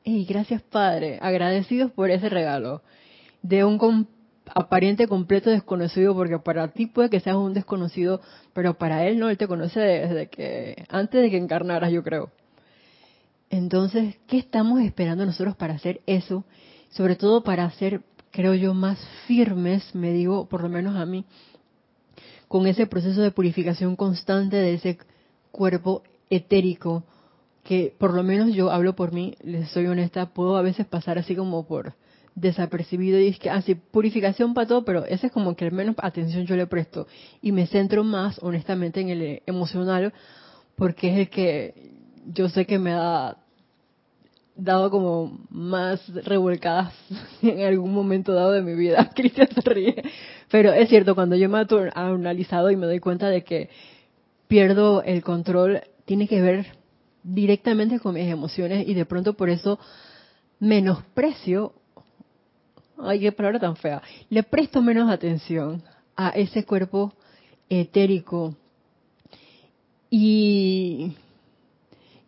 hey, 0.07 0.23
gracias 0.29 0.61
Padre, 0.61 1.17
agradecidos 1.19 1.91
por 1.91 2.11
ese 2.11 2.29
regalo 2.29 2.83
de 3.41 3.65
un 3.65 3.79
com 3.79 4.05
aparente 4.53 5.07
completo 5.07 5.49
desconocido, 5.49 6.13
porque 6.13 6.37
para 6.37 6.67
ti 6.67 6.85
puede 6.85 7.09
que 7.09 7.19
seas 7.19 7.35
un 7.35 7.55
desconocido, 7.55 8.21
pero 8.53 8.77
para 8.77 9.07
él 9.07 9.17
no, 9.17 9.29
él 9.29 9.37
te 9.39 9.47
conoce 9.47 9.79
desde 9.79 10.27
que, 10.27 10.85
antes 10.89 11.19
de 11.19 11.31
que 11.31 11.37
encarnaras, 11.37 11.91
yo 11.91 12.03
creo. 12.03 12.29
Entonces, 13.49 14.17
¿qué 14.27 14.37
estamos 14.37 14.81
esperando 14.81 15.25
nosotros 15.25 15.55
para 15.55 15.73
hacer 15.73 16.01
eso? 16.05 16.45
Sobre 16.91 17.15
todo 17.15 17.43
para 17.43 17.69
ser, 17.71 18.01
creo 18.29 18.53
yo, 18.53 18.75
más 18.75 18.99
firmes, 19.25 19.95
me 19.95 20.13
digo, 20.13 20.47
por 20.47 20.61
lo 20.61 20.69
menos 20.69 20.95
a 20.95 21.07
mí, 21.07 21.25
con 22.47 22.67
ese 22.67 22.85
proceso 22.85 23.21
de 23.21 23.31
purificación 23.31 23.95
constante 23.95 24.57
de 24.57 24.75
ese 24.75 24.99
cuerpo 25.51 26.03
etérico, 26.29 27.03
que 27.65 27.95
por 27.97 28.13
lo 28.13 28.21
menos 28.21 28.53
yo 28.53 28.71
hablo 28.71 28.95
por 28.95 29.11
mí, 29.11 29.35
les 29.41 29.69
soy 29.71 29.87
honesta, 29.87 30.27
puedo 30.27 30.55
a 30.55 30.61
veces 30.61 30.85
pasar 30.85 31.17
así 31.17 31.35
como 31.35 31.67
por 31.67 31.93
desapercibido 32.35 33.19
y 33.19 33.27
es 33.27 33.39
que 33.39 33.49
así 33.49 33.73
purificación 33.73 34.53
para 34.53 34.67
todo, 34.67 34.85
pero 34.85 35.03
ese 35.05 35.27
es 35.27 35.33
como 35.33 35.55
que 35.55 35.65
al 35.65 35.71
menos 35.71 35.95
atención 35.97 36.45
yo 36.45 36.55
le 36.55 36.67
presto 36.67 37.07
y 37.41 37.51
me 37.51 37.65
centro 37.65 38.03
más 38.03 38.37
honestamente 38.43 39.01
en 39.01 39.09
el 39.09 39.41
emocional 39.47 40.13
porque 40.75 41.11
es 41.11 41.17
el 41.17 41.29
que 41.29 41.91
yo 42.27 42.49
sé 42.49 42.65
que 42.67 42.77
me 42.77 42.93
ha 42.93 43.37
dado 44.55 44.91
como 44.91 45.39
más 45.49 46.07
revolcadas 46.23 46.93
en 47.41 47.61
algún 47.61 47.93
momento 47.93 48.31
dado 48.33 48.51
de 48.51 48.61
mi 48.61 48.75
vida. 48.75 49.09
Cristian 49.15 49.47
se 49.51 49.61
ríe. 49.61 50.03
Pero 50.51 50.71
es 50.71 50.87
cierto, 50.87 51.15
cuando 51.15 51.35
yo 51.35 51.49
me 51.49 51.61
he 51.61 51.65
analizado 51.95 52.69
y 52.69 52.75
me 52.75 52.85
doy 52.85 52.99
cuenta 52.99 53.27
de 53.29 53.43
que 53.43 53.69
pierdo 54.47 55.01
el 55.01 55.23
control, 55.23 55.81
tiene 56.05 56.27
que 56.27 56.41
ver 56.41 56.84
directamente 57.25 57.99
con 57.99 58.13
mis 58.13 58.29
emociones 58.29 58.87
y 58.87 58.93
de 58.93 59.05
pronto 59.05 59.33
por 59.33 59.49
eso 59.49 59.79
menosprecio, 60.59 61.73
ay, 62.97 63.19
qué 63.19 63.31
palabra 63.31 63.59
tan 63.59 63.75
fea, 63.75 64.01
le 64.29 64.43
presto 64.43 64.81
menos 64.81 65.09
atención 65.09 65.83
a 66.15 66.29
ese 66.29 66.63
cuerpo 66.63 67.13
etérico. 67.69 68.55
Y 70.09 71.13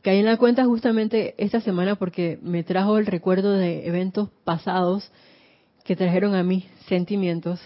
caí 0.02 0.18
en 0.18 0.26
la 0.26 0.38
cuenta 0.38 0.66
justamente 0.66 1.36
esta 1.38 1.62
semana 1.62 1.96
porque 1.96 2.40
me 2.42 2.64
trajo 2.64 2.98
el 2.98 3.06
recuerdo 3.06 3.54
de 3.54 3.88
eventos 3.88 4.30
pasados 4.44 5.12
que 5.84 5.96
trajeron 5.96 6.36
a 6.36 6.44
mí 6.44 6.66
sentimientos 6.88 7.62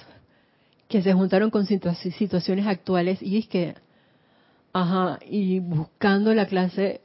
que 0.92 1.02
se 1.02 1.14
juntaron 1.14 1.50
con 1.50 1.66
situaciones 1.66 2.68
actuales 2.68 3.22
y 3.22 3.38
es 3.38 3.48
que, 3.48 3.76
ajá, 4.74 5.20
y 5.26 5.60
buscando 5.60 6.34
la 6.34 6.46
clase, 6.46 7.00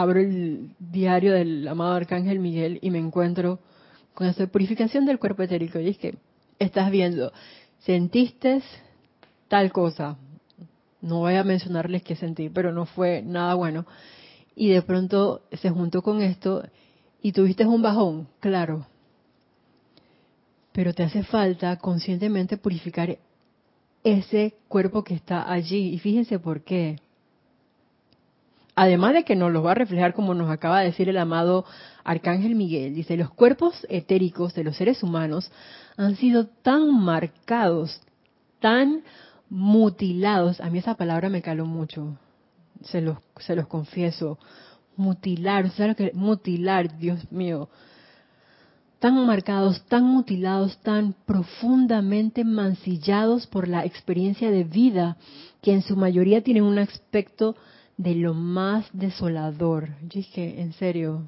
abro 0.00 0.20
el 0.20 0.70
diario 0.78 1.32
del 1.32 1.66
amado 1.66 1.94
Arcángel 1.94 2.38
Miguel 2.38 2.78
y 2.82 2.90
me 2.90 2.98
encuentro 2.98 3.58
con 4.14 4.26
esa 4.26 4.46
purificación 4.46 5.06
del 5.06 5.18
cuerpo 5.18 5.42
etérico 5.42 5.78
y 5.80 5.88
es 5.88 5.98
que 5.98 6.16
estás 6.58 6.90
viendo, 6.90 7.32
sentiste 7.80 8.62
tal 9.48 9.72
cosa, 9.72 10.16
no 11.00 11.18
voy 11.18 11.34
a 11.34 11.44
mencionarles 11.44 12.02
qué 12.02 12.16
sentí, 12.16 12.48
pero 12.48 12.72
no 12.72 12.86
fue 12.86 13.22
nada 13.22 13.54
bueno, 13.54 13.86
y 14.54 14.68
de 14.68 14.82
pronto 14.82 15.42
se 15.52 15.70
juntó 15.70 16.02
con 16.02 16.20
esto 16.20 16.64
y 17.22 17.32
tuviste 17.32 17.64
un 17.66 17.82
bajón, 17.82 18.28
claro, 18.40 18.86
pero 20.72 20.94
te 20.94 21.02
hace 21.02 21.24
falta 21.24 21.76
conscientemente 21.78 22.56
purificar 22.56 23.18
ese 24.04 24.54
cuerpo 24.68 25.02
que 25.02 25.14
está 25.14 25.50
allí. 25.50 25.92
Y 25.94 25.98
fíjense 25.98 26.38
por 26.38 26.62
qué. 26.62 27.00
Además 28.80 29.12
de 29.12 29.24
que 29.24 29.34
nos 29.34 29.50
lo 29.50 29.64
va 29.64 29.72
a 29.72 29.74
reflejar 29.74 30.14
como 30.14 30.34
nos 30.34 30.48
acaba 30.48 30.78
de 30.78 30.84
decir 30.84 31.08
el 31.08 31.18
amado 31.18 31.64
Arcángel 32.04 32.54
Miguel, 32.54 32.94
dice, 32.94 33.16
los 33.16 33.28
cuerpos 33.28 33.74
etéricos 33.88 34.54
de 34.54 34.62
los 34.62 34.76
seres 34.76 35.02
humanos 35.02 35.50
han 35.96 36.14
sido 36.14 36.46
tan 36.46 36.94
marcados, 36.94 38.00
tan 38.60 39.02
mutilados, 39.50 40.60
a 40.60 40.70
mí 40.70 40.78
esa 40.78 40.94
palabra 40.94 41.28
me 41.28 41.42
caló 41.42 41.66
mucho, 41.66 42.18
se 42.82 43.00
los, 43.00 43.18
se 43.38 43.56
los 43.56 43.66
confieso, 43.66 44.38
mutilar, 44.96 45.68
¿sabes 45.70 45.88
lo 45.88 45.96
que 45.96 46.12
mutilar, 46.14 46.98
Dios 46.98 47.32
mío? 47.32 47.68
Tan 49.00 49.26
marcados, 49.26 49.84
tan 49.86 50.04
mutilados, 50.04 50.78
tan 50.82 51.16
profundamente 51.26 52.44
mancillados 52.44 53.48
por 53.48 53.66
la 53.66 53.84
experiencia 53.84 54.52
de 54.52 54.62
vida, 54.62 55.16
que 55.62 55.72
en 55.72 55.82
su 55.82 55.96
mayoría 55.96 56.44
tienen 56.44 56.62
un 56.62 56.78
aspecto 56.78 57.56
de 57.98 58.14
lo 58.14 58.32
más 58.32 58.86
desolador. 58.92 59.88
Yo 60.02 60.20
dije, 60.20 60.62
en 60.62 60.72
serio, 60.72 61.24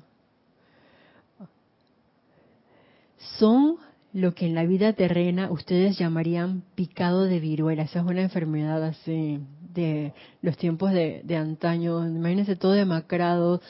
son 3.38 3.76
lo 4.12 4.34
que 4.34 4.46
en 4.46 4.54
la 4.54 4.64
vida 4.64 4.92
terrena 4.92 5.50
ustedes 5.50 5.98
llamarían 5.98 6.62
picado 6.74 7.24
de 7.24 7.40
viruela. 7.40 7.82
Esa 7.82 8.00
es 8.00 8.06
una 8.06 8.22
enfermedad 8.22 8.82
así 8.82 9.40
de 9.74 10.14
los 10.42 10.56
tiempos 10.56 10.92
de, 10.92 11.36
antaño. 11.36 12.06
Imagínense 12.06 12.56
todo 12.56 12.72
demacrado, 12.72 13.60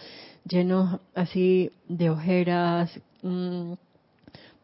lleno 0.44 1.00
así 1.14 1.72
de 1.88 2.10
ojeras. 2.10 2.90
Mm, 3.22 3.72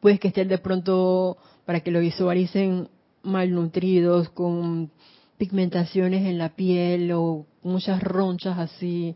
pues 0.01 0.21
que 0.21 0.29
estén 0.29 0.49
de 0.49 0.59
pronto, 0.59 1.39
para 1.65 1.81
que 1.81 1.91
lo 1.91 2.01
visualicen, 2.01 2.89
malnutridos, 3.23 4.29
con 4.31 4.91
pigmentaciones 5.39 6.27
en 6.27 6.39
la 6.39 6.51
piel 6.51 7.13
o 7.13 7.47
muchas 7.63 8.03
ronchas 8.03 8.59
así, 8.59 9.15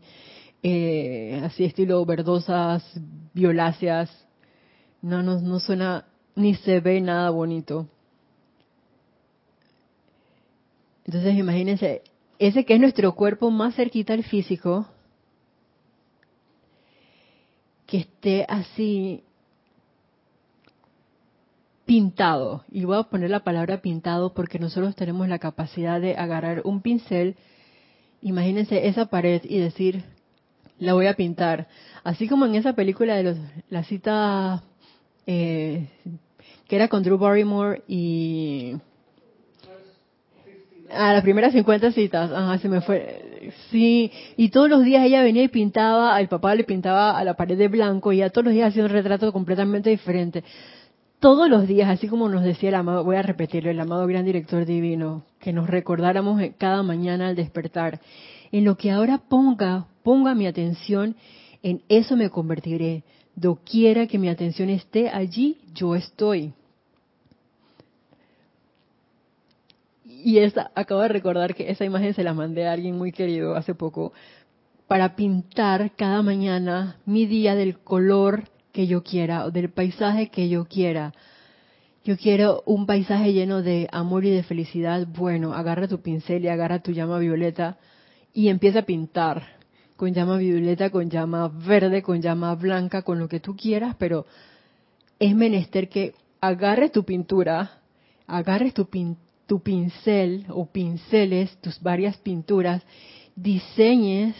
eh, 0.63 1.41
así 1.43 1.65
estilo 1.65 2.05
verdosas, 2.05 2.83
violáceas. 3.33 4.09
No, 5.01 5.23
no, 5.23 5.39
no 5.39 5.59
suena 5.59 6.05
ni 6.35 6.55
se 6.55 6.79
ve 6.79 7.01
nada 7.01 7.29
bonito. 7.29 7.87
Entonces 11.05 11.35
imagínense, 11.35 12.03
ese 12.39 12.65
que 12.65 12.75
es 12.75 12.79
nuestro 12.79 13.13
cuerpo 13.15 13.51
más 13.51 13.75
cerquita 13.75 14.13
al 14.13 14.23
físico, 14.23 14.87
que 17.85 17.97
esté 17.97 18.45
así 18.47 19.23
pintado. 21.91 22.63
Y 22.71 22.85
voy 22.85 22.97
a 22.97 23.03
poner 23.03 23.29
la 23.29 23.41
palabra 23.41 23.81
pintado 23.81 24.33
porque 24.33 24.59
nosotros 24.59 24.95
tenemos 24.95 25.27
la 25.27 25.39
capacidad 25.39 25.99
de 25.99 26.15
agarrar 26.15 26.61
un 26.63 26.79
pincel, 26.79 27.35
imagínense 28.21 28.87
esa 28.87 29.07
pared 29.07 29.41
y 29.43 29.59
decir, 29.59 30.05
la 30.79 30.93
voy 30.93 31.07
a 31.07 31.15
pintar. 31.15 31.67
Así 32.05 32.29
como 32.29 32.45
en 32.45 32.55
esa 32.55 32.71
película 32.71 33.17
de 33.17 33.23
los, 33.23 33.37
la 33.69 33.83
cita 33.83 34.63
eh, 35.27 35.89
que 36.69 36.77
era 36.77 36.87
con 36.87 37.03
Drew 37.03 37.17
Barrymore 37.17 37.81
y 37.89 38.77
a 40.89 41.11
las 41.11 41.23
primeras 41.23 41.51
50 41.51 41.91
citas, 41.91 42.31
ajá, 42.31 42.57
se 42.59 42.69
me 42.69 42.79
fue. 42.79 43.51
Sí, 43.69 44.13
y 44.37 44.47
todos 44.47 44.69
los 44.69 44.85
días 44.85 45.03
ella 45.03 45.23
venía 45.23 45.43
y 45.43 45.49
pintaba, 45.49 46.15
al 46.15 46.29
papá 46.29 46.55
le 46.55 46.63
pintaba 46.63 47.17
a 47.17 47.23
la 47.25 47.33
pared 47.33 47.57
de 47.57 47.67
blanco 47.67 48.13
y 48.13 48.19
ya 48.19 48.29
todos 48.29 48.45
los 48.45 48.53
días 48.53 48.69
hacía 48.69 48.85
un 48.85 48.91
retrato 48.91 49.33
completamente 49.33 49.89
diferente. 49.89 50.45
Todos 51.21 51.47
los 51.47 51.67
días, 51.67 51.87
así 51.87 52.07
como 52.07 52.29
nos 52.29 52.41
decía 52.41 52.69
el 52.69 52.75
amado, 52.75 53.03
voy 53.03 53.15
a 53.15 53.21
repetirlo, 53.21 53.69
el 53.69 53.79
amado 53.79 54.07
gran 54.07 54.25
director 54.25 54.65
divino, 54.65 55.23
que 55.39 55.53
nos 55.53 55.69
recordáramos 55.69 56.41
cada 56.57 56.81
mañana 56.81 57.27
al 57.27 57.35
despertar. 57.35 58.01
En 58.51 58.65
lo 58.65 58.75
que 58.75 58.89
ahora 58.89 59.19
ponga, 59.29 59.85
ponga 60.01 60.33
mi 60.33 60.47
atención, 60.47 61.15
en 61.61 61.83
eso 61.89 62.17
me 62.17 62.31
convertiré. 62.31 63.03
Doquiera 63.35 64.07
que 64.07 64.17
mi 64.17 64.29
atención 64.29 64.71
esté 64.71 65.09
allí, 65.09 65.59
yo 65.75 65.95
estoy. 65.95 66.55
Y 70.03 70.39
esa, 70.39 70.71
acabo 70.73 71.01
de 71.01 71.09
recordar 71.09 71.53
que 71.53 71.69
esa 71.69 71.85
imagen 71.85 72.15
se 72.15 72.23
la 72.23 72.33
mandé 72.33 72.67
a 72.67 72.71
alguien 72.71 72.97
muy 72.97 73.11
querido 73.11 73.55
hace 73.55 73.75
poco 73.75 74.11
para 74.87 75.15
pintar 75.15 75.91
cada 75.95 76.23
mañana 76.23 76.97
mi 77.05 77.27
día 77.27 77.53
del 77.53 77.77
color 77.77 78.45
que 78.71 78.87
yo 78.87 79.03
quiera 79.03 79.45
o 79.45 79.51
del 79.51 79.69
paisaje 79.69 80.29
que 80.29 80.49
yo 80.49 80.65
quiera. 80.65 81.13
Yo 82.03 82.17
quiero 82.17 82.63
un 82.65 82.85
paisaje 82.85 83.33
lleno 83.33 83.61
de 83.61 83.87
amor 83.91 84.25
y 84.25 84.31
de 84.31 84.43
felicidad. 84.43 85.05
Bueno, 85.07 85.53
agarra 85.53 85.87
tu 85.87 86.01
pincel 86.01 86.43
y 86.43 86.47
agarra 86.47 86.79
tu 86.79 86.91
llama 86.91 87.19
violeta 87.19 87.77
y 88.33 88.47
empieza 88.47 88.79
a 88.79 88.85
pintar 88.85 89.61
con 89.97 90.13
llama 90.13 90.37
violeta, 90.37 90.89
con 90.89 91.11
llama 91.11 91.47
verde, 91.47 92.01
con 92.01 92.21
llama 92.21 92.55
blanca, 92.55 93.03
con 93.03 93.19
lo 93.19 93.27
que 93.27 93.39
tú 93.39 93.55
quieras, 93.55 93.95
pero 93.99 94.25
es 95.19 95.35
menester 95.35 95.89
que 95.89 96.15
agarres 96.39 96.91
tu 96.91 97.03
pintura, 97.03 97.81
agarres 98.25 98.73
tu, 98.73 98.87
tu 99.45 99.61
pincel 99.61 100.47
o 100.49 100.65
pinceles, 100.65 101.55
tus 101.57 101.79
varias 101.79 102.17
pinturas, 102.17 102.81
diseñes 103.35 104.35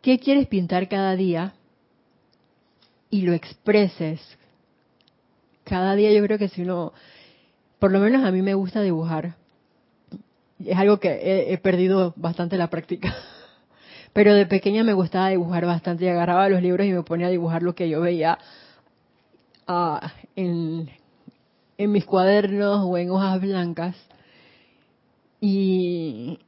qué 0.00 0.18
quieres 0.18 0.46
pintar 0.46 0.88
cada 0.88 1.14
día 1.14 1.55
y 3.16 3.22
lo 3.22 3.32
expreses. 3.32 4.20
Cada 5.64 5.94
día 5.94 6.12
yo 6.12 6.22
creo 6.22 6.38
que 6.38 6.48
si 6.48 6.62
uno, 6.62 6.92
por 7.78 7.90
lo 7.90 7.98
menos 7.98 8.22
a 8.24 8.30
mí 8.30 8.42
me 8.42 8.52
gusta 8.52 8.82
dibujar, 8.82 9.36
es 10.62 10.76
algo 10.76 11.00
que 11.00 11.50
he 11.50 11.56
perdido 11.58 12.12
bastante 12.16 12.58
la 12.58 12.68
práctica. 12.68 13.16
Pero 14.12 14.34
de 14.34 14.44
pequeña 14.44 14.84
me 14.84 14.92
gustaba 14.92 15.30
dibujar 15.30 15.64
bastante 15.64 16.04
y 16.04 16.08
agarraba 16.08 16.50
los 16.50 16.60
libros 16.60 16.86
y 16.86 16.92
me 16.92 17.02
ponía 17.02 17.28
a 17.28 17.30
dibujar 17.30 17.62
lo 17.62 17.74
que 17.74 17.88
yo 17.88 18.02
veía 18.02 18.38
ah, 19.66 20.12
en, 20.34 20.90
en 21.78 21.92
mis 21.92 22.04
cuadernos 22.04 22.84
o 22.84 22.98
en 22.98 23.10
hojas 23.10 23.40
blancas. 23.40 23.96
Y 25.40 26.38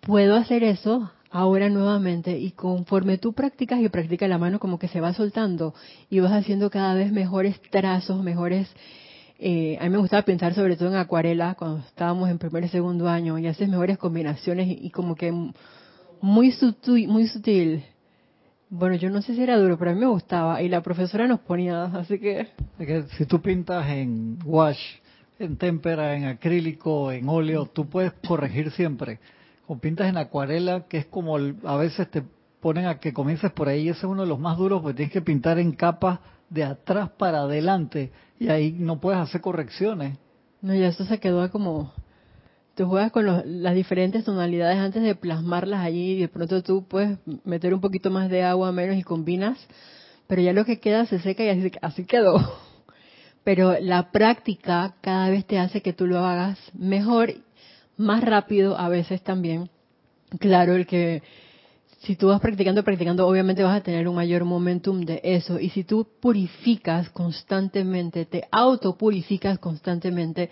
puedo 0.00 0.36
hacer 0.36 0.62
eso 0.62 1.10
ahora 1.34 1.68
nuevamente 1.68 2.38
y 2.38 2.52
conforme 2.52 3.18
tú 3.18 3.32
practicas 3.32 3.80
y 3.80 3.88
practicas 3.88 4.28
la 4.28 4.38
mano 4.38 4.60
como 4.60 4.78
que 4.78 4.86
se 4.86 5.00
va 5.00 5.12
soltando 5.14 5.74
y 6.08 6.20
vas 6.20 6.30
haciendo 6.30 6.70
cada 6.70 6.94
vez 6.94 7.12
mejores 7.12 7.60
trazos, 7.70 8.22
mejores... 8.22 8.68
Eh, 9.40 9.76
a 9.80 9.84
mí 9.84 9.90
me 9.90 9.98
gustaba 9.98 10.22
pensar 10.22 10.54
sobre 10.54 10.76
todo 10.76 10.90
en 10.90 10.94
acuarela 10.94 11.56
cuando 11.56 11.78
estábamos 11.80 12.30
en 12.30 12.38
primer 12.38 12.62
y 12.62 12.68
segundo 12.68 13.08
año 13.08 13.36
y 13.36 13.48
haces 13.48 13.68
mejores 13.68 13.98
combinaciones 13.98 14.68
y 14.80 14.90
como 14.90 15.16
que 15.16 15.32
muy 16.20 16.52
sutil, 16.52 17.08
muy 17.08 17.26
sutil. 17.26 17.84
Bueno, 18.70 18.94
yo 18.94 19.10
no 19.10 19.20
sé 19.20 19.34
si 19.34 19.42
era 19.42 19.58
duro, 19.58 19.76
pero 19.76 19.90
a 19.90 19.94
mí 19.94 20.00
me 20.00 20.06
gustaba 20.06 20.62
y 20.62 20.68
la 20.68 20.82
profesora 20.82 21.26
nos 21.26 21.40
ponía, 21.40 21.86
así 21.86 22.20
que... 22.20 22.46
si 23.18 23.26
tú 23.26 23.42
pintas 23.42 23.88
en 23.88 24.38
wash, 24.44 24.78
en 25.40 25.56
témpera, 25.56 26.14
en 26.14 26.26
acrílico, 26.26 27.10
en 27.10 27.28
óleo, 27.28 27.66
tú 27.66 27.88
puedes 27.88 28.12
corregir 28.24 28.70
siempre. 28.70 29.18
O 29.66 29.78
pintas 29.78 30.08
en 30.08 30.16
acuarela, 30.18 30.86
que 30.88 30.98
es 30.98 31.06
como 31.06 31.36
a 31.36 31.76
veces 31.76 32.10
te 32.10 32.22
ponen 32.60 32.86
a 32.86 32.98
que 32.98 33.12
comiences 33.12 33.50
por 33.52 33.68
ahí, 33.68 33.88
ese 33.88 33.98
es 34.00 34.04
uno 34.04 34.22
de 34.22 34.28
los 34.28 34.38
más 34.38 34.56
duros 34.56 34.82
porque 34.82 34.96
tienes 34.96 35.12
que 35.12 35.22
pintar 35.22 35.58
en 35.58 35.72
capas 35.72 36.20
de 36.50 36.64
atrás 36.64 37.10
para 37.18 37.40
adelante 37.40 38.10
y 38.38 38.48
ahí 38.48 38.72
no 38.72 39.00
puedes 39.00 39.20
hacer 39.20 39.40
correcciones. 39.40 40.18
No, 40.62 40.74
ya 40.74 40.88
esto 40.88 41.04
se 41.04 41.20
quedó 41.20 41.50
como 41.50 41.92
tú 42.74 42.86
juegas 42.86 43.12
con 43.12 43.24
los- 43.26 43.44
las 43.46 43.74
diferentes 43.74 44.24
tonalidades 44.24 44.78
antes 44.78 45.02
de 45.02 45.14
plasmarlas 45.14 45.80
allí 45.80 46.12
y 46.12 46.20
de 46.20 46.28
pronto 46.28 46.62
tú 46.62 46.86
puedes 46.88 47.18
meter 47.44 47.72
un 47.74 47.80
poquito 47.80 48.10
más 48.10 48.30
de 48.30 48.42
agua 48.42 48.72
menos 48.72 48.96
y 48.96 49.02
combinas, 49.02 49.58
pero 50.26 50.42
ya 50.42 50.52
lo 50.52 50.64
que 50.64 50.80
queda 50.80 51.06
se 51.06 51.20
seca 51.20 51.44
y 51.44 51.48
así, 51.50 51.72
así 51.82 52.04
quedó. 52.04 52.36
Pero 53.44 53.78
la 53.78 54.10
práctica 54.10 54.94
cada 55.02 55.28
vez 55.28 55.44
te 55.44 55.58
hace 55.58 55.82
que 55.82 55.92
tú 55.92 56.06
lo 56.06 56.20
hagas 56.20 56.58
mejor, 56.72 57.34
más 57.96 58.22
rápido 58.22 58.78
a 58.78 58.88
veces 58.88 59.22
también. 59.22 59.70
Claro, 60.38 60.74
el 60.74 60.86
que 60.86 61.22
si 62.00 62.16
tú 62.16 62.28
vas 62.28 62.40
practicando, 62.40 62.84
practicando, 62.84 63.26
obviamente 63.26 63.62
vas 63.62 63.78
a 63.78 63.82
tener 63.82 64.06
un 64.08 64.14
mayor 64.14 64.44
momentum 64.44 65.00
de 65.00 65.20
eso. 65.24 65.58
Y 65.58 65.70
si 65.70 65.84
tú 65.84 66.06
purificas 66.20 67.08
constantemente, 67.10 68.26
te 68.26 68.44
autopurificas 68.50 69.58
constantemente 69.58 70.50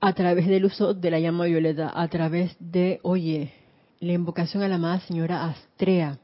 a 0.00 0.12
través 0.12 0.46
del 0.46 0.64
uso 0.64 0.94
de 0.94 1.10
la 1.10 1.20
llama 1.20 1.46
violeta, 1.46 1.92
a 1.94 2.08
través 2.08 2.56
de, 2.58 3.00
oye, 3.02 3.52
la 4.00 4.12
invocación 4.12 4.62
a 4.62 4.68
la 4.68 4.76
amada 4.76 5.00
señora 5.00 5.44
Astrea 5.46 6.18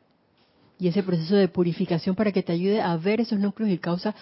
y 0.78 0.88
ese 0.88 1.02
proceso 1.02 1.36
de 1.36 1.48
purificación 1.48 2.14
para 2.14 2.32
que 2.32 2.42
te 2.42 2.52
ayude 2.52 2.80
a 2.80 2.96
ver 2.96 3.20
esos 3.20 3.38
núcleos 3.38 3.70
y 3.70 3.78
causas 3.78 4.14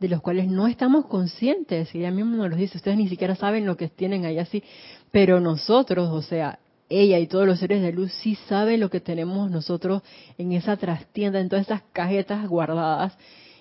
de 0.00 0.08
los 0.08 0.20
cuales 0.20 0.48
no 0.48 0.66
estamos 0.66 1.06
conscientes. 1.06 1.94
Y 1.94 1.98
ella 1.98 2.10
misma 2.10 2.36
nos 2.36 2.50
lo 2.50 2.56
dice, 2.56 2.76
ustedes 2.76 2.96
ni 2.96 3.08
siquiera 3.08 3.34
saben 3.36 3.66
lo 3.66 3.76
que 3.76 3.88
tienen 3.88 4.24
ahí 4.24 4.38
así, 4.38 4.62
pero 5.10 5.40
nosotros, 5.40 6.10
o 6.10 6.22
sea, 6.22 6.58
ella 6.88 7.18
y 7.18 7.26
todos 7.26 7.46
los 7.46 7.58
seres 7.58 7.82
de 7.82 7.92
luz 7.92 8.12
sí 8.22 8.34
saben 8.48 8.80
lo 8.80 8.90
que 8.90 9.00
tenemos 9.00 9.50
nosotros 9.50 10.02
en 10.38 10.52
esa 10.52 10.76
trastienda, 10.76 11.40
en 11.40 11.48
todas 11.48 11.66
esas 11.66 11.82
cajetas 11.92 12.46
guardadas 12.48 13.16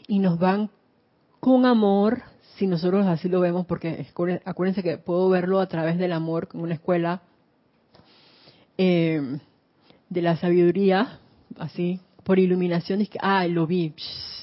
y 0.08 0.20
nos 0.20 0.38
van 0.40 0.70
con 1.40 1.66
amor, 1.66 2.22
si 2.58 2.68
nosotros 2.68 3.06
así 3.06 3.30
lo 3.30 3.40
vemos, 3.40 3.66
porque 3.66 4.06
acuérdense 4.46 4.84
que 4.84 4.98
puedo 4.98 5.30
verlo 5.30 5.60
a 5.60 5.68
través 5.68 5.98
del 5.98 6.14
amor 6.14 6.50
en 6.54 6.62
una 6.62 6.76
escuela 6.76 7.22
eh, 8.78 9.40
de 10.10 10.22
la 10.22 10.38
sabiduría, 10.38 11.20
así, 11.58 12.00
por 12.24 12.40
iluminación, 12.40 13.02
y 13.02 13.08
que, 13.08 13.20
ah, 13.22 13.46
lo 13.48 13.68
vi. 13.68 13.94
Psh. 13.96 14.43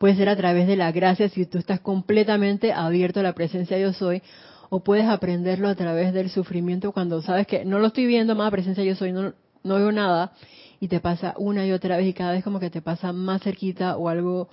Puede 0.00 0.16
ser 0.16 0.30
a 0.30 0.36
través 0.36 0.66
de 0.66 0.76
la 0.76 0.92
gracia 0.92 1.28
si 1.28 1.44
tú 1.44 1.58
estás 1.58 1.80
completamente 1.80 2.72
abierto 2.72 3.20
a 3.20 3.22
la 3.22 3.34
presencia 3.34 3.76
yo 3.76 3.92
soy, 3.92 4.22
o 4.70 4.80
puedes 4.80 5.04
aprenderlo 5.04 5.68
a 5.68 5.74
través 5.74 6.14
del 6.14 6.30
sufrimiento 6.30 6.92
cuando 6.92 7.20
sabes 7.20 7.46
que 7.46 7.66
no 7.66 7.78
lo 7.78 7.88
estoy 7.88 8.06
viendo, 8.06 8.34
más 8.34 8.50
presencia 8.50 8.82
yo 8.82 8.94
soy, 8.94 9.12
no, 9.12 9.34
no 9.62 9.74
veo 9.74 9.92
nada, 9.92 10.32
y 10.80 10.88
te 10.88 11.00
pasa 11.00 11.34
una 11.36 11.66
y 11.66 11.72
otra 11.72 11.98
vez 11.98 12.06
y 12.06 12.14
cada 12.14 12.32
vez 12.32 12.42
como 12.42 12.58
que 12.58 12.70
te 12.70 12.80
pasa 12.80 13.12
más 13.12 13.42
cerquita 13.42 13.98
o 13.98 14.08
algo 14.08 14.48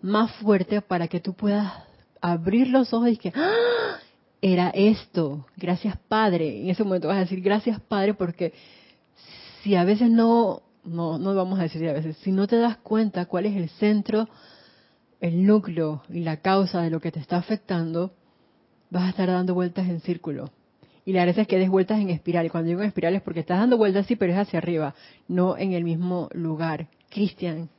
más 0.00 0.30
fuerte 0.36 0.80
para 0.80 1.08
que 1.08 1.18
tú 1.18 1.34
puedas 1.34 1.72
abrir 2.20 2.68
los 2.68 2.94
ojos 2.94 3.08
y 3.08 3.16
que 3.16 3.32
¡Ah! 3.34 3.98
era 4.40 4.70
esto, 4.70 5.44
gracias 5.56 5.98
Padre. 6.06 6.60
En 6.60 6.70
ese 6.70 6.84
momento 6.84 7.08
vas 7.08 7.16
a 7.16 7.22
decir 7.22 7.40
gracias 7.40 7.80
Padre 7.80 8.14
porque 8.14 8.52
si 9.64 9.74
a 9.74 9.82
veces 9.82 10.08
no, 10.08 10.62
no, 10.84 11.18
no 11.18 11.34
vamos 11.34 11.58
a 11.58 11.62
decir 11.62 11.88
a 11.88 11.94
veces, 11.94 12.16
si 12.18 12.30
no 12.30 12.46
te 12.46 12.58
das 12.58 12.76
cuenta 12.76 13.26
cuál 13.26 13.46
es 13.46 13.56
el 13.56 13.68
centro, 13.70 14.28
el 15.24 15.46
núcleo 15.46 16.02
y 16.10 16.20
la 16.20 16.36
causa 16.42 16.82
de 16.82 16.90
lo 16.90 17.00
que 17.00 17.10
te 17.10 17.18
está 17.18 17.38
afectando, 17.38 18.12
vas 18.90 19.04
a 19.04 19.08
estar 19.08 19.26
dando 19.26 19.54
vueltas 19.54 19.88
en 19.88 20.00
círculo. 20.00 20.50
Y 21.06 21.14
la 21.14 21.22
gracia 21.24 21.42
es 21.42 21.48
que 21.48 21.58
des 21.58 21.70
vueltas 21.70 21.98
en 21.98 22.10
espiral. 22.10 22.44
Y 22.44 22.50
cuando 22.50 22.68
digo 22.68 22.82
en 22.82 22.88
espiral 22.88 23.14
es 23.14 23.22
porque 23.22 23.40
estás 23.40 23.58
dando 23.58 23.78
vueltas 23.78 24.04
sí, 24.04 24.16
pero 24.16 24.34
es 24.34 24.38
hacia 24.38 24.58
arriba, 24.58 24.94
no 25.26 25.56
en 25.56 25.72
el 25.72 25.82
mismo 25.82 26.28
lugar. 26.34 26.88
Cristian. 27.08 27.70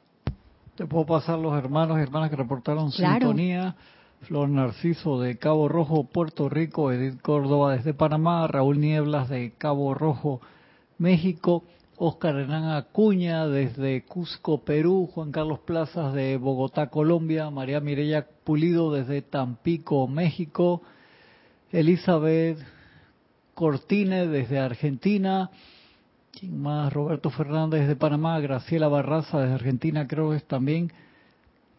Te 0.75 0.87
puedo 0.87 1.05
pasar 1.05 1.37
los 1.37 1.55
hermanos 1.55 1.99
y 1.99 2.01
hermanas 2.01 2.31
que 2.31 2.35
reportaron 2.35 2.89
Claro. 2.89 3.27
sintonía. 3.27 3.75
Flor 4.21 4.49
Narciso 4.49 5.21
de 5.21 5.37
Cabo 5.37 5.67
Rojo, 5.67 6.05
Puerto 6.05 6.49
Rico, 6.49 6.91
Edith 6.91 7.21
Córdoba 7.21 7.75
desde 7.75 7.93
Panamá, 7.93 8.47
Raúl 8.47 8.79
Nieblas 8.79 9.29
de 9.29 9.53
Cabo 9.55 9.93
Rojo, 9.93 10.41
México, 10.97 11.63
Oscar 11.97 12.35
Hernán 12.35 12.71
Acuña 12.75 13.47
desde 13.47 14.03
Cusco, 14.03 14.65
Perú, 14.65 15.09
Juan 15.13 15.31
Carlos 15.31 15.59
Plazas 15.59 16.13
de 16.13 16.35
Bogotá, 16.37 16.89
Colombia, 16.89 17.49
María 17.49 17.79
Mireya 17.79 18.27
Pulido 18.43 18.91
desde 18.91 19.21
Tampico, 19.21 20.07
México, 20.07 20.81
Elizabeth 21.71 22.59
Cortine 23.53 24.27
desde 24.27 24.59
Argentina, 24.59 25.49
¿quién 26.37 26.61
más? 26.61 26.91
Roberto 26.91 27.29
Fernández 27.29 27.87
de 27.87 27.95
Panamá, 27.95 28.39
Graciela 28.41 28.89
Barraza 28.89 29.39
desde 29.39 29.53
Argentina, 29.53 30.05
creo 30.07 30.31
que 30.31 30.37
es 30.37 30.45
también. 30.45 30.91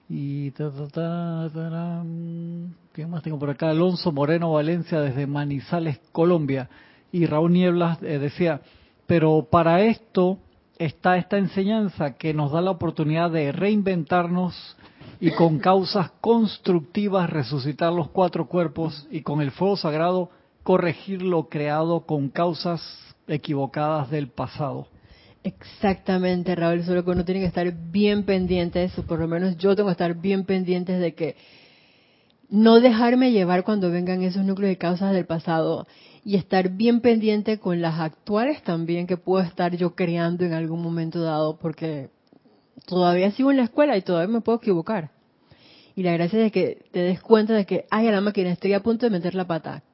Y 0.08 0.52
ta, 0.52 0.70
ta, 0.70 0.88
ta, 0.88 1.50
tarán. 1.52 2.74
¿quién 2.92 3.10
más 3.10 3.22
tengo 3.22 3.38
por 3.38 3.50
acá? 3.50 3.68
Alonso 3.68 4.12
Moreno 4.12 4.52
Valencia 4.52 5.00
desde 5.00 5.26
Manizales, 5.26 6.00
Colombia. 6.12 6.70
Y 7.12 7.26
Raúl 7.26 7.52
Nieblas 7.52 8.02
eh, 8.02 8.18
decía, 8.18 8.62
pero 9.06 9.46
para 9.50 9.82
esto 9.82 10.38
está 10.78 11.16
esta 11.16 11.38
enseñanza 11.38 12.14
que 12.14 12.34
nos 12.34 12.52
da 12.52 12.60
la 12.60 12.72
oportunidad 12.72 13.30
de 13.30 13.52
reinventarnos 13.52 14.76
y 15.20 15.30
con 15.30 15.58
causas 15.58 16.10
constructivas 16.20 17.30
resucitar 17.30 17.92
los 17.92 18.10
cuatro 18.10 18.46
cuerpos 18.46 19.06
y 19.10 19.22
con 19.22 19.40
el 19.40 19.50
fuego 19.50 19.76
sagrado 19.76 20.30
corregir 20.62 21.22
lo 21.22 21.48
creado 21.48 22.00
con 22.00 22.28
causas 22.28 22.82
equivocadas 23.28 24.10
del 24.10 24.28
pasado. 24.28 24.88
Exactamente, 25.42 26.56
Raúl, 26.56 26.82
solo 26.82 27.04
que 27.04 27.12
uno 27.12 27.24
tiene 27.24 27.40
que 27.40 27.46
estar 27.46 27.72
bien 27.72 28.24
pendiente 28.24 28.80
de 28.80 28.86
eso, 28.86 29.04
por 29.04 29.20
lo 29.20 29.28
menos 29.28 29.56
yo 29.56 29.76
tengo 29.76 29.88
que 29.88 29.92
estar 29.92 30.14
bien 30.14 30.44
pendiente 30.44 30.92
de 30.98 31.14
que 31.14 31.36
no 32.48 32.80
dejarme 32.80 33.32
llevar 33.32 33.64
cuando 33.64 33.90
vengan 33.90 34.22
esos 34.22 34.44
núcleos 34.44 34.70
de 34.70 34.78
causas 34.78 35.12
del 35.12 35.24
pasado 35.24 35.86
y 36.26 36.34
estar 36.34 36.70
bien 36.70 37.02
pendiente 37.02 37.60
con 37.60 37.80
las 37.80 38.00
actuales 38.00 38.60
también 38.64 39.06
que 39.06 39.16
puedo 39.16 39.44
estar 39.44 39.76
yo 39.76 39.94
creando 39.94 40.44
en 40.44 40.54
algún 40.54 40.82
momento 40.82 41.22
dado, 41.22 41.56
porque 41.56 42.10
todavía 42.84 43.30
sigo 43.30 43.52
en 43.52 43.58
la 43.58 43.62
escuela 43.62 43.96
y 43.96 44.02
todavía 44.02 44.34
me 44.34 44.40
puedo 44.40 44.58
equivocar. 44.58 45.12
Y 45.94 46.02
la 46.02 46.14
gracia 46.14 46.44
es 46.44 46.50
que 46.50 46.84
te 46.90 46.98
des 46.98 47.20
cuenta 47.20 47.54
de 47.54 47.64
que, 47.64 47.86
ay, 47.90 48.08
a 48.08 48.10
la 48.10 48.20
máquina, 48.20 48.50
estoy 48.50 48.72
a 48.72 48.82
punto 48.82 49.06
de 49.06 49.10
meter 49.10 49.36
la 49.36 49.46
pata. 49.46 49.84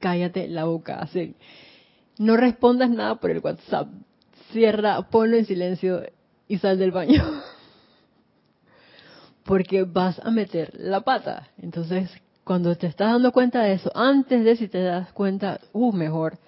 Cállate 0.00 0.48
la 0.48 0.64
boca, 0.64 1.00
así. 1.00 1.34
No 2.16 2.38
respondas 2.38 2.88
nada 2.88 3.16
por 3.16 3.30
el 3.30 3.40
WhatsApp. 3.40 3.88
Cierra, 4.52 5.02
ponlo 5.10 5.36
en 5.36 5.44
silencio 5.44 6.02
y 6.48 6.56
sal 6.56 6.78
del 6.78 6.92
baño. 6.92 7.22
Porque 9.44 9.82
vas 9.82 10.18
a 10.24 10.30
meter 10.30 10.72
la 10.78 11.02
pata. 11.02 11.50
Entonces, 11.58 12.10
cuando 12.44 12.76
te 12.76 12.86
estás 12.86 13.12
dando 13.12 13.32
cuenta 13.32 13.62
de 13.62 13.74
eso, 13.74 13.90
antes 13.94 14.44
de 14.44 14.56
si 14.56 14.68
te 14.68 14.82
das 14.82 15.12
cuenta, 15.12 15.60
uh, 15.72 15.92
mejor. 15.92 16.38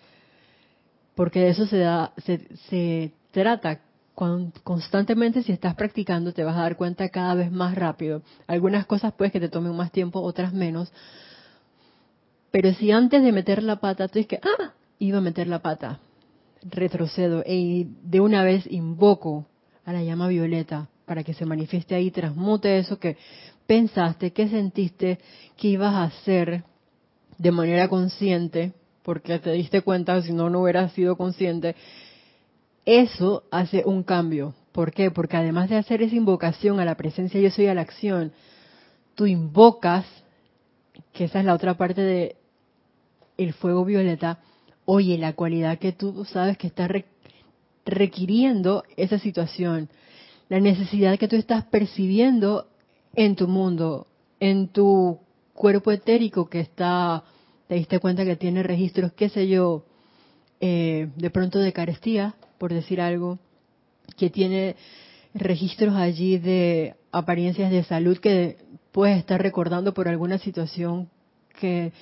Porque 1.15 1.41
de 1.41 1.49
eso 1.49 1.67
se 1.67 1.79
da, 1.79 2.13
se, 2.19 2.47
se 2.69 3.13
trata 3.31 3.81
con- 4.15 4.53
constantemente 4.63 5.43
si 5.43 5.53
estás 5.53 5.75
practicando 5.75 6.33
te 6.33 6.45
vas 6.45 6.57
a 6.57 6.63
dar 6.63 6.77
cuenta 6.77 7.09
cada 7.09 7.35
vez 7.35 7.51
más 7.51 7.75
rápido. 7.75 8.23
Algunas 8.47 8.87
cosas 8.87 9.13
puedes 9.15 9.33
que 9.33 9.41
te 9.41 9.49
tomen 9.49 9.75
más 9.75 9.93
tiempo, 9.93 10.21
otras 10.21 10.53
menos. 10.53 10.93
Pero 12.51 12.73
si 12.75 12.91
antes 12.93 13.23
de 13.23 13.33
meter 13.33 13.63
la 13.63 13.77
pata 13.77 14.09
tú 14.09 14.19
dices 14.19 14.29
que, 14.29 14.41
ah, 14.43 14.73
iba 14.99 15.19
a 15.19 15.23
meter 15.23 15.47
la 15.47 15.61
pata, 15.61 16.01
retrocedo 16.63 17.43
y 17.47 17.89
de 18.03 18.21
una 18.21 18.43
vez 18.43 18.67
invoco 18.71 19.47
a 19.85 19.93
la 19.93 20.03
llama 20.03 20.29
violeta 20.29 20.89
para 21.07 21.23
que 21.25 21.33
se 21.35 21.47
manifieste 21.47 21.95
ahí, 21.95 22.11
transmute 22.11 22.79
eso 22.79 22.99
que 22.99 23.17
pensaste, 23.67 24.33
que 24.33 24.49
sentiste 24.49 25.19
que 25.57 25.69
ibas 25.69 25.95
a 25.95 26.05
hacer 26.05 26.65
de 27.39 27.51
manera 27.53 27.89
consciente, 27.89 28.73
porque 29.03 29.39
te 29.39 29.53
diste 29.53 29.83
cuenta, 29.83 30.21
si 30.21 30.33
no, 30.33 30.51
no 30.51 30.61
hubieras 30.63 30.93
sido 30.93 31.17
consciente, 31.17 31.77
eso 32.85 33.45
hace 33.51 33.83
un 33.87 34.03
cambio. 34.03 34.55
¿Por 34.73 34.93
qué? 34.93 35.11
Porque 35.11 35.37
además 35.37 35.71
de 35.71 35.77
hacer 35.77 36.03
esa 36.03 36.15
invocación 36.17 36.81
a 36.81 36.85
la 36.85 36.97
presencia 36.97 37.41
yo 37.41 37.51
soy 37.51 37.69
a 37.69 37.75
la 37.75 37.83
acción, 37.83 38.33
tú 39.15 39.27
invocas, 39.27 40.05
que 41.13 41.25
esa 41.25 41.41
es 41.41 41.45
la 41.45 41.55
otra 41.55 41.77
parte 41.77 42.03
de 42.03 42.37
el 43.39 43.53
fuego 43.53 43.85
violeta, 43.85 44.39
oye, 44.85 45.19
la 45.19 45.35
cualidad 45.35 45.79
que 45.79 45.93
tú 45.93 46.25
sabes 46.25 46.59
que 46.59 46.67
está 46.67 46.89
re- 46.89 47.07
requiriendo 47.85 48.83
esa 48.97 49.19
situación, 49.19 49.89
la 50.49 50.61
necesidad 50.61 51.19
que 51.19 51.29
tú 51.29 51.37
estás 51.37 51.65
percibiendo 51.65 52.67
en 53.15 53.37
tu 53.37 53.49
mundo, 53.49 54.07
en 54.41 54.69
tu 54.69 55.19
cuerpo 55.55 55.91
etérico 55.91 56.49
que 56.49 56.61
está, 56.61 57.25
te 57.67 57.75
diste 57.75 57.99
cuenta 57.99 58.25
que 58.25 58.37
tiene 58.37 58.63
registros, 58.63 59.13
qué 59.13 59.29
sé 59.29 59.49
yo, 59.49 59.85
eh, 60.61 61.09
de 61.17 61.31
pronto 61.31 61.59
de 61.59 61.73
carestía, 61.73 62.35
por 62.59 62.73
decir 62.73 63.01
algo, 63.01 63.39
que 64.17 64.31
tiene 64.31 64.77
registros 65.35 65.95
allí 65.95 66.39
de 66.39 66.95
apariencias 67.11 67.71
de 67.71 67.85
salud 67.85 68.19
que 68.19 68.57
puedes 68.93 69.19
estar 69.19 69.43
recordando 69.43 69.93
por 69.93 70.09
alguna 70.09 70.39
situación 70.39 71.11
que 71.59 71.93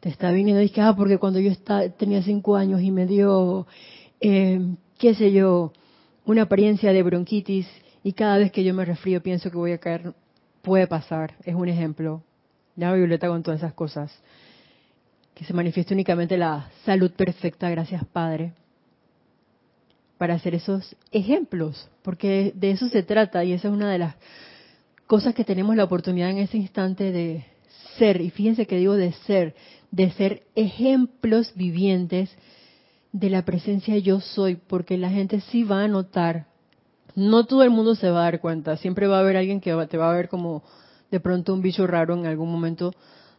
te 0.00 0.08
está 0.08 0.30
viniendo 0.30 0.62
y 0.62 0.70
que, 0.70 0.80
ah, 0.80 0.94
porque 0.96 1.18
cuando 1.18 1.38
yo 1.38 1.52
tenía 1.98 2.22
cinco 2.22 2.56
años 2.56 2.80
y 2.80 2.90
me 2.90 3.06
dio, 3.06 3.66
eh, 4.20 4.60
qué 4.98 5.14
sé 5.14 5.30
yo, 5.30 5.72
una 6.24 6.42
apariencia 6.42 6.92
de 6.92 7.02
bronquitis 7.02 7.66
y 8.02 8.12
cada 8.12 8.38
vez 8.38 8.52
que 8.52 8.64
yo 8.64 8.74
me 8.74 8.84
resfrío 8.84 9.22
pienso 9.22 9.50
que 9.50 9.56
voy 9.56 9.72
a 9.72 9.78
caer, 9.78 10.14
puede 10.62 10.86
pasar, 10.86 11.34
es 11.44 11.54
un 11.54 11.68
ejemplo. 11.68 12.22
Ya 12.76 12.92
Violeta 12.92 13.28
con 13.28 13.42
todas 13.42 13.60
esas 13.60 13.74
cosas. 13.74 14.12
Que 15.34 15.44
se 15.44 15.52
manifieste 15.52 15.94
únicamente 15.94 16.36
la 16.36 16.70
salud 16.84 17.10
perfecta, 17.12 17.68
gracias 17.70 18.04
Padre, 18.06 18.52
para 20.18 20.34
hacer 20.34 20.54
esos 20.54 20.96
ejemplos, 21.12 21.88
porque 22.02 22.52
de 22.54 22.72
eso 22.72 22.88
se 22.88 23.02
trata 23.02 23.42
y 23.44 23.52
esa 23.52 23.68
es 23.68 23.74
una 23.74 23.90
de 23.90 23.98
las 23.98 24.14
cosas 25.06 25.34
que 25.34 25.44
tenemos 25.44 25.76
la 25.76 25.84
oportunidad 25.84 26.30
en 26.30 26.38
ese 26.38 26.56
instante 26.56 27.10
de 27.10 27.44
ser, 27.98 28.20
y 28.20 28.30
fíjense 28.30 28.66
que 28.66 28.76
digo 28.76 28.94
de 28.96 29.12
ser, 29.26 29.54
de 29.90 30.10
ser 30.12 30.42
ejemplos 30.54 31.52
vivientes 31.54 32.30
de 33.12 33.30
la 33.30 33.44
presencia 33.44 33.96
yo 33.98 34.20
soy, 34.20 34.56
porque 34.56 34.98
la 34.98 35.10
gente 35.10 35.40
sí 35.40 35.64
va 35.64 35.82
a 35.82 35.88
notar, 35.88 36.46
no 37.14 37.44
todo 37.44 37.62
el 37.62 37.70
mundo 37.70 37.94
se 37.94 38.10
va 38.10 38.20
a 38.20 38.24
dar 38.24 38.40
cuenta, 38.40 38.76
siempre 38.76 39.06
va 39.06 39.18
a 39.18 39.20
haber 39.20 39.36
alguien 39.36 39.60
que 39.60 39.74
te 39.88 39.96
va 39.96 40.10
a 40.10 40.14
ver 40.14 40.28
como 40.28 40.62
de 41.10 41.20
pronto 41.20 41.52
un 41.54 41.62
bicho 41.62 41.86
raro 41.86 42.14
en 42.14 42.26
algún 42.26 42.50
momento 42.50 42.92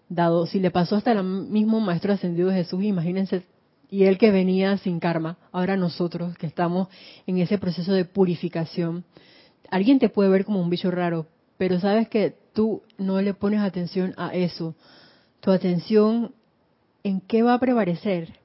dado. 0.09 0.45
Si 0.45 0.59
le 0.59 0.71
pasó 0.71 0.95
hasta 0.95 1.11
el 1.13 1.23
mismo 1.23 1.79
Maestro 1.79 2.13
Ascendido 2.13 2.51
Jesús, 2.51 2.83
imagínense, 2.83 3.43
y 3.89 4.05
él 4.05 4.17
que 4.17 4.31
venía 4.31 4.77
sin 4.77 4.99
karma, 4.99 5.37
ahora 5.51 5.75
nosotros 5.77 6.37
que 6.37 6.47
estamos 6.47 6.87
en 7.27 7.37
ese 7.39 7.57
proceso 7.57 7.93
de 7.93 8.05
purificación, 8.05 9.03
alguien 9.69 9.99
te 9.99 10.09
puede 10.09 10.29
ver 10.29 10.45
como 10.45 10.61
un 10.61 10.69
bicho 10.69 10.91
raro, 10.91 11.27
pero 11.57 11.79
sabes 11.79 12.07
que 12.07 12.35
tú 12.53 12.83
no 12.97 13.21
le 13.21 13.33
pones 13.33 13.61
atención 13.61 14.13
a 14.17 14.33
eso. 14.33 14.75
Tu 15.39 15.51
atención 15.51 16.33
en 17.03 17.21
qué 17.21 17.43
va 17.43 17.53
a 17.53 17.59
prevalecer? 17.59 18.40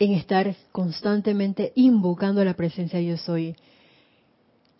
En 0.00 0.14
estar 0.14 0.56
constantemente 0.72 1.72
invocando 1.74 2.42
la 2.42 2.54
presencia 2.54 3.02
yo 3.02 3.18
soy. 3.18 3.54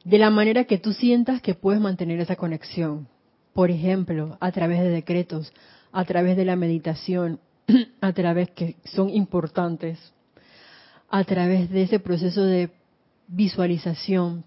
De 0.02 0.16
la 0.16 0.30
manera 0.30 0.64
que 0.64 0.78
tú 0.78 0.94
sientas 0.94 1.42
que 1.42 1.54
puedes 1.54 1.78
mantener 1.78 2.18
esa 2.20 2.36
conexión. 2.36 3.06
Por 3.52 3.70
ejemplo, 3.70 4.38
a 4.40 4.50
través 4.50 4.80
de 4.80 4.88
decretos, 4.88 5.52
a 5.92 6.06
través 6.06 6.38
de 6.38 6.46
la 6.46 6.56
meditación, 6.56 7.38
a 8.00 8.14
través 8.14 8.48
que 8.52 8.76
son 8.86 9.10
importantes, 9.10 9.98
a 11.10 11.22
través 11.24 11.68
de 11.68 11.82
ese 11.82 11.98
proceso 11.98 12.42
de 12.42 12.70
visualización, 13.28 14.46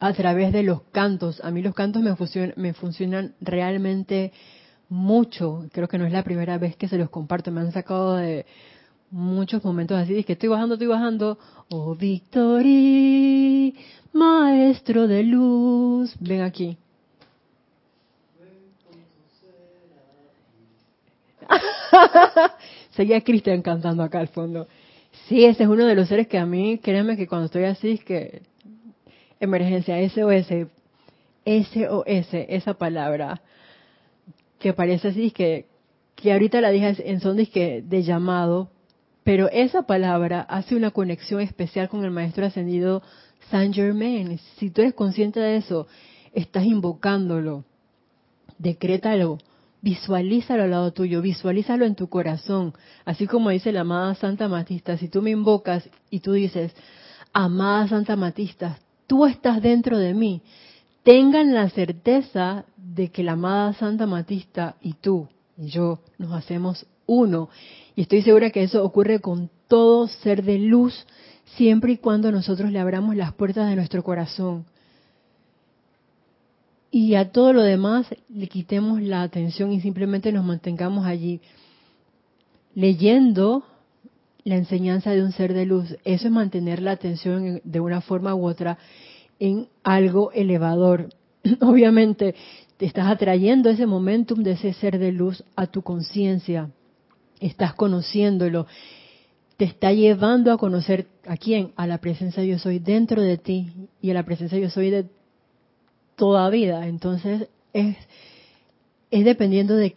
a 0.00 0.12
través 0.12 0.52
de 0.52 0.64
los 0.64 0.82
cantos. 0.90 1.40
A 1.44 1.52
mí 1.52 1.62
los 1.62 1.76
cantos 1.76 2.02
me, 2.02 2.16
funcionan, 2.16 2.54
me 2.56 2.72
funcionan 2.72 3.36
realmente 3.40 4.32
mucho. 4.88 5.68
Creo 5.70 5.86
que 5.86 5.98
no 5.98 6.06
es 6.06 6.12
la 6.12 6.24
primera 6.24 6.58
vez 6.58 6.74
que 6.74 6.88
se 6.88 6.98
los 6.98 7.10
comparto. 7.10 7.52
Me 7.52 7.60
han 7.60 7.70
sacado 7.70 8.16
de 8.16 8.44
muchos 9.10 9.64
momentos 9.64 9.98
así, 9.98 10.14
de 10.14 10.24
que 10.24 10.34
estoy 10.34 10.48
bajando, 10.48 10.74
estoy 10.74 10.88
bajando. 10.88 11.38
Oh, 11.68 11.94
Victory, 11.94 13.74
maestro 14.12 15.06
de 15.06 15.22
luz. 15.24 16.14
Ven 16.20 16.42
aquí. 16.42 16.76
Seguía 22.90 23.20
Cristian 23.22 23.62
cantando 23.62 24.02
acá 24.02 24.20
al 24.20 24.28
fondo. 24.28 24.68
Sí, 25.28 25.44
ese 25.44 25.64
es 25.64 25.68
uno 25.68 25.86
de 25.86 25.94
los 25.94 26.08
seres 26.08 26.28
que 26.28 26.38
a 26.38 26.46
mí, 26.46 26.78
créanme 26.78 27.16
que 27.16 27.26
cuando 27.26 27.46
estoy 27.46 27.64
así, 27.64 27.92
es 27.92 28.04
que 28.04 28.42
emergencia, 29.40 29.96
SOS, 30.08 30.68
SOS, 31.44 32.28
esa 32.48 32.74
palabra, 32.74 33.40
que 34.58 34.72
parece 34.72 35.08
así, 35.08 35.30
que, 35.30 35.66
que 36.14 36.32
ahorita 36.32 36.60
la 36.60 36.70
dije 36.70 36.96
en 37.10 37.20
son 37.20 37.36
de, 37.36 37.82
de 37.84 38.02
llamado, 38.02 38.70
pero 39.30 39.48
esa 39.52 39.82
palabra 39.82 40.40
hace 40.40 40.74
una 40.74 40.90
conexión 40.90 41.40
especial 41.40 41.88
con 41.88 42.04
el 42.04 42.10
Maestro 42.10 42.44
Ascendido 42.44 43.00
Saint 43.48 43.72
Germain. 43.72 44.40
Si 44.56 44.70
tú 44.70 44.80
eres 44.80 44.92
consciente 44.92 45.38
de 45.38 45.54
eso, 45.54 45.86
estás 46.32 46.64
invocándolo, 46.64 47.62
decrétalo, 48.58 49.38
visualízalo 49.82 50.64
al 50.64 50.72
lado 50.72 50.92
tuyo, 50.92 51.22
visualízalo 51.22 51.84
en 51.84 51.94
tu 51.94 52.08
corazón, 52.08 52.74
así 53.04 53.28
como 53.28 53.50
dice 53.50 53.70
la 53.70 53.82
amada 53.82 54.16
Santa 54.16 54.48
Matista, 54.48 54.96
si 54.96 55.06
tú 55.06 55.22
me 55.22 55.30
invocas 55.30 55.88
y 56.10 56.18
tú 56.18 56.32
dices, 56.32 56.74
amada 57.32 57.86
Santa 57.86 58.16
Matista, 58.16 58.80
tú 59.06 59.26
estás 59.26 59.62
dentro 59.62 59.98
de 59.98 60.12
mí, 60.12 60.42
tengan 61.04 61.54
la 61.54 61.70
certeza 61.70 62.64
de 62.76 63.12
que 63.12 63.22
la 63.22 63.34
amada 63.34 63.74
Santa 63.74 64.06
Matista 64.06 64.74
y 64.82 64.94
tú 64.94 65.28
y 65.56 65.68
yo 65.68 66.00
nos 66.18 66.32
hacemos 66.32 66.84
uno. 67.10 67.48
Y 68.00 68.04
estoy 68.04 68.22
segura 68.22 68.48
que 68.48 68.62
eso 68.62 68.82
ocurre 68.82 69.20
con 69.20 69.50
todo 69.68 70.08
ser 70.08 70.42
de 70.42 70.58
luz, 70.58 71.06
siempre 71.44 71.92
y 71.92 71.96
cuando 71.98 72.32
nosotros 72.32 72.72
le 72.72 72.78
abramos 72.78 73.14
las 73.14 73.34
puertas 73.34 73.68
de 73.68 73.76
nuestro 73.76 74.02
corazón. 74.02 74.64
Y 76.90 77.14
a 77.16 77.30
todo 77.30 77.52
lo 77.52 77.60
demás 77.60 78.06
le 78.30 78.46
quitemos 78.48 79.02
la 79.02 79.20
atención 79.20 79.70
y 79.70 79.82
simplemente 79.82 80.32
nos 80.32 80.46
mantengamos 80.46 81.04
allí 81.04 81.42
leyendo 82.74 83.64
la 84.44 84.56
enseñanza 84.56 85.10
de 85.10 85.22
un 85.22 85.32
ser 85.32 85.52
de 85.52 85.66
luz. 85.66 85.94
Eso 86.06 86.28
es 86.28 86.32
mantener 86.32 86.80
la 86.80 86.92
atención 86.92 87.60
de 87.62 87.80
una 87.80 88.00
forma 88.00 88.34
u 88.34 88.46
otra 88.46 88.78
en 89.38 89.68
algo 89.82 90.32
elevador. 90.32 91.10
Obviamente, 91.60 92.34
te 92.78 92.86
estás 92.86 93.08
atrayendo 93.08 93.68
ese 93.68 93.84
momentum 93.84 94.42
de 94.42 94.52
ese 94.52 94.72
ser 94.72 94.98
de 94.98 95.12
luz 95.12 95.44
a 95.54 95.66
tu 95.66 95.82
conciencia. 95.82 96.70
Estás 97.40 97.74
conociéndolo. 97.74 98.66
Te 99.56 99.64
está 99.64 99.92
llevando 99.92 100.52
a 100.52 100.58
conocer 100.58 101.06
a 101.26 101.36
quién? 101.36 101.72
A 101.76 101.86
la 101.86 101.98
presencia 101.98 102.44
yo 102.44 102.58
soy 102.58 102.78
dentro 102.78 103.22
de 103.22 103.38
ti 103.38 103.72
y 104.00 104.10
a 104.10 104.14
la 104.14 104.24
presencia 104.24 104.58
yo 104.58 104.70
soy 104.70 104.90
de 104.90 105.06
toda 106.16 106.48
vida. 106.50 106.86
Entonces, 106.86 107.48
es, 107.72 107.96
es 109.10 109.24
dependiendo 109.24 109.74
de 109.74 109.96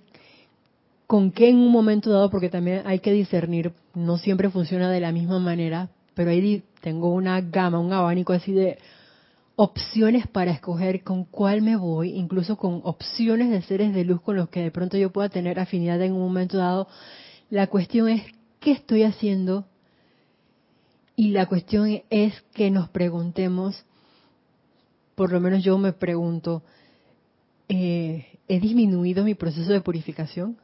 con 1.08 1.32
qué 1.32 1.50
en 1.50 1.58
un 1.58 1.72
momento 1.72 2.10
dado, 2.10 2.30
porque 2.30 2.50
también 2.50 2.82
hay 2.86 3.00
que 3.00 3.12
discernir, 3.12 3.72
no 3.94 4.18
siempre 4.18 4.50
funciona 4.50 4.89
de 4.89 5.00
la 5.00 5.12
misma 5.12 5.38
manera, 5.38 5.89
pero 6.16 6.32
ahí 6.32 6.64
tengo 6.82 7.14
una 7.14 7.39
gama, 7.41 7.80
un 7.80 7.94
abanico 7.94 8.34
así 8.34 8.52
de 8.52 8.78
opciones 9.56 10.28
para 10.28 10.52
escoger 10.52 11.04
con 11.04 11.26
cuál 11.26 11.62
me 11.62 11.76
voy, 11.76 12.12
incluso 12.16 12.58
con 12.58 12.82
opciones 12.84 13.52
de 13.52 13.62
seres 13.62 13.94
de 13.94 14.04
luz 14.04 14.22
con 14.22 14.36
los 14.36 14.50
que 14.50 14.62
de 14.64 14.72
pronto 14.72 14.98
yo 14.98 15.12
pueda 15.12 15.30
tener 15.30 15.60
afinidad 15.60 16.02
en 16.02 16.14
un 16.14 16.22
momento 16.22 16.58
dado. 16.58 16.88
La 17.50 17.68
cuestión 17.68 18.10
es, 18.10 18.24
¿qué 18.60 18.72
estoy 18.72 19.04
haciendo? 19.04 19.66
Y 21.16 21.30
la 21.30 21.46
cuestión 21.46 22.02
es 22.10 22.41
que 22.54 22.72
nos 22.72 22.89
preguntemos, 22.89 23.86
por 25.16 25.32
lo 25.32 25.39
menos 25.39 25.64
yo 25.64 25.78
me 25.78 25.94
pregunto, 25.94 26.64
eh, 27.70 28.39
¿he 28.48 28.60
disminuido 28.60 29.24
mi 29.24 29.36
proceso 29.36 29.72
de 29.72 29.82
purificación? 29.82 30.58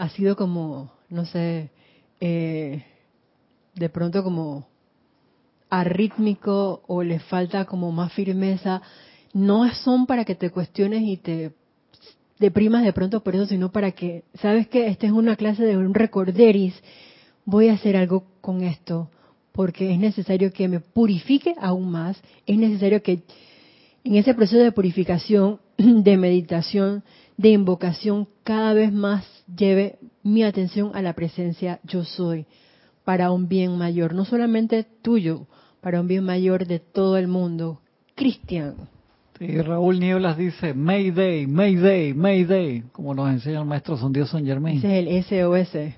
ha 0.00 0.08
sido 0.08 0.34
como, 0.34 0.90
no 1.10 1.26
sé, 1.26 1.70
eh, 2.20 2.86
de 3.74 3.88
pronto 3.90 4.24
como 4.24 4.66
arrítmico 5.68 6.82
o 6.86 7.02
le 7.02 7.18
falta 7.18 7.66
como 7.66 7.92
más 7.92 8.10
firmeza, 8.14 8.80
no 9.34 9.70
son 9.74 10.06
para 10.06 10.24
que 10.24 10.34
te 10.34 10.50
cuestiones 10.50 11.02
y 11.02 11.18
te 11.18 11.52
deprimas 12.40 12.82
de 12.82 12.92
pronto 12.92 13.22
por 13.22 13.36
eso, 13.36 13.46
sino 13.46 13.70
para 13.70 13.92
que, 13.92 14.24
sabes 14.34 14.66
que 14.66 14.88
esta 14.88 15.06
es 15.06 15.12
una 15.12 15.36
clase 15.36 15.62
de 15.62 15.76
un 15.76 15.94
recorderis, 15.94 16.74
voy 17.44 17.68
a 17.68 17.74
hacer 17.74 17.96
algo 17.96 18.24
con 18.40 18.62
esto, 18.62 19.10
porque 19.52 19.92
es 19.92 19.98
necesario 19.98 20.52
que 20.52 20.66
me 20.66 20.80
purifique 20.80 21.54
aún 21.60 21.90
más, 21.90 22.20
es 22.46 22.56
necesario 22.56 23.02
que 23.02 23.22
en 24.02 24.16
ese 24.16 24.34
proceso 24.34 24.62
de 24.62 24.72
purificación, 24.72 25.60
de 25.76 26.16
meditación, 26.16 27.04
de 27.36 27.50
invocación, 27.50 28.26
cada 28.42 28.72
vez 28.72 28.92
más 28.92 29.24
lleve 29.54 29.98
mi 30.22 30.42
atención 30.42 30.92
a 30.94 31.02
la 31.02 31.12
presencia 31.12 31.78
yo 31.84 32.04
soy, 32.04 32.46
para 33.04 33.30
un 33.30 33.48
bien 33.48 33.76
mayor, 33.76 34.14
no 34.14 34.24
solamente 34.24 34.86
tuyo, 35.02 35.46
para 35.82 36.00
un 36.00 36.08
bien 36.08 36.24
mayor 36.24 36.66
de 36.66 36.78
todo 36.78 37.18
el 37.18 37.28
mundo. 37.28 37.80
Cristian. 38.14 38.76
Y 39.40 39.58
Raúl 39.62 39.98
Nieblas 39.98 40.36
dice, 40.36 40.74
Mayday, 40.74 41.46
Mayday, 41.46 42.12
Mayday, 42.12 42.84
como 42.92 43.14
nos 43.14 43.30
enseña 43.30 43.60
el 43.60 43.64
maestro 43.64 43.96
Dios 44.10 44.28
San 44.28 44.44
Germain. 44.44 44.76
Ese 44.76 45.00
es 45.00 45.32
el 45.32 45.42
SOS, 45.42 45.94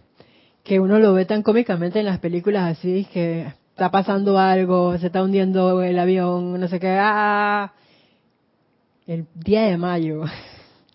que 0.63 0.79
uno 0.79 1.01
lo 1.01 1.13
ve 1.13 1.25
tan 1.25 1.43
cómicamente 1.43 1.99
en 1.99 2.07
las 2.07 2.21
películas 2.21 2.79
así, 2.79 3.05
que 3.13 3.53
está 3.71 3.91
pasando 3.91 4.39
algo, 4.39 4.97
se 4.97 5.09
está 5.09 5.25
hundiendo 5.25 5.83
el 5.83 5.99
avión, 5.99 6.61
no 6.61 6.69
sé 6.69 6.79
qué, 6.79 6.97
¡ah! 7.01 7.73
El 9.09 9.27
día 9.35 9.63
de 9.63 9.77
mayo. 9.77 10.23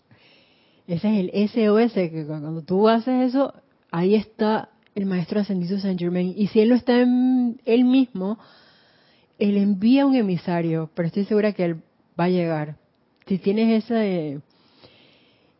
Ese 0.88 1.20
es 1.20 1.30
el 1.34 1.50
SOS, 1.50 1.94
que 1.96 2.24
cuando 2.26 2.62
tú 2.62 2.88
haces 2.88 3.28
eso, 3.28 3.54
ahí 3.92 4.16
está 4.16 4.70
el 4.96 5.06
maestro 5.06 5.42
ascendido 5.42 5.80
Saint 5.80 6.00
Germain. 6.00 6.34
Y 6.38 6.48
si 6.48 6.62
él 6.62 6.70
no 6.70 6.76
está 6.76 7.02
en 7.02 7.60
él 7.66 7.84
mismo, 7.84 8.40
él 9.38 9.58
envía 9.58 10.06
un 10.06 10.16
emisario, 10.16 10.90
pero 10.96 11.08
estoy 11.08 11.26
segura 11.26 11.52
que 11.52 11.66
él 11.66 11.82
va 12.20 12.26
a 12.26 12.30
llegar. 12.30 12.78
Si 13.28 13.38
tienes 13.38 13.84
esa, 13.84 14.04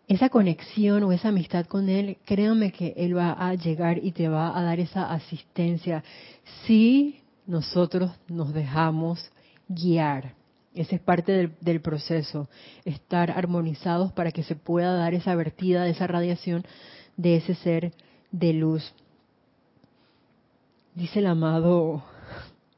esa 0.08 0.30
conexión 0.30 1.04
o 1.04 1.12
esa 1.12 1.30
amistad 1.30 1.66
con 1.66 1.90
él, 1.90 2.18
créanme 2.26 2.72
que 2.72 2.94
él 2.98 3.18
va 3.18 3.34
a 3.34 3.54
llegar 3.56 4.04
y 4.04 4.12
te 4.12 4.30
va 4.30 4.58
a 4.58 4.62
dar 4.64 4.80
esa 4.80 5.12
asistencia. 5.12 6.04
Si 6.66 7.20
nosotros 7.48 8.12
nos 8.28 8.54
dejamos 8.54 9.32
guiar. 9.68 10.36
Ese 10.76 10.96
es 10.98 11.02
parte 11.02 11.50
del, 11.60 11.82
proceso, 11.82 12.48
estar 12.86 13.32
armonizados 13.32 14.12
para 14.12 14.32
que 14.32 14.44
se 14.44 14.56
pueda 14.56 14.94
dar 14.94 15.16
esa 15.16 15.34
vertida 15.34 15.88
esa 15.88 16.06
radiación 16.06 16.64
de 17.16 17.38
ese 17.38 17.56
ser 17.56 17.94
de 18.32 18.54
luz. 18.54 18.94
Dice 20.94 21.20
el 21.20 21.28
amado 21.28 22.04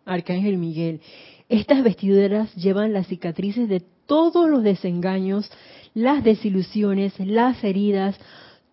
Arcángel 0.05 0.57
Miguel, 0.57 1.01
estas 1.49 1.83
vestiduras 1.83 2.53
llevan 2.55 2.93
las 2.93 3.07
cicatrices 3.07 3.67
de 3.67 3.81
todos 4.05 4.47
los 4.47 4.63
desengaños, 4.63 5.51
las 5.95 6.23
desilusiones, 6.23 7.19
las 7.19 7.63
heridas, 7.63 8.15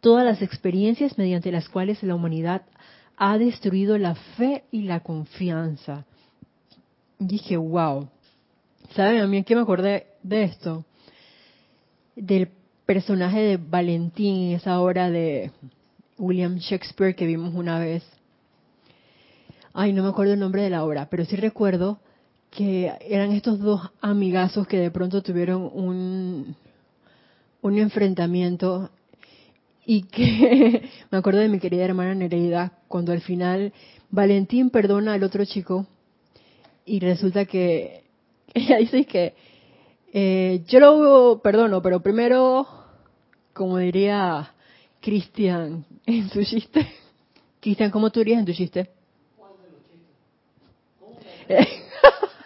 todas 0.00 0.24
las 0.24 0.42
experiencias 0.42 1.16
mediante 1.16 1.50
las 1.50 1.70
cuales 1.70 2.02
la 2.02 2.14
humanidad 2.14 2.62
ha 3.16 3.38
destruido 3.38 3.96
la 3.96 4.14
fe 4.14 4.64
y 4.70 4.82
la 4.82 5.00
confianza. 5.00 6.04
dije, 7.18 7.56
wow. 7.56 8.08
¿Saben 8.94 9.20
a 9.20 9.26
mí 9.26 9.42
qué 9.42 9.54
me 9.54 9.62
acordé 9.62 10.08
de 10.22 10.44
esto? 10.44 10.84
Del 12.14 12.50
personaje 12.84 13.40
de 13.40 13.56
Valentín 13.56 14.48
en 14.48 14.56
esa 14.56 14.80
obra 14.80 15.10
de 15.10 15.50
William 16.18 16.56
Shakespeare 16.56 17.16
que 17.16 17.26
vimos 17.26 17.54
una 17.54 17.78
vez. 17.78 18.04
Ay, 19.72 19.94
no 19.94 20.02
me 20.02 20.10
acuerdo 20.10 20.34
el 20.34 20.40
nombre 20.40 20.62
de 20.62 20.70
la 20.70 20.84
obra, 20.84 21.08
pero 21.10 21.24
sí 21.24 21.36
recuerdo 21.36 21.98
que 22.56 22.90
eran 23.02 23.32
estos 23.32 23.60
dos 23.60 23.82
amigazos 24.00 24.66
que 24.66 24.78
de 24.78 24.90
pronto 24.90 25.22
tuvieron 25.22 25.70
un, 25.74 26.56
un 27.60 27.78
enfrentamiento 27.78 28.88
y 29.84 30.04
que 30.04 30.88
me 31.10 31.18
acuerdo 31.18 31.40
de 31.40 31.50
mi 31.50 31.58
querida 31.58 31.84
hermana 31.84 32.14
Nereida 32.14 32.72
cuando 32.88 33.12
al 33.12 33.20
final 33.20 33.74
Valentín 34.10 34.70
perdona 34.70 35.12
al 35.12 35.22
otro 35.22 35.44
chico 35.44 35.86
y 36.86 36.98
resulta 36.98 37.44
que 37.44 38.04
ella 38.54 38.78
dice 38.78 39.04
que 39.04 39.34
eh, 40.14 40.64
yo 40.66 40.80
lo 40.80 41.40
perdono, 41.42 41.82
pero 41.82 42.00
primero, 42.00 42.66
como 43.52 43.76
diría 43.76 44.54
Cristian 45.02 45.84
en 46.06 46.30
su 46.30 46.42
chiste, 46.42 46.90
Cristian, 47.60 47.90
¿cómo 47.90 48.10
tú 48.10 48.20
dirías 48.20 48.38
en 48.38 48.46
tu 48.46 48.54
chiste? 48.54 48.88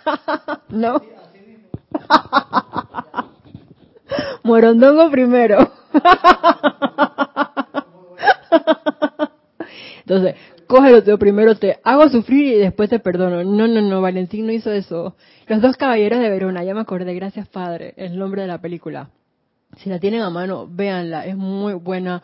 no. 0.68 1.00
Morondongo 4.42 5.10
primero. 5.10 5.70
Entonces, 10.00 10.34
cógelo 10.66 11.04
yo 11.04 11.18
primero 11.18 11.54
te 11.54 11.78
hago 11.84 12.08
sufrir 12.08 12.54
y 12.54 12.58
después 12.58 12.90
te 12.90 12.98
perdono. 12.98 13.44
No, 13.44 13.68
no, 13.68 13.80
no, 13.80 14.00
Valentín 14.00 14.46
no 14.46 14.52
hizo 14.52 14.72
eso. 14.72 15.14
Los 15.46 15.60
dos 15.60 15.76
caballeros 15.76 16.20
de 16.20 16.30
Verona, 16.30 16.64
ya 16.64 16.74
me 16.74 16.80
acordé, 16.80 17.14
gracias 17.14 17.48
Padre, 17.48 17.94
el 17.96 18.18
nombre 18.18 18.42
de 18.42 18.48
la 18.48 18.60
película. 18.60 19.10
Si 19.76 19.88
la 19.88 20.00
tienen 20.00 20.22
a 20.22 20.30
mano, 20.30 20.66
véanla, 20.68 21.26
es 21.26 21.36
muy 21.36 21.74
buena 21.74 22.22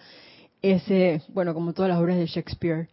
ese, 0.62 1.22
bueno, 1.29 1.55
como 1.55 1.72
todas 1.72 1.89
las 1.89 1.99
obras 1.99 2.16
de 2.16 2.27
Shakespeare. 2.27 2.89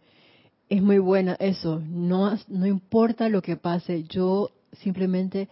Es 0.68 0.80
muy 0.80 0.98
buena 0.98 1.36
eso, 1.40 1.82
no 1.84 2.38
no 2.48 2.66
importa 2.66 3.28
lo 3.28 3.42
que 3.42 3.56
pase, 3.56 4.04
yo 4.04 4.50
simplemente 4.82 5.48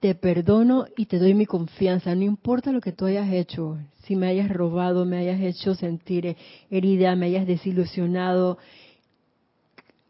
te 0.00 0.14
perdono 0.14 0.86
y 0.96 1.06
te 1.06 1.18
doy 1.18 1.34
mi 1.34 1.44
confianza, 1.44 2.14
no 2.14 2.22
importa 2.22 2.72
lo 2.72 2.80
que 2.80 2.92
tú 2.92 3.04
hayas 3.04 3.30
hecho, 3.32 3.78
si 4.04 4.16
me 4.16 4.28
hayas 4.28 4.48
robado, 4.50 5.04
me 5.04 5.18
hayas 5.18 5.40
hecho 5.40 5.74
sentir 5.74 6.36
herida, 6.70 7.14
me 7.16 7.26
hayas 7.26 7.46
desilusionado, 7.46 8.58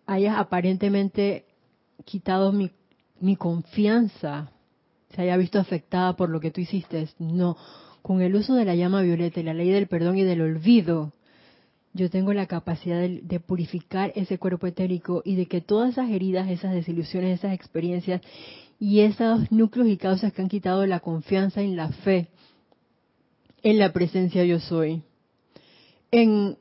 hayas 0.07 0.39
aparentemente 0.39 1.45
quitado 2.05 2.53
mi, 2.53 2.71
confianza, 3.37 4.51
se 5.15 5.23
haya 5.23 5.37
visto 5.37 5.59
afectada 5.59 6.15
por 6.15 6.31
lo 6.31 6.41
que 6.41 6.51
tú 6.51 6.61
hiciste. 6.61 7.09
No, 7.19 7.57
con 8.03 8.23
el 8.23 8.35
uso 8.35 8.55
de 8.55 8.65
la 8.65 8.75
llama 8.75 9.03
violeta 9.03 9.41
y 9.41 9.43
la 9.43 9.55
ley 9.55 9.71
del 9.71 9.89
perdón 9.89 10.19
y 10.19 10.23
del 10.23 10.41
olvido, 10.41 11.13
yo 11.93 12.09
tengo 12.09 12.33
la 12.33 12.47
capacidad 12.47 13.01
de, 13.01 13.41
purificar 13.41 14.13
ese 14.15 14.39
cuerpo 14.39 14.67
etérico 14.67 15.23
y 15.25 15.35
de 15.35 15.47
que 15.47 15.61
todas 15.61 15.91
esas 15.91 16.11
heridas, 16.11 16.49
esas 16.49 16.73
desilusiones, 16.73 17.39
esas 17.39 17.53
experiencias 17.53 18.21
y 18.79 19.01
esos 19.01 19.51
núcleos 19.51 19.89
y 19.89 19.97
causas 19.97 20.33
que 20.33 20.43
han 20.43 20.49
quitado 20.49 20.87
la 20.87 21.01
confianza 21.01 21.63
en 21.63 21.77
la 21.77 21.89
fe, 21.89 22.29
en 23.63 23.79
la 23.79 23.93
presencia 23.93 24.45
yo 24.45 24.61
soy, 24.61 25.03
en 26.11 26.57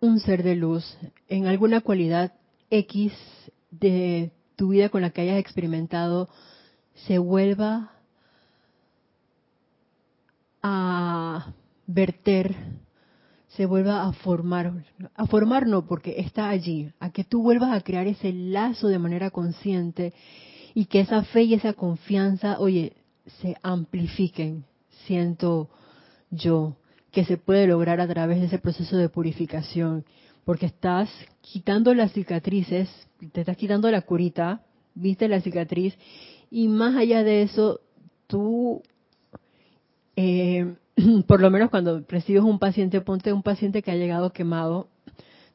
un 0.00 0.20
ser 0.20 0.42
de 0.42 0.56
luz, 0.56 0.96
en 1.28 1.46
alguna 1.46 1.82
cualidad 1.82 2.32
X 2.70 3.12
de 3.70 4.32
tu 4.56 4.70
vida 4.70 4.88
con 4.88 5.02
la 5.02 5.10
que 5.10 5.20
hayas 5.20 5.38
experimentado, 5.38 6.28
se 7.06 7.18
vuelva 7.18 7.92
a 10.62 11.52
verter 11.86 12.56
se 13.56 13.66
vuelva 13.66 14.04
a 14.04 14.12
formar, 14.12 14.84
a 15.14 15.26
formar 15.26 15.66
no, 15.66 15.86
porque 15.86 16.14
está 16.18 16.48
allí, 16.48 16.90
a 17.00 17.10
que 17.10 17.24
tú 17.24 17.42
vuelvas 17.42 17.72
a 17.72 17.82
crear 17.82 18.06
ese 18.06 18.32
lazo 18.32 18.88
de 18.88 18.98
manera 18.98 19.30
consciente 19.30 20.14
y 20.74 20.86
que 20.86 21.00
esa 21.00 21.22
fe 21.24 21.42
y 21.42 21.54
esa 21.54 21.74
confianza, 21.74 22.58
oye, 22.58 22.94
se 23.40 23.56
amplifiquen, 23.62 24.64
siento 25.06 25.68
yo, 26.30 26.76
que 27.10 27.26
se 27.26 27.36
puede 27.36 27.66
lograr 27.66 28.00
a 28.00 28.08
través 28.08 28.40
de 28.40 28.46
ese 28.46 28.58
proceso 28.58 28.96
de 28.96 29.10
purificación, 29.10 30.06
porque 30.44 30.66
estás 30.66 31.10
quitando 31.42 31.92
las 31.94 32.12
cicatrices, 32.12 32.88
te 33.32 33.40
estás 33.40 33.58
quitando 33.58 33.90
la 33.90 34.00
curita, 34.00 34.62
viste 34.94 35.28
la 35.28 35.42
cicatriz, 35.42 35.94
y 36.50 36.68
más 36.68 36.96
allá 36.96 37.22
de 37.22 37.42
eso, 37.42 37.80
tú 38.26 38.82
eh, 40.16 40.74
por 41.26 41.40
lo 41.40 41.50
menos 41.50 41.70
cuando 41.70 42.02
recibes 42.08 42.42
un 42.42 42.58
paciente, 42.58 43.00
ponte 43.00 43.32
un 43.32 43.42
paciente 43.42 43.82
que 43.82 43.90
ha 43.90 43.96
llegado 43.96 44.32
quemado, 44.32 44.88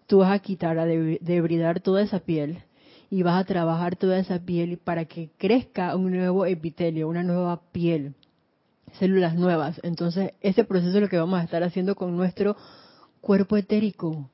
tú 0.08 0.20
vas 0.20 0.32
a 0.32 0.40
quitar, 0.40 0.80
a 0.80 0.86
debridar 0.86 1.82
toda 1.82 2.02
esa 2.02 2.20
piel 2.20 2.64
y 3.10 3.24
vas 3.24 3.40
a 3.40 3.46
trabajar 3.46 3.96
toda 3.96 4.20
esa 4.20 4.40
piel 4.40 4.78
para 4.78 5.06
que 5.06 5.30
crezca 5.38 5.96
un 5.96 6.12
nuevo 6.12 6.46
epitelio, 6.46 7.08
una 7.08 7.24
nueva 7.24 7.62
piel, 7.72 8.16
células 8.94 9.36
nuevas. 9.36 9.80
Entonces, 9.84 10.34
ese 10.42 10.64
proceso 10.64 10.98
es 10.98 11.02
lo 11.02 11.10
que 11.10 11.20
vamos 11.20 11.40
a 11.40 11.44
estar 11.44 11.64
haciendo 11.64 11.96
con 11.96 12.16
nuestro 12.18 12.58
cuerpo 13.22 13.58
etérico, 13.58 14.30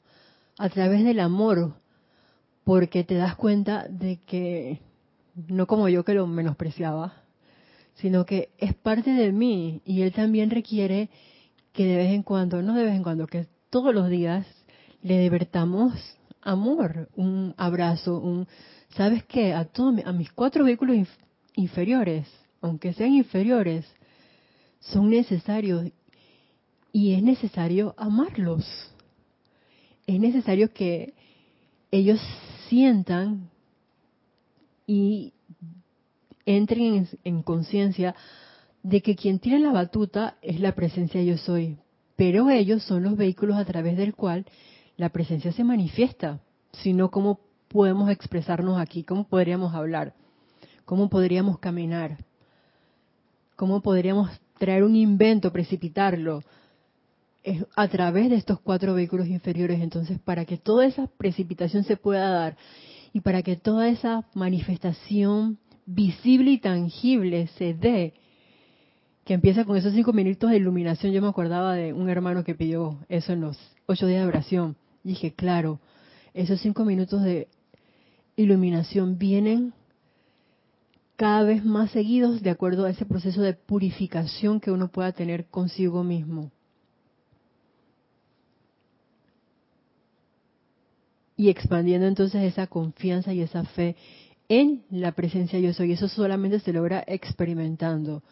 a 0.57 0.69
través 0.69 1.03
del 1.03 1.19
amor, 1.19 1.73
porque 2.63 3.03
te 3.03 3.15
das 3.15 3.35
cuenta 3.35 3.87
de 3.89 4.17
que, 4.17 4.79
no 5.47 5.65
como 5.67 5.89
yo 5.89 6.03
que 6.03 6.13
lo 6.13 6.27
menospreciaba, 6.27 7.22
sino 7.95 8.25
que 8.25 8.49
es 8.57 8.73
parte 8.73 9.11
de 9.11 9.31
mí 9.31 9.81
y 9.85 10.01
él 10.01 10.11
también 10.11 10.49
requiere 10.49 11.09
que 11.71 11.85
de 11.85 11.97
vez 11.97 12.11
en 12.11 12.23
cuando, 12.23 12.61
no 12.61 12.73
de 12.75 12.85
vez 12.85 12.95
en 12.95 13.03
cuando, 13.03 13.27
que 13.27 13.47
todos 13.69 13.93
los 13.93 14.09
días 14.09 14.45
le 15.01 15.19
divertamos 15.19 15.93
amor, 16.41 17.09
un 17.15 17.53
abrazo, 17.57 18.19
un, 18.19 18.47
¿sabes 18.89 19.23
qué? 19.25 19.53
A 19.53 19.65
todos, 19.65 20.05
a 20.05 20.11
mis 20.11 20.31
cuatro 20.31 20.65
vehículos 20.65 21.07
inferiores, 21.55 22.27
aunque 22.61 22.93
sean 22.93 23.13
inferiores, 23.13 23.85
son 24.79 25.09
necesarios 25.09 25.91
y 26.91 27.13
es 27.13 27.23
necesario 27.23 27.95
amarlos. 27.97 28.65
Es 30.05 30.19
necesario 30.19 30.73
que 30.73 31.13
ellos 31.91 32.19
sientan 32.67 33.49
y 34.85 35.33
entren 36.45 37.07
en, 37.23 37.43
conciencia 37.43 38.15
de 38.81 39.01
que 39.01 39.15
quien 39.15 39.39
tiene 39.39 39.59
la 39.59 39.71
batuta 39.71 40.35
es 40.41 40.59
la 40.59 40.73
presencia 40.75 41.21
yo 41.23 41.37
soy, 41.37 41.77
pero 42.15 42.49
ellos 42.49 42.83
son 42.83 43.03
los 43.03 43.17
vehículos 43.17 43.57
a 43.57 43.65
través 43.65 43.97
del 43.97 44.13
cual 44.15 44.45
la 44.97 45.09
presencia 45.09 45.51
se 45.51 45.63
manifiesta, 45.63 46.39
sino 46.73 47.09
cómo 47.11 47.39
podemos 47.67 48.09
expresarnos 48.09 48.79
aquí, 48.79 49.03
cómo 49.03 49.23
podríamos 49.27 49.73
hablar, 49.73 50.13
cómo 50.85 51.09
podríamos 51.09 51.59
caminar, 51.59 52.17
cómo 53.55 53.81
podríamos 53.81 54.29
traer 54.59 54.83
un 54.83 54.95
invento, 54.95 55.51
precipitarlo, 55.51 56.43
es 57.43 57.65
a 57.75 57.87
través 57.87 58.29
de 58.29 58.37
estos 58.37 58.59
cuatro 58.59 58.93
vehículos 58.93 59.27
inferiores. 59.27 59.81
Entonces, 59.81 60.19
para 60.19 60.45
que 60.45 60.57
toda 60.57 60.85
esa 60.85 61.07
precipitación 61.07 61.83
se 61.83 61.97
pueda 61.97 62.29
dar 62.29 62.57
y 63.11 63.19
para 63.19 63.43
que 63.43 63.55
toda 63.55 63.89
esa 63.89 64.25
manifestación 64.33 65.59
visible 65.85 66.51
y 66.51 66.57
tangible 66.59 67.47
se 67.57 67.73
dé, 67.73 68.13
que 69.25 69.33
empieza 69.33 69.65
con 69.65 69.77
esos 69.77 69.93
cinco 69.93 70.13
minutos 70.13 70.49
de 70.49 70.57
iluminación. 70.57 71.13
Yo 71.13 71.21
me 71.21 71.29
acordaba 71.29 71.73
de 71.75 71.93
un 71.93 72.09
hermano 72.09 72.43
que 72.43 72.55
pidió 72.55 72.99
eso 73.09 73.33
en 73.33 73.41
los 73.41 73.57
ocho 73.85 74.05
días 74.05 74.21
de 74.21 74.27
oración. 74.27 74.75
Y 75.03 75.09
dije, 75.09 75.33
claro, 75.33 75.79
esos 76.33 76.59
cinco 76.61 76.83
minutos 76.83 77.23
de 77.23 77.47
iluminación 78.35 79.17
vienen 79.17 79.73
cada 81.15 81.43
vez 81.43 81.63
más 81.63 81.91
seguidos 81.91 82.41
de 82.41 82.49
acuerdo 82.49 82.85
a 82.85 82.89
ese 82.89 83.05
proceso 83.05 83.41
de 83.41 83.53
purificación 83.53 84.59
que 84.59 84.71
uno 84.71 84.89
pueda 84.89 85.11
tener 85.11 85.45
consigo 85.45 86.03
mismo. 86.03 86.51
Y 91.35 91.49
expandiendo 91.49 92.07
entonces 92.07 92.43
esa 92.43 92.67
confianza 92.67 93.33
y 93.33 93.41
esa 93.41 93.63
fe 93.63 93.95
en 94.49 94.83
la 94.89 95.11
presencia 95.13 95.59
yo 95.59 95.73
soy. 95.73 95.93
Eso 95.93 96.07
solamente 96.07 96.59
se 96.59 96.73
logra 96.73 97.03
experimentando, 97.07 98.23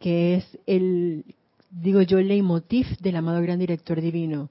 que 0.00 0.36
es 0.36 0.58
el, 0.66 1.24
digo 1.70 2.02
yo, 2.02 2.18
el 2.18 2.28
leitmotiv 2.28 2.98
del 2.98 3.16
amado 3.16 3.40
gran 3.42 3.58
director 3.58 4.00
divino. 4.00 4.50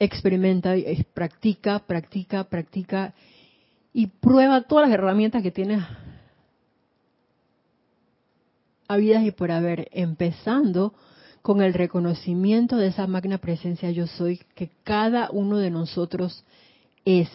experimenta, 0.00 0.74
practica, 1.12 1.80
practica, 1.80 2.44
practica 2.44 3.14
y 3.92 4.06
prueba 4.06 4.62
todas 4.62 4.88
las 4.88 4.94
herramientas 4.94 5.42
que 5.42 5.50
tienes 5.50 5.82
habidas 8.86 9.24
y 9.24 9.30
por 9.32 9.50
haber, 9.50 9.88
empezando 9.92 10.94
con 11.42 11.62
el 11.62 11.74
reconocimiento 11.74 12.76
de 12.76 12.88
esa 12.88 13.06
magna 13.06 13.38
presencia 13.38 13.90
yo 13.90 14.06
soy 14.06 14.40
que 14.54 14.70
cada 14.82 15.30
uno 15.30 15.58
de 15.58 15.70
nosotros 15.70 16.44
es, 17.04 17.28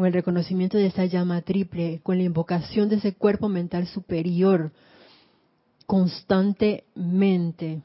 con 0.00 0.06
el 0.06 0.14
reconocimiento 0.14 0.78
de 0.78 0.86
esa 0.86 1.04
llama 1.04 1.42
triple, 1.42 2.00
con 2.02 2.16
la 2.16 2.24
invocación 2.24 2.88
de 2.88 2.96
ese 2.96 3.12
cuerpo 3.12 3.50
mental 3.50 3.86
superior 3.86 4.72
constantemente, 5.84 7.82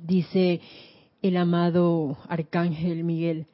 dice 0.00 0.60
el 1.20 1.36
amado 1.36 2.16
Arcángel 2.28 3.02
Miguel, 3.02 3.46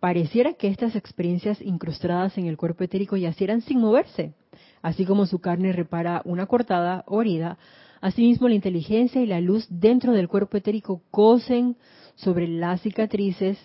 pareciera 0.00 0.52
que 0.52 0.68
estas 0.68 0.94
experiencias 0.94 1.62
incrustadas 1.62 2.36
en 2.36 2.44
el 2.44 2.58
cuerpo 2.58 2.84
etérico 2.84 3.16
yacieran 3.16 3.62
sin 3.62 3.80
moverse, 3.80 4.34
así 4.82 5.06
como 5.06 5.24
su 5.24 5.38
carne 5.38 5.72
repara 5.72 6.20
una 6.26 6.44
cortada 6.44 7.04
o 7.06 7.22
herida, 7.22 7.56
Asimismo, 8.02 8.48
la 8.48 8.54
inteligencia 8.54 9.22
y 9.22 9.26
la 9.26 9.40
luz 9.40 9.66
dentro 9.70 10.12
del 10.12 10.28
cuerpo 10.28 10.58
etérico 10.58 11.00
cosen 11.10 11.76
sobre 12.16 12.48
las 12.48 12.82
cicatrices 12.82 13.58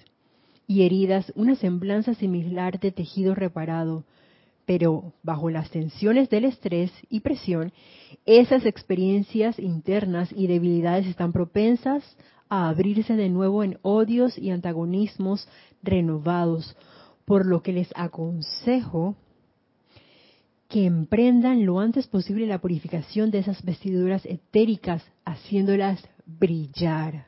y 0.68 0.84
heridas 0.84 1.32
una 1.36 1.56
semblanza 1.56 2.14
similar 2.16 2.80
de 2.80 2.92
tejido 2.92 3.36
reparado, 3.36 4.04
pero 4.66 5.14
bajo 5.24 5.50
las 5.50 5.70
tensiones 5.70 6.30
del 6.30 6.46
estrés 6.46 6.92
y 7.10 7.20
presión, 7.20 7.72
esas 8.26 8.66
experiencias 8.66 9.60
internas 9.60 10.32
y 10.36 10.48
debilidades 10.48 11.06
están 11.06 11.32
propensas 11.34 12.04
a 12.50 12.70
abrirse 12.70 13.16
de 13.16 13.30
nuevo 13.30 13.64
en 13.64 13.78
odios 13.82 14.38
y 14.38 14.50
antagonismos 14.50 15.48
renovados, 15.84 16.76
por 17.26 17.46
lo 17.46 17.62
que 17.62 17.74
les 17.74 17.90
aconsejo 17.96 19.16
que 20.68 20.86
emprendan 20.86 21.66
lo 21.66 21.80
antes 21.80 22.08
posible 22.08 22.48
la 22.48 22.60
purificación 22.60 23.30
de 23.32 23.40
esas 23.40 23.64
vestiduras 23.64 24.26
etéricas, 24.26 25.04
haciéndolas 25.24 26.04
brillar, 26.26 27.28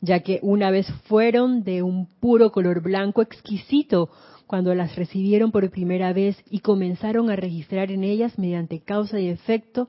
ya 0.00 0.20
que 0.20 0.38
una 0.42 0.70
vez 0.70 0.86
fueron 1.04 1.64
de 1.64 1.82
un 1.82 2.06
puro 2.06 2.52
color 2.52 2.80
blanco 2.82 3.22
exquisito 3.22 4.10
cuando 4.46 4.74
las 4.74 4.96
recibieron 4.96 5.50
por 5.50 5.68
primera 5.70 6.12
vez 6.12 6.36
y 6.48 6.60
comenzaron 6.60 7.30
a 7.30 7.36
registrar 7.36 7.90
en 7.90 8.04
ellas 8.04 8.38
mediante 8.38 8.80
causa 8.80 9.20
y 9.20 9.28
efecto 9.28 9.88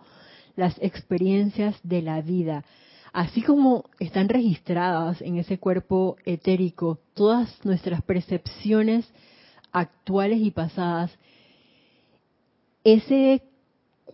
las 0.55 0.77
experiencias 0.81 1.79
de 1.83 2.01
la 2.01 2.21
vida. 2.21 2.65
Así 3.13 3.41
como 3.41 3.85
están 3.99 4.29
registradas 4.29 5.21
en 5.21 5.37
ese 5.37 5.57
cuerpo 5.57 6.17
etérico 6.25 6.99
todas 7.13 7.63
nuestras 7.65 8.03
percepciones 8.03 9.11
actuales 9.71 10.39
y 10.41 10.51
pasadas, 10.51 11.11
ese 12.83 13.41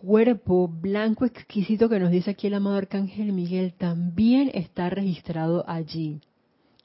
cuerpo 0.00 0.68
blanco 0.68 1.24
exquisito 1.24 1.88
que 1.88 1.98
nos 1.98 2.10
dice 2.10 2.30
aquí 2.30 2.46
el 2.46 2.54
amado 2.54 2.76
Arcángel 2.76 3.32
Miguel 3.32 3.72
también 3.72 4.50
está 4.54 4.90
registrado 4.90 5.64
allí. 5.66 6.20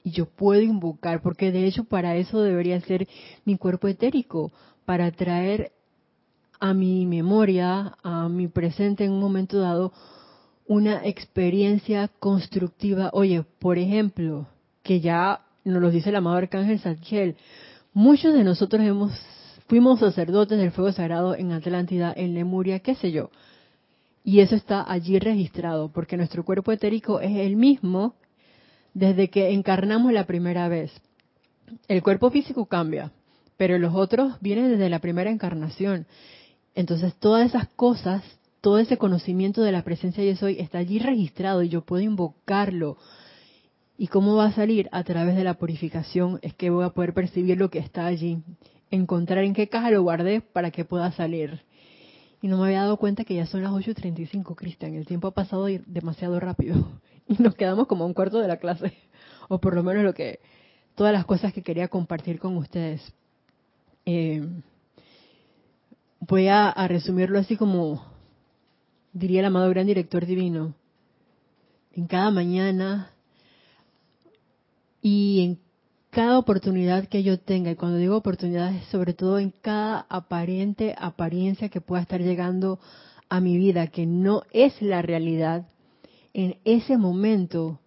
Y 0.02 0.10
yo 0.10 0.26
puedo 0.26 0.62
invocar, 0.62 1.22
porque 1.22 1.52
de 1.52 1.66
hecho 1.66 1.84
para 1.84 2.16
eso 2.16 2.40
debería 2.40 2.80
ser 2.80 3.06
mi 3.44 3.56
cuerpo 3.56 3.86
etérico, 3.86 4.50
para 4.84 5.10
traer 5.12 5.72
a 6.58 6.74
mi 6.74 7.06
memoria, 7.06 7.96
a 8.02 8.28
mi 8.28 8.48
presente 8.48 9.04
en 9.04 9.12
un 9.12 9.20
momento 9.20 9.58
dado, 9.58 9.92
una 10.66 11.06
experiencia 11.06 12.08
constructiva. 12.08 13.10
Oye, 13.12 13.44
por 13.58 13.78
ejemplo, 13.78 14.48
que 14.82 15.00
ya 15.00 15.42
nos 15.64 15.80
lo 15.80 15.90
dice 15.90 16.08
el 16.08 16.16
amado 16.16 16.36
Arcángel 16.38 16.80
Zadkiel, 16.80 17.36
muchos 17.92 18.34
de 18.34 18.42
nosotros 18.42 18.82
hemos 18.82 19.12
Fuimos 19.72 20.00
sacerdotes 20.00 20.58
del 20.58 20.70
fuego 20.70 20.92
sagrado 20.92 21.34
en 21.34 21.50
Atlántida, 21.50 22.12
en 22.14 22.34
Lemuria, 22.34 22.80
qué 22.80 22.94
sé 22.94 23.10
yo. 23.10 23.30
Y 24.22 24.40
eso 24.40 24.54
está 24.54 24.84
allí 24.86 25.18
registrado, 25.18 25.90
porque 25.90 26.18
nuestro 26.18 26.44
cuerpo 26.44 26.72
etérico 26.72 27.20
es 27.20 27.34
el 27.38 27.56
mismo 27.56 28.14
desde 28.92 29.30
que 29.30 29.50
encarnamos 29.52 30.12
la 30.12 30.26
primera 30.26 30.68
vez. 30.68 30.92
El 31.88 32.02
cuerpo 32.02 32.30
físico 32.30 32.66
cambia, 32.66 33.12
pero 33.56 33.78
los 33.78 33.94
otros 33.94 34.34
vienen 34.42 34.68
desde 34.68 34.90
la 34.90 34.98
primera 34.98 35.30
encarnación. 35.30 36.06
Entonces 36.74 37.14
todas 37.14 37.46
esas 37.46 37.68
cosas, 37.68 38.22
todo 38.60 38.78
ese 38.78 38.98
conocimiento 38.98 39.62
de 39.62 39.72
la 39.72 39.84
presencia 39.84 40.22
de 40.22 40.36
soy 40.36 40.60
está 40.60 40.80
allí 40.80 40.98
registrado 40.98 41.62
y 41.62 41.70
yo 41.70 41.80
puedo 41.80 42.02
invocarlo. 42.02 42.98
¿Y 43.96 44.08
cómo 44.08 44.36
va 44.36 44.48
a 44.48 44.52
salir? 44.52 44.90
A 44.92 45.02
través 45.02 45.34
de 45.34 45.44
la 45.44 45.54
purificación 45.54 46.40
es 46.42 46.52
que 46.52 46.68
voy 46.68 46.84
a 46.84 46.90
poder 46.90 47.14
percibir 47.14 47.56
lo 47.56 47.70
que 47.70 47.78
está 47.78 48.04
allí 48.04 48.42
encontrar 48.92 49.42
en 49.42 49.54
qué 49.54 49.68
caja 49.68 49.90
lo 49.90 50.02
guardé 50.02 50.40
para 50.40 50.70
que 50.70 50.84
pueda 50.84 51.10
salir. 51.12 51.62
Y 52.42 52.48
no 52.48 52.58
me 52.58 52.66
había 52.66 52.82
dado 52.82 52.98
cuenta 52.98 53.24
que 53.24 53.34
ya 53.34 53.46
son 53.46 53.62
las 53.62 53.72
8.35, 53.72 54.54
Cristian. 54.54 54.94
El 54.94 55.06
tiempo 55.06 55.28
ha 55.28 55.32
pasado 55.32 55.66
demasiado 55.86 56.38
rápido. 56.38 56.92
Y 57.28 57.40
nos 57.40 57.54
quedamos 57.54 57.86
como 57.86 58.04
un 58.04 58.14
cuarto 58.14 58.40
de 58.40 58.48
la 58.48 58.58
clase. 58.58 58.92
O 59.48 59.58
por 59.60 59.74
lo 59.74 59.82
menos 59.82 60.02
lo 60.04 60.12
que 60.12 60.40
todas 60.94 61.12
las 61.12 61.24
cosas 61.24 61.52
que 61.52 61.62
quería 61.62 61.88
compartir 61.88 62.38
con 62.38 62.56
ustedes. 62.56 63.00
Eh, 64.06 64.44
voy 66.20 66.48
a, 66.48 66.72
resumirlo 66.88 67.38
así 67.38 67.56
como 67.56 68.04
diría 69.12 69.40
el 69.40 69.46
amado 69.46 69.68
gran 69.70 69.86
director 69.86 70.26
divino. 70.26 70.74
En 71.92 72.06
cada 72.06 72.30
mañana 72.30 73.10
y 75.00 75.44
en 75.44 75.58
cada 76.12 76.38
oportunidad 76.38 77.08
que 77.08 77.22
yo 77.22 77.40
tenga, 77.40 77.70
y 77.70 77.74
cuando 77.74 77.96
digo 77.96 78.18
oportunidades, 78.18 78.84
sobre 78.88 79.14
todo 79.14 79.38
en 79.38 79.50
cada 79.50 80.04
aparente 80.10 80.94
apariencia 80.98 81.70
que 81.70 81.80
pueda 81.80 82.02
estar 82.02 82.20
llegando 82.20 82.78
a 83.30 83.40
mi 83.40 83.56
vida, 83.56 83.86
que 83.86 84.04
no 84.04 84.42
es 84.52 84.82
la 84.82 85.00
realidad, 85.00 85.66
en 86.34 86.58
ese 86.66 86.98
momento 86.98 87.80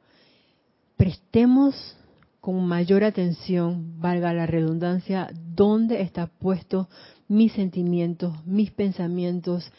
prestemos 0.98 1.96
con 2.42 2.66
mayor 2.66 3.04
atención, 3.04 4.02
valga 4.02 4.34
la 4.34 4.48
redundancia, 4.48 5.30
dónde 5.54 6.02
está 6.02 6.26
puesto 6.26 6.90
mis 7.28 7.54
sentimientos, 7.54 8.44
mis 8.44 8.72
pensamientos, 8.72 9.72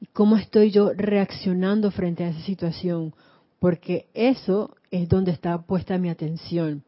y 0.00 0.06
cómo 0.06 0.36
estoy 0.36 0.72
yo 0.72 0.92
reaccionando 0.92 1.92
frente 1.92 2.24
a 2.24 2.30
esa 2.30 2.40
situación, 2.40 3.14
porque 3.60 4.08
eso 4.12 4.74
es 4.90 5.08
donde 5.08 5.30
está 5.30 5.62
puesta 5.62 5.98
mi 5.98 6.08
atención. 6.08 6.82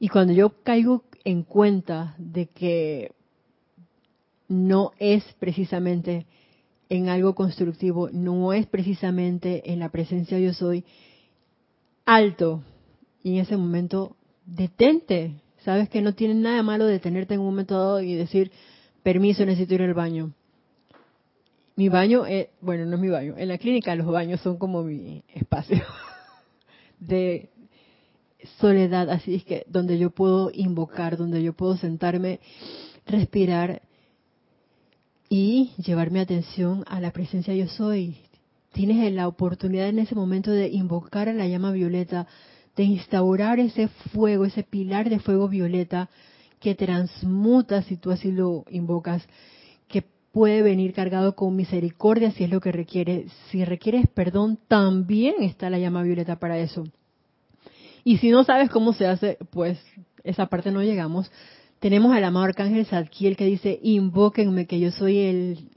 Y 0.00 0.08
cuando 0.08 0.32
yo 0.32 0.54
caigo 0.64 1.04
en 1.24 1.42
cuenta 1.42 2.14
de 2.16 2.46
que 2.46 3.12
no 4.48 4.92
es 4.98 5.22
precisamente 5.38 6.26
en 6.88 7.10
algo 7.10 7.34
constructivo, 7.34 8.08
no 8.10 8.54
es 8.54 8.66
precisamente 8.66 9.70
en 9.70 9.78
la 9.78 9.90
presencia 9.90 10.38
yo 10.38 10.54
soy, 10.54 10.84
alto. 12.06 12.64
Y 13.22 13.34
en 13.34 13.40
ese 13.42 13.58
momento, 13.58 14.16
detente. 14.46 15.34
Sabes 15.58 15.90
que 15.90 16.00
no 16.00 16.14
tiene 16.14 16.34
nada 16.34 16.62
malo 16.62 16.86
detenerte 16.86 17.34
en 17.34 17.40
un 17.40 17.46
momento 17.46 17.78
dado 17.78 18.00
y 18.00 18.14
decir, 18.14 18.50
permiso, 19.02 19.44
necesito 19.44 19.74
ir 19.74 19.82
al 19.82 19.94
baño. 19.94 20.32
Mi 21.76 21.90
baño, 21.90 22.24
bueno, 22.62 22.86
no 22.86 22.96
es 22.96 23.02
mi 23.02 23.08
baño. 23.08 23.34
En 23.36 23.48
la 23.48 23.58
clínica 23.58 23.94
los 23.94 24.06
baños 24.06 24.40
son 24.40 24.56
como 24.56 24.82
mi 24.82 25.22
espacio 25.28 25.84
de 26.98 27.50
soledad, 28.58 29.10
así 29.10 29.36
es 29.36 29.44
que 29.44 29.64
donde 29.68 29.98
yo 29.98 30.10
puedo 30.10 30.50
invocar, 30.52 31.16
donde 31.16 31.42
yo 31.42 31.52
puedo 31.52 31.76
sentarme, 31.76 32.40
respirar 33.06 33.82
y 35.28 35.70
llevar 35.76 36.10
mi 36.10 36.18
atención 36.18 36.84
a 36.88 37.00
la 37.00 37.12
presencia 37.12 37.54
yo 37.54 37.68
soy. 37.68 38.16
Tienes 38.72 39.12
la 39.12 39.28
oportunidad 39.28 39.88
en 39.88 39.98
ese 39.98 40.14
momento 40.14 40.50
de 40.50 40.68
invocar 40.68 41.28
a 41.28 41.32
la 41.32 41.46
llama 41.46 41.72
violeta, 41.72 42.26
de 42.76 42.84
instaurar 42.84 43.58
ese 43.58 43.88
fuego, 43.88 44.44
ese 44.44 44.62
pilar 44.62 45.10
de 45.10 45.18
fuego 45.18 45.48
violeta 45.48 46.08
que 46.60 46.74
transmuta 46.74 47.82
si 47.82 47.96
tú 47.96 48.10
así 48.10 48.30
lo 48.30 48.64
invocas, 48.70 49.26
que 49.88 50.04
puede 50.32 50.62
venir 50.62 50.92
cargado 50.92 51.34
con 51.34 51.56
misericordia 51.56 52.30
si 52.32 52.44
es 52.44 52.50
lo 52.50 52.60
que 52.60 52.70
requiere. 52.70 53.26
Si 53.50 53.64
requieres 53.64 54.06
perdón, 54.08 54.58
también 54.68 55.36
está 55.40 55.70
la 55.70 55.78
llama 55.78 56.02
violeta 56.02 56.38
para 56.38 56.58
eso. 56.58 56.84
Y 58.10 58.18
si 58.18 58.30
no 58.30 58.42
sabes 58.42 58.70
cómo 58.70 58.92
se 58.92 59.06
hace, 59.06 59.38
pues 59.50 59.78
esa 60.24 60.46
parte 60.46 60.72
no 60.72 60.82
llegamos. 60.82 61.30
Tenemos 61.78 62.12
al 62.12 62.24
amado 62.24 62.46
arcángel 62.46 62.84
Zadkiel 62.84 63.36
que 63.36 63.44
dice, 63.44 63.78
invóquenme 63.84 64.66
que 64.66 64.80
yo 64.80 64.90
soy 64.90 65.18
el, 65.18 65.70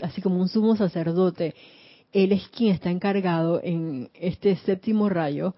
así 0.00 0.22
como 0.22 0.40
un 0.40 0.48
sumo 0.48 0.76
sacerdote. 0.76 1.54
Él 2.10 2.32
es 2.32 2.48
quien 2.48 2.72
está 2.72 2.90
encargado 2.90 3.60
en 3.62 4.08
este 4.14 4.56
séptimo 4.56 5.10
rayo 5.10 5.54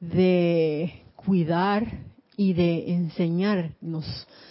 de 0.00 1.02
cuidar 1.16 1.86
y 2.34 2.54
de 2.54 2.94
enseñarnos 2.94 4.06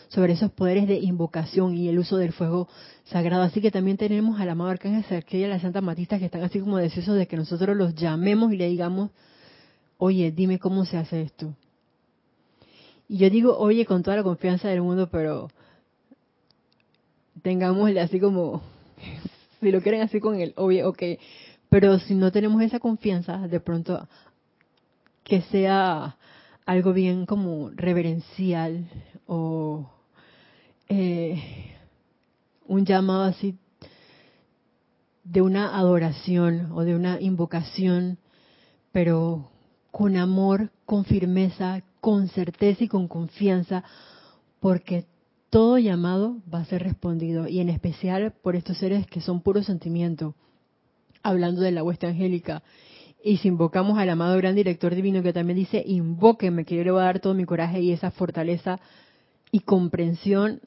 sobre 0.09 0.33
esos 0.33 0.51
poderes 0.51 0.87
de 0.87 0.99
invocación 0.99 1.75
y 1.75 1.89
el 1.89 1.97
uso 1.97 2.17
del 2.17 2.31
fuego 2.31 2.69
sagrado. 3.05 3.41
Así 3.41 3.59
que 3.59 3.71
también 3.71 3.97
tenemos 3.97 4.39
al 4.39 4.51
amado 4.51 4.69
Arcángel 4.69 5.03
Zadkiel 5.05 5.41
y 5.41 5.45
a 5.45 5.47
la 5.47 5.59
Santa 5.59 5.81
Matista 5.81 6.19
que 6.19 6.25
están 6.25 6.43
así 6.43 6.59
como 6.59 6.77
deseosos 6.77 7.15
de 7.15 7.25
que 7.25 7.37
nosotros 7.37 7.75
los 7.75 7.95
llamemos 7.95 8.53
y 8.53 8.57
le 8.57 8.69
digamos, 8.69 9.09
oye, 9.97 10.31
dime 10.31 10.59
cómo 10.59 10.85
se 10.85 10.97
hace 10.97 11.21
esto. 11.21 11.53
Y 13.07 13.17
yo 13.17 13.29
digo, 13.29 13.57
oye, 13.57 13.85
con 13.85 14.03
toda 14.03 14.17
la 14.17 14.23
confianza 14.23 14.67
del 14.67 14.81
mundo, 14.81 15.09
pero 15.09 15.49
tengámosle 17.41 18.01
así 18.01 18.19
como, 18.19 18.61
si 19.59 19.71
lo 19.71 19.81
quieren 19.81 20.01
así 20.01 20.19
con 20.19 20.39
el 20.39 20.53
oye, 20.57 20.83
ok, 20.83 21.03
pero 21.69 21.99
si 21.99 22.15
no 22.15 22.31
tenemos 22.31 22.61
esa 22.61 22.79
confianza, 22.79 23.47
de 23.47 23.59
pronto 23.59 24.07
que 25.23 25.41
sea 25.43 26.17
algo 26.65 26.93
bien 26.93 27.25
como 27.25 27.69
reverencial 27.71 28.89
o 29.25 29.89
eh, 30.89 31.41
un 32.65 32.85
llamado 32.85 33.23
así 33.23 33.57
de 35.23 35.41
una 35.41 35.77
adoración 35.77 36.71
o 36.73 36.83
de 36.83 36.95
una 36.95 37.19
invocación, 37.19 38.17
pero 38.91 39.49
con 39.97 40.15
amor, 40.15 40.69
con 40.85 41.05
firmeza, 41.05 41.81
con 42.01 42.27
certeza 42.27 42.83
y 42.83 42.87
con 42.87 43.07
confianza, 43.07 43.83
porque 44.59 45.05
todo 45.49 45.79
llamado 45.79 46.37
va 46.53 46.59
a 46.59 46.65
ser 46.65 46.83
respondido, 46.83 47.47
y 47.47 47.61
en 47.61 47.69
especial 47.69 48.31
por 48.43 48.55
estos 48.55 48.77
seres 48.77 49.07
que 49.07 49.21
son 49.21 49.41
puro 49.41 49.63
sentimiento, 49.63 50.35
hablando 51.23 51.61
de 51.61 51.71
la 51.71 51.81
hueste 51.83 52.05
angélica. 52.05 52.61
Y 53.23 53.37
si 53.37 53.47
invocamos 53.47 53.97
al 53.97 54.11
amado 54.11 54.37
gran 54.37 54.53
director 54.53 54.93
divino 54.93 55.23
que 55.23 55.33
también 55.33 55.57
dice, 55.57 55.83
invóqueme, 55.83 56.63
que 56.63 56.75
yo 56.75 56.83
le 56.83 56.91
voy 56.91 57.01
a 57.01 57.05
dar 57.05 57.19
todo 57.19 57.33
mi 57.33 57.45
coraje 57.45 57.81
y 57.81 57.91
esa 57.91 58.11
fortaleza 58.11 58.79
y 59.51 59.61
comprensión, 59.61 60.61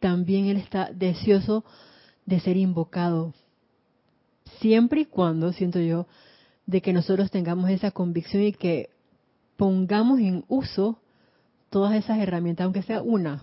también 0.00 0.48
él 0.48 0.58
está 0.58 0.92
deseoso 0.92 1.64
de 2.26 2.40
ser 2.40 2.58
invocado. 2.58 3.32
Siempre 4.60 5.00
y 5.00 5.06
cuando, 5.06 5.54
siento 5.54 5.80
yo, 5.80 6.06
de 6.70 6.80
que 6.80 6.92
nosotros 6.92 7.32
tengamos 7.32 7.68
esa 7.68 7.90
convicción 7.90 8.44
y 8.44 8.52
que 8.52 8.90
pongamos 9.56 10.20
en 10.20 10.44
uso 10.46 11.00
todas 11.68 11.94
esas 11.96 12.18
herramientas, 12.18 12.64
aunque 12.64 12.82
sea 12.82 13.02
una, 13.02 13.42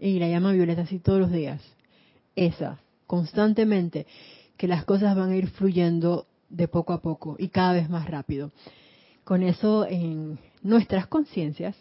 y 0.00 0.18
la 0.18 0.28
llama 0.28 0.52
violeta 0.52 0.82
así 0.82 0.98
todos 0.98 1.20
los 1.20 1.30
días, 1.30 1.60
esa, 2.36 2.80
constantemente, 3.06 4.06
que 4.56 4.66
las 4.66 4.86
cosas 4.86 5.14
van 5.14 5.30
a 5.30 5.36
ir 5.36 5.48
fluyendo 5.48 6.26
de 6.48 6.68
poco 6.68 6.94
a 6.94 7.02
poco 7.02 7.36
y 7.38 7.48
cada 7.48 7.74
vez 7.74 7.90
más 7.90 8.08
rápido. 8.10 8.50
Con 9.24 9.42
eso 9.42 9.86
en 9.86 10.38
nuestras 10.62 11.06
conciencias, 11.06 11.76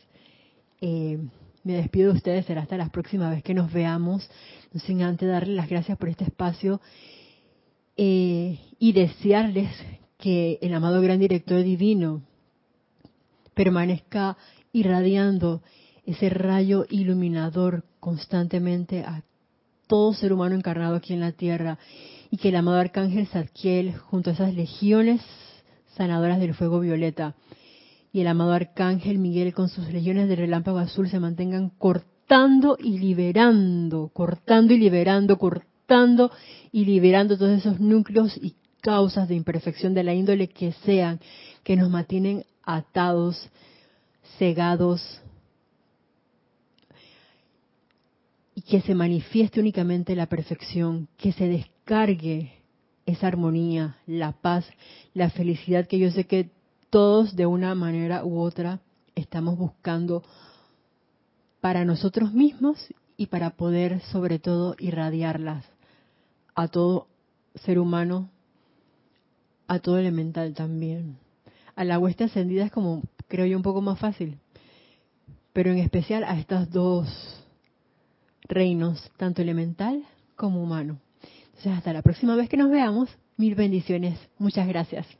eh, 0.81 1.17
me 1.63 1.73
despido 1.73 2.11
de 2.11 2.17
ustedes, 2.17 2.45
será 2.45 2.63
hasta 2.63 2.75
la 2.75 2.89
próxima 2.89 3.29
vez 3.29 3.41
que 3.41 3.53
nos 3.53 3.71
veamos, 3.71 4.29
sin 4.85 5.01
antes 5.01 5.29
darles 5.29 5.55
las 5.55 5.69
gracias 5.69 5.97
por 5.97 6.09
este 6.09 6.25
espacio 6.25 6.81
eh, 7.95 8.59
y 8.79 8.91
desearles 8.91 9.69
que 10.17 10.59
el 10.61 10.73
amado 10.73 11.01
gran 11.01 11.19
director 11.19 11.63
divino 11.63 12.23
permanezca 13.53 14.37
irradiando 14.71 15.61
ese 16.05 16.29
rayo 16.29 16.85
iluminador 16.89 17.83
constantemente 17.99 19.01
a 19.01 19.23
todo 19.87 20.13
ser 20.13 20.33
humano 20.33 20.55
encarnado 20.55 20.95
aquí 20.95 21.13
en 21.13 21.21
la 21.21 21.31
tierra 21.31 21.77
y 22.29 22.37
que 22.37 22.49
el 22.49 22.55
amado 22.55 22.77
arcángel 22.77 23.27
Zadkiel 23.27 23.97
junto 23.97 24.29
a 24.29 24.33
esas 24.33 24.53
legiones 24.53 25.21
sanadoras 25.95 26.39
del 26.39 26.53
fuego 26.53 26.79
violeta 26.79 27.35
y 28.11 28.21
el 28.21 28.27
amado 28.27 28.53
arcángel 28.53 29.17
Miguel 29.17 29.53
con 29.53 29.69
sus 29.69 29.91
legiones 29.91 30.27
de 30.27 30.35
relámpago 30.35 30.79
azul 30.79 31.09
se 31.09 31.19
mantengan 31.19 31.69
cortando 31.69 32.77
y 32.79 32.99
liberando, 32.99 34.09
cortando 34.13 34.73
y 34.73 34.77
liberando, 34.77 35.37
cortando 35.37 36.31
y 36.71 36.85
liberando 36.85 37.37
todos 37.37 37.59
esos 37.59 37.79
núcleos 37.79 38.37
y 38.37 38.55
causas 38.81 39.27
de 39.27 39.35
imperfección 39.35 39.93
de 39.93 40.03
la 40.03 40.13
índole 40.13 40.47
que 40.47 40.71
sean, 40.85 41.19
que 41.63 41.75
nos 41.75 41.89
mantienen 41.89 42.45
atados, 42.63 43.49
cegados, 44.37 45.21
y 48.57 48.61
que 48.61 48.81
se 48.81 48.95
manifieste 48.95 49.59
únicamente 49.59 50.15
la 50.15 50.25
perfección, 50.25 51.07
que 51.15 51.31
se 51.31 51.47
descargue 51.47 52.53
esa 53.05 53.27
armonía, 53.27 53.97
la 54.07 54.31
paz, 54.31 54.65
la 55.13 55.29
felicidad 55.29 55.87
que 55.87 55.99
yo 55.99 56.09
sé 56.09 56.25
que 56.25 56.49
todos 56.89 57.35
de 57.35 57.45
una 57.45 57.75
manera 57.75 58.25
u 58.25 58.39
otra 58.39 58.79
estamos 59.13 59.59
buscando 59.59 60.23
para 61.61 61.85
nosotros 61.85 62.33
mismos 62.33 62.77
y 63.15 63.27
para 63.27 63.51
poder 63.51 64.01
sobre 64.11 64.39
todo 64.39 64.75
irradiarlas 64.79 65.63
a 66.55 66.67
todo 66.67 67.07
ser 67.63 67.77
humano, 67.77 68.31
a 69.67 69.79
todo 69.79 69.97
elemental 69.97 70.53
también. 70.53 71.17
A 71.75 71.83
la 71.83 71.99
hueste 71.99 72.25
ascendida 72.25 72.65
es 72.65 72.71
como, 72.71 73.03
creo 73.27 73.45
yo, 73.45 73.57
un 73.57 73.63
poco 73.63 73.81
más 73.81 73.99
fácil, 73.99 74.37
pero 75.53 75.71
en 75.71 75.79
especial 75.79 76.23
a 76.23 76.39
estos 76.39 76.69
dos 76.69 77.43
reinos, 78.43 79.11
tanto 79.17 79.41
elemental 79.41 80.03
como 80.35 80.61
humano. 80.61 80.99
Entonces, 81.47 81.73
hasta 81.73 81.93
la 81.93 82.03
próxima 82.03 82.35
vez 82.35 82.49
que 82.49 82.57
nos 82.57 82.69
veamos, 82.69 83.09
mil 83.37 83.55
bendiciones. 83.55 84.19
Muchas 84.37 84.67
gracias. 84.67 85.07